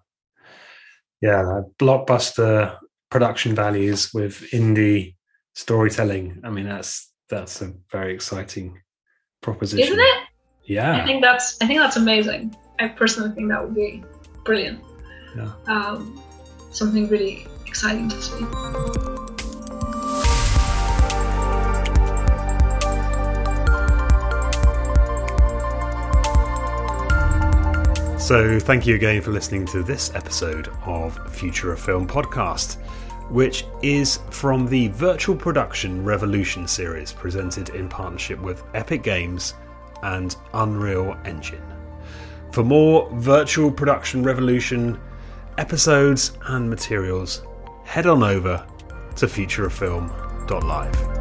yeah, 1.21 1.61
blockbuster 1.79 2.79
production 3.11 3.55
values 3.55 4.13
with 4.13 4.49
indie 4.53 5.15
storytelling. 5.55 6.41
I 6.45 6.51
mean, 6.51 6.67
that's 6.67 7.13
that's 7.29 7.63
a 7.63 7.73
very 7.91 8.15
exciting 8.15 8.81
proposition, 9.43 9.85
isn't 9.85 10.01
it? 10.01 10.25
Yeah, 10.65 11.03
I 11.03 11.05
think 11.05 11.23
that's 11.23 11.57
I 11.61 11.67
think 11.67 11.81
that's 11.81 11.97
amazing. 11.97 12.55
I 12.79 12.89
personally 12.89 13.35
think 13.35 13.49
that 13.49 13.65
would 13.65 13.75
be 13.75 14.03
brilliant. 14.45 14.81
Yeah, 15.37 15.53
um, 15.67 16.23
something 16.71 17.09
really 17.09 17.47
exciting 17.67 18.09
to 18.09 18.23
see. 18.23 19.16
So, 28.27 28.59
thank 28.59 28.89
you 28.89 28.97
again 28.97 29.23
for 29.23 29.31
listening 29.31 29.67
to 29.67 29.85
this 29.85 30.13
episode 30.13 30.69
of 30.85 31.33
Future 31.33 31.73
of 31.73 31.79
Film 31.79 32.09
podcast, 32.09 32.75
which 33.31 33.65
is 33.83 34.19
from 34.31 34.67
the 34.67 34.89
Virtual 34.89 35.37
Production 35.37 36.05
Revolution 36.05 36.67
series 36.67 37.13
presented 37.13 37.69
in 37.69 37.89
partnership 37.89 38.41
with 38.43 38.65
Epic 38.75 39.05
Games 39.05 39.55
and 40.03 40.35
Unreal 40.55 41.17
Engine. 41.25 41.63
For 42.51 42.65
more 42.65 43.09
Virtual 43.13 43.71
Production 43.71 44.25
Revolution 44.25 44.99
episodes 45.57 46.33
and 46.49 46.69
materials, 46.69 47.43
head 47.85 48.09
on 48.09 48.25
over 48.25 48.67
to 49.15 49.27
futureoffilm.live. 49.27 51.16